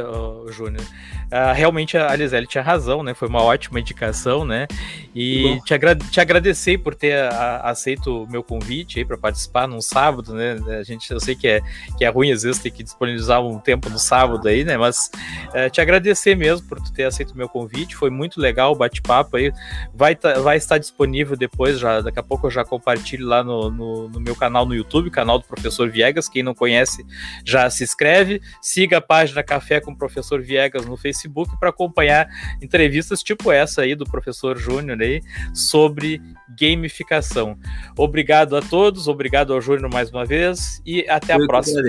[0.51, 0.84] Júnior.
[1.26, 3.12] Uh, realmente a Alisele tinha razão, né?
[3.12, 4.68] Foi uma ótima indicação, né?
[5.12, 9.66] E te, agra te agradecer por ter a, aceito o meu convite aí para participar
[9.66, 10.56] num sábado, né?
[10.78, 11.60] A gente, eu sei que é,
[11.98, 14.76] que é ruim às vezes ter que disponibilizar um tempo no sábado aí, né?
[14.76, 15.10] Mas
[15.48, 17.96] uh, te agradecer mesmo por ter aceito o meu convite.
[17.96, 19.52] Foi muito legal o bate-papo aí.
[19.92, 24.08] Vai, vai estar disponível depois, já daqui a pouco eu já compartilho lá no, no,
[24.10, 26.28] no meu canal no YouTube, canal do Professor Viegas.
[26.28, 27.04] Quem não conhece,
[27.44, 28.40] já se inscreve.
[28.62, 32.28] Siga a página Café com o Professor Viegas no Facebook Facebook para acompanhar
[32.62, 35.22] entrevistas tipo essa aí do professor Júnior aí
[35.55, 36.20] sobre
[36.59, 37.59] gamificação.
[37.97, 41.82] Obrigado a todos, obrigado ao Júnior mais uma vez e até Eu a próxima.